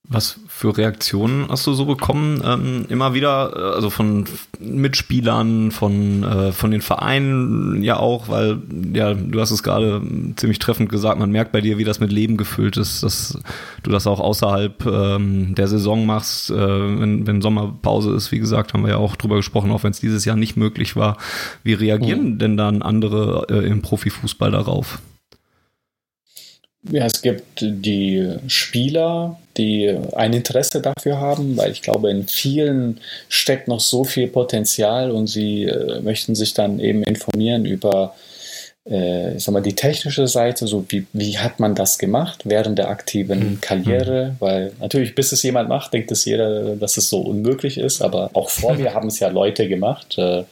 Was 0.08 0.40
für 0.48 0.76
Reaktionen 0.76 1.46
hast 1.48 1.64
du 1.66 1.74
so 1.74 1.86
bekommen? 1.86 2.42
Ähm, 2.44 2.86
immer 2.88 3.14
wieder, 3.14 3.52
äh, 3.54 3.74
also 3.76 3.88
von 3.88 4.24
Mitspielern, 4.58 5.70
von, 5.70 6.24
äh, 6.24 6.52
von 6.52 6.72
den 6.72 6.82
Vereinen 6.82 7.82
ja 7.84 7.98
auch, 7.98 8.28
weil 8.28 8.58
ja, 8.92 9.14
du 9.14 9.40
hast 9.40 9.52
es 9.52 9.62
gerade 9.62 10.02
ziemlich 10.34 10.58
treffend 10.58 10.90
gesagt, 10.90 11.20
man 11.20 11.30
merkt 11.30 11.52
bei 11.52 11.60
dir, 11.60 11.78
wie 11.78 11.84
das 11.84 12.00
mit 12.00 12.10
Leben 12.10 12.36
gefüllt 12.36 12.76
ist, 12.76 13.04
dass 13.04 13.38
du 13.84 13.90
das 13.90 14.08
auch 14.08 14.18
außerhalb 14.18 14.84
ähm, 14.86 15.54
der 15.54 15.68
Saison 15.68 16.04
machst, 16.04 16.50
äh, 16.50 16.56
wenn, 16.56 17.26
wenn 17.28 17.40
Sommerpause 17.40 18.12
ist, 18.12 18.32
wie 18.32 18.40
gesagt, 18.40 18.74
haben 18.74 18.82
wir 18.82 18.90
ja 18.90 18.96
auch 18.96 19.14
drüber 19.14 19.36
gesprochen, 19.36 19.70
auch 19.70 19.84
wenn 19.84 19.92
es 19.92 20.00
dieses 20.00 20.24
Jahr 20.24 20.36
nicht 20.36 20.56
möglich 20.56 20.96
war. 20.96 21.16
Wie 21.62 21.74
reagieren 21.74 22.32
mhm. 22.32 22.38
denn 22.38 22.56
dann 22.56 22.82
andere 22.82 23.46
äh, 23.48 23.66
im 23.66 23.82
Profifußball 23.82 24.50
darauf? 24.50 24.98
Ja, 26.90 27.06
es 27.06 27.22
gibt 27.22 27.60
die 27.60 28.28
Spieler, 28.48 29.38
die 29.56 29.96
ein 30.14 30.32
Interesse 30.32 30.82
dafür 30.82 31.20
haben, 31.20 31.56
weil 31.56 31.70
ich 31.70 31.82
glaube, 31.82 32.10
in 32.10 32.26
vielen 32.26 33.00
steckt 33.28 33.68
noch 33.68 33.80
so 33.80 34.02
viel 34.02 34.26
Potenzial 34.26 35.12
und 35.12 35.28
sie 35.28 35.64
äh, 35.64 36.00
möchten 36.00 36.34
sich 36.34 36.54
dann 36.54 36.80
eben 36.80 37.04
informieren 37.04 37.66
über 37.66 38.14
äh, 38.88 39.36
ich 39.36 39.44
sag 39.44 39.52
mal, 39.52 39.62
die 39.62 39.76
technische 39.76 40.26
Seite, 40.26 40.66
so 40.66 40.84
wie, 40.88 41.06
wie 41.12 41.38
hat 41.38 41.60
man 41.60 41.74
das 41.74 41.98
gemacht 41.98 42.42
während 42.44 42.78
der 42.78 42.88
aktiven 42.88 43.38
mhm. 43.38 43.60
Karriere, 43.60 44.30
mhm. 44.30 44.36
weil 44.40 44.72
natürlich, 44.80 45.14
bis 45.14 45.32
es 45.32 45.42
jemand 45.42 45.68
macht, 45.68 45.92
denkt 45.92 46.10
es 46.10 46.24
jeder, 46.24 46.76
dass 46.76 46.96
es 46.96 47.08
so 47.08 47.20
unmöglich 47.20 47.78
ist, 47.78 48.02
aber 48.02 48.30
auch 48.32 48.50
vor 48.50 48.74
mir 48.74 48.94
haben 48.94 49.08
es 49.08 49.20
ja 49.20 49.28
Leute 49.28 49.68
gemacht. 49.68 50.18
Äh, 50.18 50.44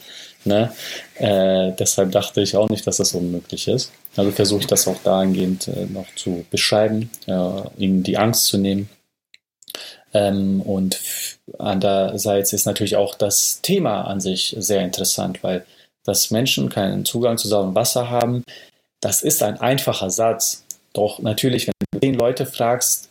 ne? 0.44 0.72
Äh, 1.16 1.72
deshalb 1.78 2.12
dachte 2.12 2.40
ich 2.40 2.56
auch 2.56 2.68
nicht, 2.68 2.86
dass 2.86 2.98
das 2.98 3.14
unmöglich 3.14 3.66
ist. 3.66 3.90
Also 4.16 4.30
versuche 4.32 4.60
ich 4.60 4.66
das 4.66 4.88
auch 4.88 5.02
dahingehend 5.02 5.68
äh, 5.68 5.86
noch 5.86 6.06
zu 6.16 6.44
beschreiben, 6.50 7.10
äh, 7.26 7.62
ihnen 7.78 8.02
die 8.02 8.18
Angst 8.18 8.46
zu 8.46 8.58
nehmen. 8.58 8.88
Ähm, 10.12 10.60
und 10.62 11.00
andererseits 11.58 12.52
ist 12.52 12.66
natürlich 12.66 12.96
auch 12.96 13.14
das 13.14 13.60
Thema 13.62 14.02
an 14.02 14.20
sich 14.20 14.56
sehr 14.58 14.80
interessant, 14.82 15.42
weil 15.42 15.64
dass 16.04 16.30
Menschen 16.30 16.70
keinen 16.70 17.04
Zugang 17.04 17.38
zu 17.38 17.46
sauberem 17.46 17.74
Wasser 17.74 18.10
haben, 18.10 18.42
das 19.00 19.22
ist 19.22 19.42
ein 19.42 19.60
einfacher 19.60 20.10
Satz. 20.10 20.64
Doch 20.92 21.20
natürlich, 21.20 21.66
wenn 21.66 21.74
du 21.92 22.00
zehn 22.00 22.14
Leute 22.14 22.46
fragst, 22.46 23.10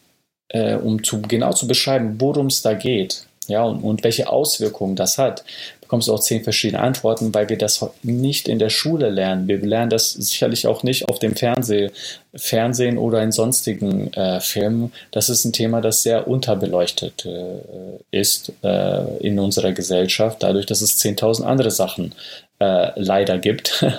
äh, 0.50 0.76
um 0.76 1.04
zu, 1.04 1.22
genau 1.22 1.54
zu 1.54 1.68
beschreiben, 1.68 2.20
worum 2.20 2.48
es 2.48 2.62
da 2.62 2.74
geht, 2.74 3.26
ja, 3.48 3.64
und, 3.64 3.82
und 3.84 4.04
welche 4.04 4.30
Auswirkungen 4.30 4.96
das 4.96 5.18
hat, 5.18 5.44
bekommst 5.90 6.08
du 6.08 6.14
auch 6.14 6.20
zehn 6.20 6.44
verschiedene 6.44 6.84
Antworten, 6.84 7.34
weil 7.34 7.50
wir 7.50 7.58
das 7.58 7.84
nicht 8.04 8.48
in 8.48 8.60
der 8.60 8.70
Schule 8.70 9.10
lernen. 9.10 9.48
Wir 9.48 9.58
lernen 9.58 9.90
das 9.90 10.12
sicherlich 10.12 10.68
auch 10.68 10.84
nicht 10.84 11.10
auf 11.10 11.18
dem 11.18 11.36
Fernseh, 11.36 11.90
Fernsehen 12.36 13.00
oder 13.00 13.24
in 13.24 13.32
sonstigen 13.32 14.14
äh, 14.14 14.40
Filmen. 14.40 14.94
Das 15.10 15.30
ist 15.30 15.46
ein 15.46 15.52
Thema, 15.52 15.82
das 15.82 16.04
sehr 16.04 16.28
unterbeleuchtet 16.28 17.26
äh, 17.26 17.62
ist 18.12 18.54
äh, 18.62 19.18
in 19.18 19.40
unserer 19.40 19.72
Gesellschaft, 19.72 20.44
dadurch, 20.44 20.68
dass 20.68 20.82
es 20.82 21.04
10.000 21.04 21.42
andere 21.42 21.72
Sachen 21.72 22.14
äh, 22.60 22.92
leider 22.96 23.40
gibt. 23.40 23.84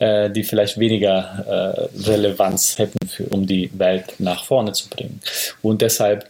Äh, 0.00 0.28
die 0.28 0.42
vielleicht 0.42 0.76
weniger 0.76 1.44
äh, 1.46 2.10
Relevanz 2.10 2.78
hätten, 2.78 2.98
für, 3.06 3.26
um 3.26 3.46
die 3.46 3.70
Welt 3.74 4.14
nach 4.18 4.44
vorne 4.44 4.72
zu 4.72 4.88
bringen. 4.88 5.20
Und 5.62 5.82
deshalb 5.82 6.28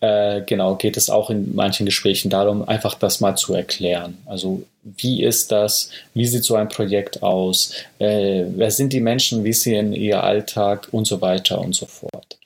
äh, 0.00 0.42
genau, 0.42 0.76
geht 0.76 0.96
es 0.96 1.10
auch 1.10 1.30
in 1.30 1.54
manchen 1.54 1.86
Gesprächen 1.86 2.30
darum, 2.30 2.68
einfach 2.68 2.94
das 2.94 3.20
mal 3.20 3.36
zu 3.36 3.54
erklären. 3.54 4.18
Also 4.26 4.62
wie 4.82 5.22
ist 5.22 5.50
das? 5.50 5.90
Wie 6.14 6.26
sieht 6.26 6.44
so 6.44 6.54
ein 6.54 6.68
Projekt 6.68 7.22
aus? 7.22 7.72
Äh, 7.98 8.44
wer 8.50 8.70
sind 8.70 8.92
die 8.92 9.00
Menschen? 9.00 9.44
Wie 9.44 9.52
sehen 9.52 9.92
ihr 9.92 10.22
Alltag? 10.22 10.88
Und 10.92 11.06
so 11.06 11.20
weiter 11.20 11.60
und 11.60 11.74
so 11.74 11.86
fort. 11.86 12.38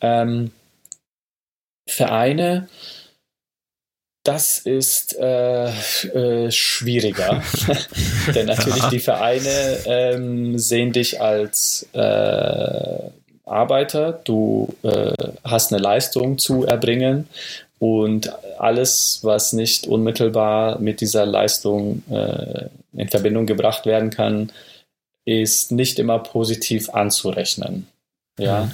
Ähm, 0.00 0.52
Vereine 1.88 2.68
Das 4.24 4.60
ist 4.60 5.18
äh, 5.18 5.68
äh, 5.68 6.50
schwieriger, 6.52 7.42
denn 8.34 8.46
natürlich 8.46 8.84
die 8.84 9.00
Vereine 9.00 9.78
ähm, 9.84 10.58
sehen 10.58 10.92
dich 10.92 11.20
als 11.20 11.88
äh, 11.92 13.10
Arbeiter, 13.44 14.20
du 14.24 14.74
äh, 14.82 15.12
hast 15.44 15.72
eine 15.72 15.82
Leistung 15.82 16.38
zu 16.38 16.64
erbringen 16.64 17.28
und 17.78 18.32
alles, 18.58 19.20
was 19.22 19.52
nicht 19.52 19.86
unmittelbar 19.86 20.78
mit 20.78 21.00
dieser 21.00 21.26
Leistung 21.26 22.02
äh, 22.10 22.66
in 22.92 23.08
Verbindung 23.08 23.46
gebracht 23.46 23.86
werden 23.86 24.10
kann, 24.10 24.52
ist 25.24 25.72
nicht 25.72 25.98
immer 25.98 26.18
positiv 26.20 26.90
anzurechnen. 26.90 27.88
Ja, 28.38 28.64
mhm. 28.64 28.72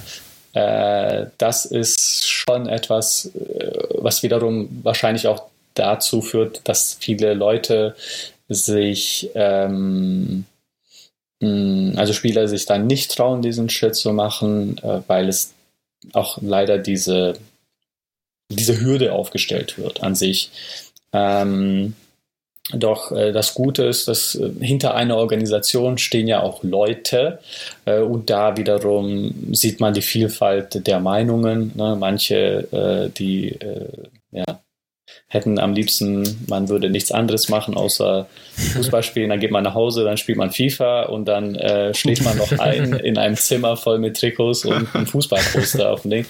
äh, 0.53 1.25
das 1.37 1.65
ist 1.65 2.27
schon 2.27 2.67
etwas, 2.67 3.31
äh, 3.35 3.71
was 3.95 4.23
wiederum 4.23 4.69
wahrscheinlich 4.83 5.27
auch 5.27 5.43
dazu 5.73 6.21
führt, 6.21 6.61
dass 6.67 6.97
viele 6.99 7.33
Leute 7.33 7.95
sich, 8.47 9.29
ähm, 9.35 10.45
also 11.41 12.13
Spieler 12.13 12.47
sich 12.47 12.65
dann 12.65 12.87
nicht 12.87 13.15
trauen, 13.15 13.41
diesen 13.41 13.69
Schritt 13.69 13.95
zu 13.95 14.11
machen, 14.13 14.77
äh, 14.79 15.01
weil 15.07 15.29
es 15.29 15.53
auch 16.13 16.39
leider 16.41 16.77
diese 16.77 17.35
diese 18.51 18.81
Hürde 18.81 19.13
aufgestellt 19.13 19.77
wird 19.77 20.01
an 20.01 20.15
sich. 20.15 20.49
Ähm, 21.13 21.93
doch 22.71 23.11
äh, 23.11 23.31
das 23.31 23.53
Gute 23.55 23.85
ist, 23.85 24.07
dass 24.07 24.35
äh, 24.35 24.51
hinter 24.59 24.93
einer 24.93 25.17
Organisation 25.17 25.97
stehen 25.97 26.27
ja 26.27 26.41
auch 26.41 26.63
Leute 26.63 27.39
äh, 27.85 27.99
und 27.99 28.29
da 28.29 28.57
wiederum 28.57 29.33
sieht 29.53 29.79
man 29.79 29.93
die 29.93 30.01
Vielfalt 30.01 30.85
der 30.85 30.99
Meinungen. 30.99 31.71
Ne? 31.75 31.95
Manche, 31.99 32.67
äh, 32.71 33.09
die 33.09 33.49
äh, 33.49 33.87
ja, 34.31 34.59
hätten 35.27 35.59
am 35.59 35.73
liebsten, 35.73 36.45
man 36.47 36.69
würde 36.69 36.89
nichts 36.89 37.11
anderes 37.11 37.49
machen, 37.49 37.75
außer 37.75 38.27
Fußball 38.73 39.03
spielen. 39.03 39.29
Dann 39.29 39.39
geht 39.39 39.51
man 39.51 39.63
nach 39.63 39.75
Hause, 39.75 40.03
dann 40.03 40.17
spielt 40.17 40.39
man 40.39 40.49
FIFA 40.49 41.03
und 41.03 41.25
dann 41.25 41.55
äh, 41.55 41.93
schläft 41.93 42.23
man 42.23 42.37
noch 42.37 42.51
ein 42.59 42.93
in 42.93 43.17
einem 43.17 43.35
Zimmer 43.35 43.77
voll 43.77 43.99
mit 43.99 44.19
Trikots 44.19 44.65
und 44.65 44.93
einem 44.95 45.05
Fußballposter 45.05 45.91
auf 45.91 46.01
dem 46.01 46.11
Ding. 46.11 46.25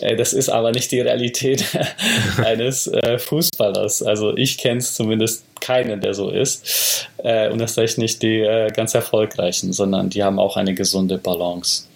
Äh, 0.00 0.14
das 0.14 0.32
ist 0.32 0.48
aber 0.48 0.70
nicht 0.70 0.92
die 0.92 1.00
Realität 1.00 1.64
eines 2.44 2.86
äh, 2.86 3.18
Fußballers. 3.18 4.04
Also 4.04 4.36
ich 4.36 4.58
kenne 4.58 4.78
es 4.78 4.94
zumindest 4.94 5.44
keinen, 5.60 6.00
der 6.00 6.14
so 6.14 6.30
ist. 6.30 7.08
Äh, 7.18 7.50
und 7.50 7.58
das 7.58 7.74
sind 7.74 7.98
nicht 7.98 8.22
die 8.22 8.40
äh, 8.40 8.70
ganz 8.70 8.94
erfolgreichen, 8.94 9.72
sondern 9.72 10.08
die 10.08 10.22
haben 10.22 10.38
auch 10.38 10.56
eine 10.56 10.74
gesunde 10.74 11.18
Balance. 11.18 11.88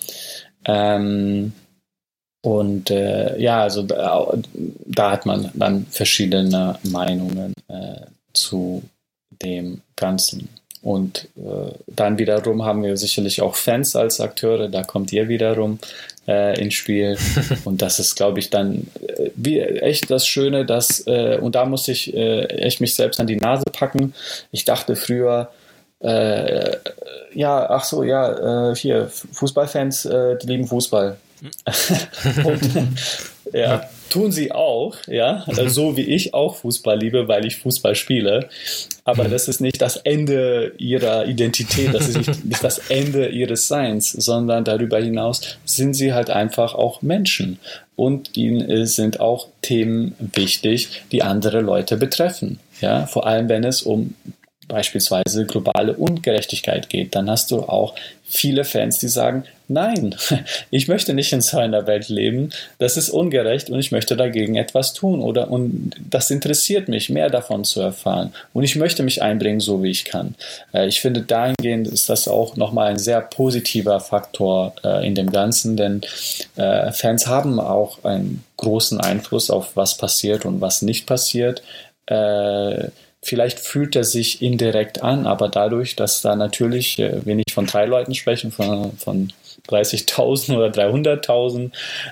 Ähm, 0.65 1.53
und 2.43 2.91
äh, 2.91 3.39
ja, 3.39 3.63
also 3.63 3.83
da, 3.83 4.33
da, 4.87 5.11
hat 5.11 5.27
man 5.27 5.51
dann 5.55 5.87
verschiedene 5.91 6.79
Meinungen 6.85 7.55
äh, 7.69 8.07
zu 8.33 8.83
dem 9.43 9.83
Ganzen. 9.97 10.49
Und 10.83 11.29
äh, 11.37 11.73
dann 11.87 12.19
wiederum 12.19 12.65
haben 12.65 12.83
wir 12.83 12.97
sicherlich 12.97 13.43
auch 13.43 13.55
Fans 13.55 13.95
als 13.95 14.21
Akteure, 14.21 14.69
da 14.69 14.83
kommt 14.83 15.13
ihr 15.13 15.29
wiederum 15.29 15.79
äh, 16.27 16.59
ins 16.59 16.73
Spiel. 16.73 17.19
Und 17.65 17.83
das 17.83 17.99
ist, 17.99 18.15
glaube 18.15 18.39
ich, 18.39 18.49
dann 18.49 18.87
äh, 19.07 19.31
wie, 19.35 19.61
echt 19.61 20.11
das 20.11 20.27
Schöne, 20.27 20.65
dass, 20.65 21.07
äh, 21.07 21.39
und 21.41 21.55
da 21.55 21.67
muss 21.67 21.89
ich 21.89 22.15
äh, 22.15 22.45
echt 22.45 22.81
mich 22.81 22.95
selbst 22.95 23.21
an 23.21 23.27
die 23.27 23.37
Nase 23.37 23.65
packen. 23.71 24.15
Ich 24.51 24.65
dachte 24.65 24.97
früher, 24.97 25.51
äh, 26.01 26.77
ja, 27.35 27.69
ach 27.69 27.85
so, 27.85 28.03
ja, 28.03 28.71
äh, 28.71 28.75
hier, 28.75 29.09
Fußballfans, 29.09 30.07
äh, 30.07 30.39
die 30.39 30.47
lieben 30.47 30.67
Fußball. 30.67 31.19
und, 32.45 32.89
ja, 33.53 33.89
tun 34.11 34.33
sie 34.33 34.53
auch, 34.53 34.97
ja, 35.07 35.45
also 35.47 35.69
so 35.69 35.97
wie 35.97 36.03
ich 36.03 36.35
auch 36.35 36.57
Fußball 36.57 36.99
liebe, 36.99 37.29
weil 37.29 37.47
ich 37.47 37.57
Fußball 37.57 37.95
spiele. 37.95 38.49
Aber 39.05 39.25
das 39.25 39.49
ist 39.49 39.61
nicht 39.61 39.81
das 39.81 39.97
Ende 39.97 40.75
ihrer 40.79 41.27
Identität, 41.27 41.95
das 41.95 42.09
ist 42.09 42.19
nicht, 42.19 42.45
nicht 42.45 42.65
das 42.65 42.79
Ende 42.91 43.29
ihres 43.29 43.69
Seins, 43.69 44.13
sondern 44.13 44.65
darüber 44.65 44.99
hinaus 44.99 45.59
sind 45.65 45.95
sie 45.95 46.13
halt 46.13 46.31
einfach 46.31 46.75
auch 46.75 47.03
Menschen. 47.03 47.59
Und 47.97 48.37
ihnen 48.37 48.87
sind 48.87 49.21
auch 49.21 49.49
Themen 49.63 50.15
wichtig, 50.19 51.03
die 51.13 51.23
andere 51.23 51.61
Leute 51.61 51.97
betreffen. 51.97 52.59
Ja, 52.81 53.07
vor 53.07 53.27
allem 53.27 53.49
wenn 53.49 53.65
es 53.65 53.83
um 53.83 54.15
beispielsweise 54.69 55.47
globale 55.47 55.95
Ungerechtigkeit 55.95 56.89
geht, 56.89 57.15
dann 57.15 57.29
hast 57.29 57.51
du 57.51 57.61
auch 57.61 57.95
viele 58.25 58.65
Fans, 58.65 58.99
die 58.99 59.09
sagen, 59.09 59.45
nein, 59.71 60.15
ich 60.71 60.89
möchte 60.89 61.15
nicht 61.15 61.33
in 61.33 61.41
so 61.41 61.59
einer 61.59 61.87
Welt 61.87 62.09
leben, 62.09 62.51
das 62.79 62.97
ist 62.97 63.09
ungerecht 63.09 63.71
und 63.71 63.79
ich 63.79 63.93
möchte 63.93 64.17
dagegen 64.17 64.57
etwas 64.57 64.93
tun 64.93 65.21
oder 65.21 65.51
und 65.51 65.93
das 66.11 66.31
interessiert 66.31 66.89
mich, 66.89 67.09
mehr 67.09 67.31
davon 67.31 67.65
zu 67.65 67.81
erfahren 67.81 68.35
und 68.53 68.65
ich 68.65 68.77
möchte 68.77 69.03
mich 69.03 69.23
einbringen, 69.23 69.61
so 69.61 69.83
wie 69.83 69.91
ich 69.91 70.05
kann. 70.05 70.35
Äh, 70.75 70.89
ich 70.89 71.01
finde, 71.01 71.23
dahingehend 71.23 71.89
ist 71.89 72.09
das 72.09 72.29
auch 72.29 72.57
nochmal 72.57 72.89
ein 72.89 72.99
sehr 72.99 73.21
positiver 73.21 74.01
Faktor 74.01 74.75
äh, 74.85 75.07
in 75.07 75.15
dem 75.15 75.31
Ganzen, 75.31 75.77
denn 75.77 76.01
äh, 76.57 76.91
Fans 76.93 77.27
haben 77.27 77.61
auch 77.61 78.05
einen 78.05 78.45
großen 78.57 79.01
Einfluss 79.01 79.51
auf 79.51 79.77
was 79.77 79.97
passiert 79.97 80.45
und 80.45 80.61
was 80.61 80.83
nicht 80.83 81.07
passiert. 81.07 81.63
Vielleicht 83.23 83.61
fühlt 83.61 83.95
er 83.95 84.03
sich 84.03 84.43
indirekt 84.43 85.03
an, 85.03 85.29
aber 85.29 85.49
dadurch, 85.49 85.95
dass 85.95 86.23
da 86.23 86.35
natürlich, 86.35 86.99
wir 86.99 87.35
nicht 87.37 87.53
von 87.53 87.67
drei 87.67 87.87
Leuten 87.87 88.15
sprechen, 88.15 88.51
von, 88.51 88.91
von 88.99 89.33
30.000 89.71 90.57
oder 90.57 90.69
300.000, 90.69 91.71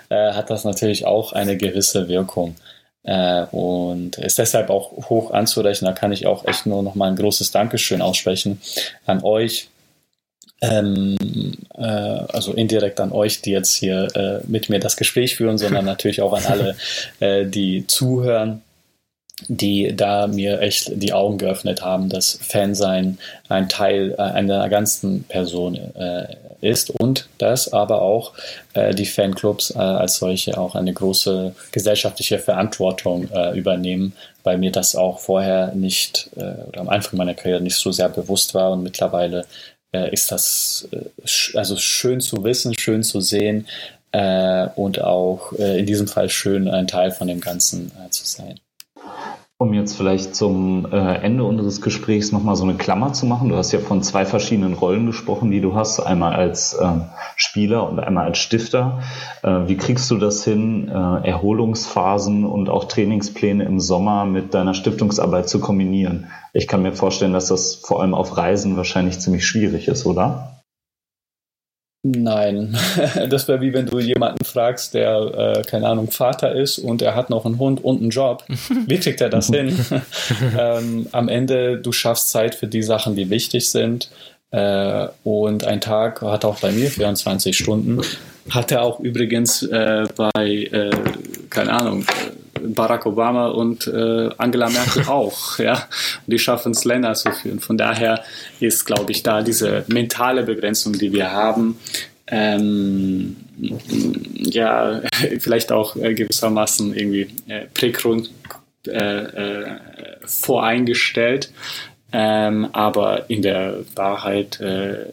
äh, 0.09 0.33
hat 0.33 0.51
das 0.51 0.65
natürlich 0.65 1.07
auch 1.07 1.33
eine 1.33 1.57
gewisse 1.57 2.09
Wirkung. 2.09 2.57
Äh, 3.05 3.45
und 3.53 4.19
ist 4.19 4.39
deshalb 4.39 4.71
auch 4.71 4.93
hoch 5.09 5.31
anzurechnen. 5.31 5.91
Da 5.91 5.99
kann 5.99 6.13
ich 6.13 6.27
auch 6.27 6.47
echt 6.47 6.67
nur 6.67 6.83
noch 6.83 6.95
mal 6.95 7.09
ein 7.09 7.17
großes 7.17 7.51
Dankeschön 7.51 8.03
aussprechen 8.03 8.61
an 9.07 9.23
euch. 9.23 9.69
Ähm, 10.61 11.17
äh, 11.75 11.83
also 11.83 12.53
indirekt 12.53 13.01
an 13.01 13.13
euch, 13.13 13.41
die 13.41 13.53
jetzt 13.53 13.77
hier 13.77 14.09
äh, 14.15 14.41
mit 14.47 14.69
mir 14.69 14.81
das 14.81 14.97
Gespräch 14.97 15.37
führen, 15.37 15.57
sondern 15.57 15.85
natürlich 15.87 16.21
auch 16.21 16.33
an 16.33 16.45
alle, 16.47 16.77
äh, 17.21 17.47
die 17.47 17.87
zuhören 17.87 18.63
die 19.47 19.95
da 19.95 20.27
mir 20.27 20.61
echt 20.61 20.91
die 21.01 21.13
Augen 21.13 21.39
geöffnet 21.39 21.83
haben, 21.83 22.09
dass 22.09 22.39
Fansein 22.43 23.19
ein 23.49 23.69
Teil 23.69 24.15
äh, 24.19 24.23
einer 24.23 24.69
ganzen 24.69 25.25
Person 25.25 25.77
äh, 25.77 26.37
ist 26.61 26.91
und 26.91 27.29
dass 27.39 27.73
aber 27.73 28.03
auch 28.03 28.35
äh, 28.75 28.95
die 28.95 29.07
Fanclubs 29.07 29.71
äh, 29.71 29.79
als 29.79 30.17
solche 30.17 30.59
auch 30.59 30.75
eine 30.75 30.93
große 30.93 31.55
gesellschaftliche 31.73 32.39
Verantwortung 32.39 33.29
äh, 33.31 33.57
übernehmen, 33.57 34.13
weil 34.43 34.59
mir 34.59 34.73
das 34.73 34.97
auch 34.97 35.19
vorher 35.19 35.75
nicht 35.75 36.31
äh, 36.37 36.67
oder 36.69 36.81
am 36.81 36.89
Anfang 36.89 37.19
meiner 37.19 37.35
Karriere 37.35 37.61
nicht 37.61 37.77
so 37.77 37.93
sehr 37.93 38.09
bewusst 38.09 38.55
war 38.55 38.73
und 38.73 38.83
mittlerweile 38.83 39.45
ist 39.91 40.31
das 40.31 40.87
also 41.55 41.79
schön 41.79 42.21
zu 42.21 42.45
wissen, 42.45 42.79
schön 42.79 43.03
zu 43.03 43.23
sehen 43.23 43.67
und 44.13 45.01
auch 45.01 45.53
in 45.53 45.87
diesem 45.87 46.07
Fall 46.07 46.29
schön 46.29 46.69
ein 46.69 46.87
Teil 46.87 47.11
von 47.11 47.27
dem 47.27 47.41
Ganzen 47.41 47.91
zu 48.11 48.27
sein. 48.27 48.61
Um 49.61 49.75
jetzt 49.75 49.97
vielleicht 49.97 50.37
zum 50.37 50.87
äh, 50.93 51.17
Ende 51.17 51.43
unseres 51.43 51.81
Gesprächs 51.81 52.31
nochmal 52.31 52.55
so 52.55 52.63
eine 52.63 52.75
Klammer 52.75 53.13
zu 53.13 53.27
machen. 53.27 53.49
Du 53.49 53.57
hast 53.57 53.73
ja 53.73 53.81
von 53.81 54.05
zwei 54.05 54.25
verschiedenen 54.25 54.75
Rollen 54.75 55.07
gesprochen, 55.07 55.51
die 55.51 55.61
du 55.61 55.75
hast. 55.75 55.99
Einmal 55.99 56.35
als 56.35 56.75
äh, 56.75 56.87
Spieler 57.35 57.91
und 57.91 57.99
einmal 57.99 58.27
als 58.27 58.39
Stifter. 58.39 59.01
Äh, 59.43 59.67
wie 59.67 59.77
kriegst 59.77 60.09
du 60.13 60.17
das 60.17 60.45
hin, 60.45 60.87
äh, 60.87 61.29
Erholungsphasen 61.29 62.45
und 62.45 62.69
auch 62.69 62.85
Trainingspläne 62.85 63.65
im 63.65 63.81
Sommer 63.81 64.27
mit 64.27 64.55
deiner 64.55 64.75
Stiftungsarbeit 64.75 65.49
zu 65.49 65.59
kombinieren? 65.59 66.29
Ich 66.53 66.69
kann 66.69 66.83
mir 66.83 66.93
vorstellen, 66.93 67.33
dass 67.33 67.49
das 67.49 67.75
vor 67.75 68.01
allem 68.01 68.15
auf 68.15 68.37
Reisen 68.37 68.77
wahrscheinlich 68.77 69.19
ziemlich 69.19 69.45
schwierig 69.45 69.89
ist, 69.89 70.07
oder? 70.07 70.58
Nein, 72.05 72.77
das 73.29 73.49
wäre 73.49 73.61
wie 73.61 73.73
wenn 73.73 73.87
du 73.87 73.99
jemanden 73.99 74.45
fragst, 74.45 74.95
der, 74.95 75.57
äh, 75.57 75.63
keine 75.63 75.89
Ahnung, 75.89 76.11
Vater 76.11 76.55
ist 76.55 76.79
und 76.79 77.03
er 77.03 77.17
hat 77.17 77.29
noch 77.29 77.45
einen 77.45 77.59
Hund 77.59 77.83
und 77.83 78.01
einen 78.01 78.11
Job. 78.11 78.45
Wie 78.87 78.99
kriegt 78.99 79.21
er 79.21 79.29
das 79.29 79.47
hin? 79.53 79.77
ähm, 80.59 81.09
am 81.13 81.29
Ende, 81.29 81.79
du 81.79 81.91
schaffst 81.91 82.31
Zeit 82.31 82.55
für 82.55 82.69
die 82.69 82.83
Sachen, 82.83 83.17
die 83.17 83.31
wichtig 83.31 83.69
sind. 83.71 84.11
Äh, 84.51 85.09
und 85.25 85.65
ein 85.65 85.81
Tag 85.81 86.23
hat 86.23 86.45
auch 86.45 86.61
bei 86.61 86.73
mir 86.73 86.89
24 86.91 87.57
Stunden. 87.57 88.01
Hat 88.49 88.71
er 88.71 88.83
auch 88.83 89.01
übrigens 89.01 89.63
äh, 89.63 90.07
bei, 90.17 90.69
äh, 90.73 90.91
keine 91.51 91.73
Ahnung, 91.73 92.07
Barack 92.59 93.07
Obama 93.07 93.49
und 93.49 93.87
äh, 93.87 94.31
Angela 94.39 94.69
Merkel 94.69 95.05
auch, 95.07 95.59
ja. 95.59 95.75
Und 95.75 96.33
die 96.33 96.39
schaffen 96.39 96.73
es 96.73 96.85
länger 96.85 97.15
zu 97.15 97.33
führen. 97.33 97.61
Von 97.61 97.79
daher 97.79 98.23
ist, 98.61 98.85
glaube 98.85 99.13
ich, 99.13 99.23
da 99.23 99.43
diese 99.43 99.85
mentale 99.89 100.43
Begrenzung, 100.43 100.93
die 100.93 101.13
wir 101.13 101.33
haben, 101.33 101.79
ähm, 102.27 103.37
ja, 104.35 105.03
vielleicht 105.41 105.73
auch 105.73 105.97
äh, 105.97 106.15
gewissermaßen 106.15 106.95
irgendwie 106.95 107.29
äh, 107.49 107.67
prägrund 107.73 108.31
äh, 108.87 108.93
äh, 108.93 109.79
voreingestellt. 110.25 111.51
Ähm, 112.13 112.69
aber 112.73 113.29
in 113.29 113.43
der 113.43 113.81
Wahrheit 113.95 114.61
äh, 114.61 115.07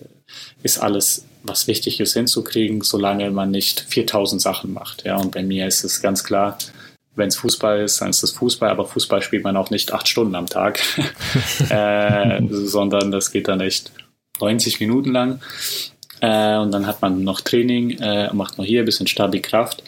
ist 0.64 0.80
alles 0.80 1.26
was 1.48 1.68
wichtig 1.68 2.00
ist 2.00 2.14
hinzukriegen, 2.14 2.82
solange 2.82 3.30
man 3.32 3.52
nicht 3.52 3.82
4000 3.82 4.42
Sachen 4.42 4.74
macht. 4.74 5.06
Ja, 5.06 5.18
und 5.18 5.32
bei 5.32 5.44
mir 5.44 5.68
ist 5.68 5.84
es 5.84 6.02
ganz 6.02 6.24
klar, 6.24 6.58
wenn 7.16 7.30
es 7.30 7.38
Fußball 7.38 7.82
ist, 7.82 8.02
dann 8.02 8.10
ist 8.10 8.24
es 8.24 8.32
Fußball, 8.32 8.70
aber 8.70 8.86
Fußball 8.86 9.22
spielt 9.22 9.44
man 9.44 9.58
auch 9.58 9.70
nicht 9.70 9.94
acht 9.94 10.08
Stunden 10.08 10.36
am 10.36 10.48
Tag, 10.48 10.80
äh, 11.70 12.42
sondern 12.50 13.12
das 13.12 13.32
geht 13.32 13.48
dann 13.48 13.62
echt 13.62 13.92
90 14.40 14.80
Minuten 14.80 15.12
lang. 15.12 15.40
Äh, 16.22 16.58
und 16.58 16.72
dann 16.72 16.88
hat 16.88 17.02
man 17.02 17.24
noch 17.24 17.42
Training, 17.42 18.00
äh, 18.00 18.34
macht 18.34 18.58
noch 18.58 18.66
hier 18.66 18.82
ein 18.82 18.86
bisschen 18.86 19.08
Stabi-Kraft. 19.08 19.84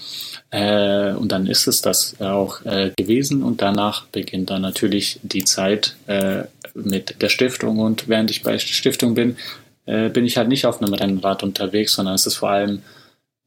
Äh, 0.49 1.11
und 1.13 1.32
dann 1.32 1.45
ist 1.47 1.67
es 1.67 1.82
das 1.82 2.19
auch 2.21 2.63
äh, 2.65 2.91
gewesen. 2.97 3.43
Und 3.43 3.61
danach 3.61 4.05
beginnt 4.05 4.49
dann 4.49 4.61
natürlich 4.61 5.19
die 5.23 5.43
Zeit 5.43 5.95
äh, 6.07 6.43
mit 6.73 7.21
der 7.21 7.30
Stiftung. 7.30 7.80
Und 7.80 8.07
während 8.07 8.32
ich 8.32 8.43
bei 8.43 8.51
der 8.51 8.59
Stiftung 8.59 9.15
bin, 9.15 9.38
bin 9.86 10.25
ich 10.25 10.36
halt 10.36 10.49
nicht 10.49 10.65
auf 10.65 10.82
einem 10.82 10.93
Rennrad 10.93 11.43
unterwegs, 11.43 11.93
sondern 11.93 12.15
es 12.15 12.28
ist 12.28 12.36
vor 12.36 12.49
allem 12.49 12.82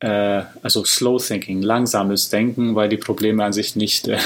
äh, 0.01 0.43
also 0.63 0.85
Slow 0.85 1.19
Thinking, 1.19 1.63
langsames 1.63 2.31
Denken, 2.31 2.75
weil 2.75 2.89
die 2.89 2.97
Probleme 2.97 3.45
an 3.45 3.53
sich 3.53 3.77
nicht 3.77 4.09
äh, 4.09 4.19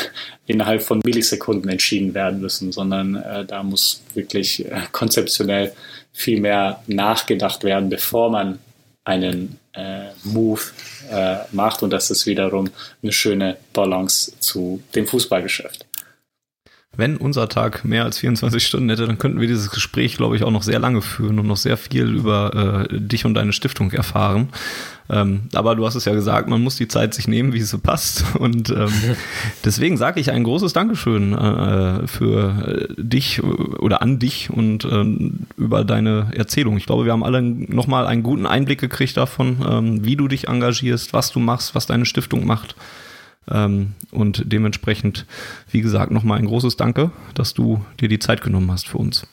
innerhalb 0.47 0.83
von 0.83 1.01
Millisekunden 1.05 1.69
entschieden 1.69 2.15
werden 2.15 2.41
müssen, 2.41 2.73
sondern 2.73 3.17
äh, 3.17 3.45
da 3.45 3.63
muss 3.63 4.03
wirklich 4.15 4.65
äh, 4.65 4.83
konzeptionell 4.93 5.73
viel 6.13 6.41
mehr 6.41 6.83
nachgedacht 6.87 7.65
werden, 7.65 7.91
bevor 7.91 8.31
man 8.31 8.61
einen 9.05 9.59
äh, 9.73 10.11
Move 10.23 10.63
äh, 11.11 11.39
macht. 11.53 11.83
Und 11.83 11.91
das 11.91 12.11
ist 12.11 12.27
wiederum 12.27 12.71
eine 13.03 13.13
schöne 13.13 13.57
Balance 13.73 14.33
zu 14.39 14.83
dem 14.95 15.07
Fußballgeschäft. 15.07 15.87
Wenn 16.97 17.17
unser 17.17 17.49
Tag 17.49 17.85
mehr 17.85 18.05
als 18.05 18.19
24 18.19 18.65
Stunden 18.65 18.89
hätte, 18.89 19.07
dann 19.07 19.19
könnten 19.19 19.41
wir 19.41 19.49
dieses 19.49 19.71
Gespräch, 19.71 20.17
glaube 20.17 20.37
ich, 20.37 20.45
auch 20.45 20.51
noch 20.51 20.63
sehr 20.63 20.79
lange 20.79 21.03
führen 21.03 21.39
und 21.39 21.47
noch 21.47 21.57
sehr 21.57 21.77
viel 21.77 22.15
über 22.15 22.87
äh, 22.91 22.99
dich 22.99 23.25
und 23.25 23.35
deine 23.35 23.53
Stiftung 23.53 23.91
erfahren. 23.93 24.49
Ähm, 25.11 25.43
aber 25.53 25.77
du 25.77 25.85
hast 25.85 25.97
es 25.97 26.07
ja 26.07 26.15
gesagt, 26.15 26.49
man 26.49 26.63
muss 26.63 26.77
die 26.77 26.89
Zeit 26.89 27.13
sich 27.13 27.29
nehmen, 27.29 27.53
wie 27.53 27.59
es 27.59 27.71
so 27.71 27.79
passt. 27.79 28.25
Und 28.39 28.71
ähm, 28.71 28.93
deswegen 29.65 29.97
sage 29.97 30.21
ich 30.21 30.31
ein 30.31 30.45
großes 30.45 30.73
Dankeschön 30.73 31.35
äh, 31.35 32.07
für 32.07 32.89
dich 32.97 33.43
oder 33.43 34.01
an 34.01 34.19
dich 34.19 34.51
und 34.51 34.85
äh, 34.85 35.05
über 35.57 35.85
deine 35.85 36.31
Erzählung. 36.35 36.77
Ich 36.77 36.87
glaube, 36.87 37.05
wir 37.05 37.13
haben 37.13 37.25
alle 37.25 37.43
nochmal 37.43 38.07
einen 38.07 38.23
guten 38.23 38.47
Einblick 38.47 38.81
gekriegt 38.81 39.17
davon, 39.17 39.59
ähm, 39.69 40.05
wie 40.05 40.17
du 40.17 40.29
dich 40.29 40.49
engagierst, 40.49 41.13
was 41.13 41.31
du 41.33 41.39
machst, 41.39 41.75
was 41.75 41.87
deine 41.87 42.07
Stiftung 42.07 42.47
macht. 42.47 42.75
Ähm, 43.51 43.93
und 44.11 44.43
dementsprechend, 44.47 45.27
wie 45.71 45.81
gesagt, 45.81 46.11
nochmal 46.11 46.39
ein 46.39 46.47
großes 46.47 46.77
Danke, 46.77 47.11
dass 47.35 47.55
du 47.55 47.85
dir 48.01 48.09
die 48.09 48.19
Zeit 48.19 48.43
genommen 48.43 48.71
hast 48.71 48.89
für 48.89 48.99
uns. 48.99 49.27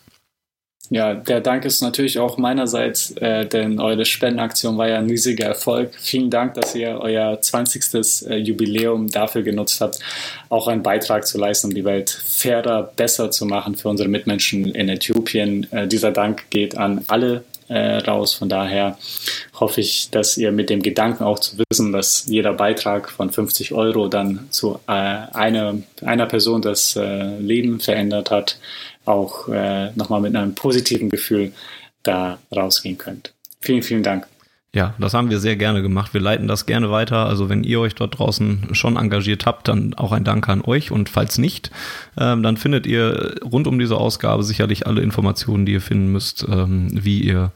Ja, 0.94 1.14
der 1.14 1.40
Dank 1.40 1.64
ist 1.64 1.82
natürlich 1.82 2.20
auch 2.20 2.38
meinerseits, 2.38 3.12
äh, 3.12 3.46
denn 3.46 3.80
eure 3.80 4.04
Spendenaktion 4.04 4.78
war 4.78 4.90
ja 4.90 4.98
ein 4.98 5.10
riesiger 5.10 5.46
Erfolg. 5.46 5.92
Vielen 5.98 6.30
Dank, 6.30 6.56
dass 6.56 6.76
ihr 6.76 7.00
euer 7.00 7.40
20. 7.42 8.28
Äh, 8.30 8.36
Jubiläum 8.40 9.08
dafür 9.08 9.42
genutzt 9.42 9.80
habt, 9.80 10.00
auch 10.50 10.68
einen 10.68 10.84
Beitrag 10.84 11.26
zu 11.26 11.38
leisten, 11.38 11.68
um 11.68 11.74
die 11.74 11.86
Welt 11.86 12.10
fairer, 12.10 12.92
besser 12.94 13.32
zu 13.32 13.46
machen 13.46 13.76
für 13.76 13.88
unsere 13.88 14.10
Mitmenschen 14.10 14.66
in 14.76 14.90
Äthiopien. 14.90 15.66
Äh, 15.72 15.88
dieser 15.88 16.12
Dank 16.12 16.50
geht 16.50 16.76
an 16.76 17.06
alle 17.08 17.46
äh, 17.72 17.98
raus. 18.00 18.34
Von 18.34 18.50
daher 18.50 18.98
hoffe 19.60 19.82
ich, 19.82 20.10
dass 20.12 20.38
ihr 20.38 20.52
mit 20.52 20.70
dem 20.70 20.82
Gedanken 20.82 21.24
auch 21.24 21.40
zu 21.40 21.58
wissen, 21.58 21.92
dass 21.92 22.26
jeder 22.28 22.54
Beitrag 22.54 23.10
von 23.10 23.32
50 23.32 23.72
Euro 23.74 24.08
dann 24.08 24.48
zu 24.50 24.80
äh, 24.88 24.92
einer, 24.92 25.76
einer 26.02 26.26
Person 26.26 26.62
das 26.62 26.96
äh, 26.96 27.38
Leben 27.40 27.80
verändert 27.80 28.30
hat, 28.30 28.58
auch 29.06 29.48
äh, 29.48 29.92
nochmal 29.96 30.22
mit 30.22 30.36
einem 30.36 30.54
positiven 30.54 31.10
Gefühl 31.10 31.54
da 32.04 32.40
rausgehen 32.54 32.98
könnt. 32.98 33.34
Vielen, 33.62 33.84
vielen 33.84 34.04
Dank. 34.04 34.28
Ja, 34.74 34.94
das 35.00 35.14
haben 35.14 35.30
wir 35.30 35.40
sehr 35.40 35.58
gerne 35.58 35.82
gemacht. 35.82 36.14
Wir 36.14 36.22
leiten 36.22 36.48
das 36.48 36.66
gerne 36.66 36.90
weiter. 36.90 37.26
Also 37.26 37.50
wenn 37.50 37.66
ihr 37.66 37.82
euch 37.82 37.94
dort 37.94 38.18
draußen 38.18 38.70
schon 38.74 38.96
engagiert 38.96 39.46
habt, 39.46 39.68
dann 39.68 39.94
auch 39.96 40.14
ein 40.14 40.24
Dank 40.24 40.48
an 40.48 40.62
euch. 40.62 40.92
Und 40.92 41.10
falls 41.10 41.38
nicht, 41.38 41.72
ähm, 42.18 42.42
dann 42.42 42.56
findet 42.56 42.88
ihr 42.88 43.36
rund 43.44 43.68
um 43.68 43.80
diese 43.80 43.98
Ausgabe 43.98 44.44
sicherlich 44.44 44.88
alle 44.88 45.02
Informationen, 45.02 45.66
die 45.66 45.74
ihr 45.74 45.82
finden 45.82 46.14
müsst, 46.14 46.46
ähm, 46.50 46.88
wie 46.92 47.20
ihr 47.20 47.52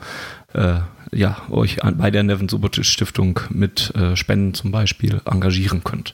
äh, 0.53 0.79
ja, 1.13 1.37
euch 1.49 1.77
bei 1.97 2.11
der 2.11 2.23
Nevin 2.23 2.49
Subotic 2.49 2.85
Stiftung 2.85 3.39
mit 3.49 3.95
äh, 3.95 4.17
Spenden 4.17 4.53
zum 4.53 4.71
Beispiel 4.71 5.21
engagieren 5.23 5.85
könnt. 5.85 6.13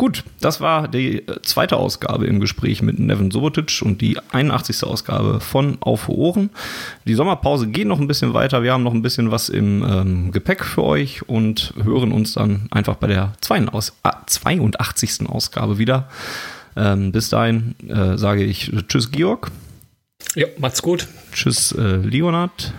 Gut, 0.00 0.24
das 0.40 0.62
war 0.62 0.88
die 0.88 1.28
äh, 1.28 1.42
zweite 1.42 1.76
Ausgabe 1.76 2.26
im 2.26 2.40
Gespräch 2.40 2.80
mit 2.80 2.98
Nevin 2.98 3.30
Sobotic 3.30 3.82
und 3.84 4.00
die 4.00 4.16
81. 4.32 4.82
Ausgabe 4.82 5.40
von 5.40 5.76
Auf 5.80 6.08
Ohren. 6.08 6.48
Die 7.04 7.12
Sommerpause 7.12 7.66
geht 7.66 7.86
noch 7.86 8.00
ein 8.00 8.06
bisschen 8.06 8.32
weiter. 8.32 8.62
Wir 8.62 8.72
haben 8.72 8.82
noch 8.82 8.94
ein 8.94 9.02
bisschen 9.02 9.30
was 9.30 9.50
im 9.50 9.84
ähm, 9.86 10.32
Gepäck 10.32 10.64
für 10.64 10.84
euch 10.84 11.28
und 11.28 11.74
hören 11.84 12.12
uns 12.12 12.32
dann 12.32 12.66
einfach 12.70 12.94
bei 12.94 13.08
der 13.08 13.34
82. 13.42 15.28
Ausgabe 15.28 15.76
wieder. 15.76 16.08
Ähm, 16.78 17.12
bis 17.12 17.28
dahin 17.28 17.74
äh, 17.86 18.16
sage 18.16 18.42
ich 18.42 18.72
Tschüss, 18.88 19.10
Georg. 19.10 19.50
Ja, 20.34 20.46
macht's 20.56 20.80
gut. 20.80 21.08
Tschüss, 21.34 21.72
äh, 21.72 21.96
Leonard. 21.96 22.72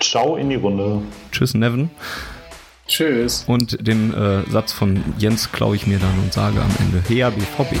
Ciao 0.00 0.36
in 0.36 0.48
die 0.48 0.56
Runde. 0.56 1.02
Tschüss, 1.30 1.52
Nevin. 1.52 1.90
Tschüss. 2.86 3.44
Und 3.46 3.86
den 3.86 4.12
äh, 4.12 4.42
Satz 4.50 4.72
von 4.72 5.02
Jens 5.18 5.50
klaue 5.52 5.76
ich 5.76 5.86
mir 5.86 5.98
dann 5.98 6.18
und 6.18 6.32
sage 6.32 6.60
am 6.60 6.70
Ende 6.80 7.02
Her 7.08 7.30
BVB. 7.30 7.80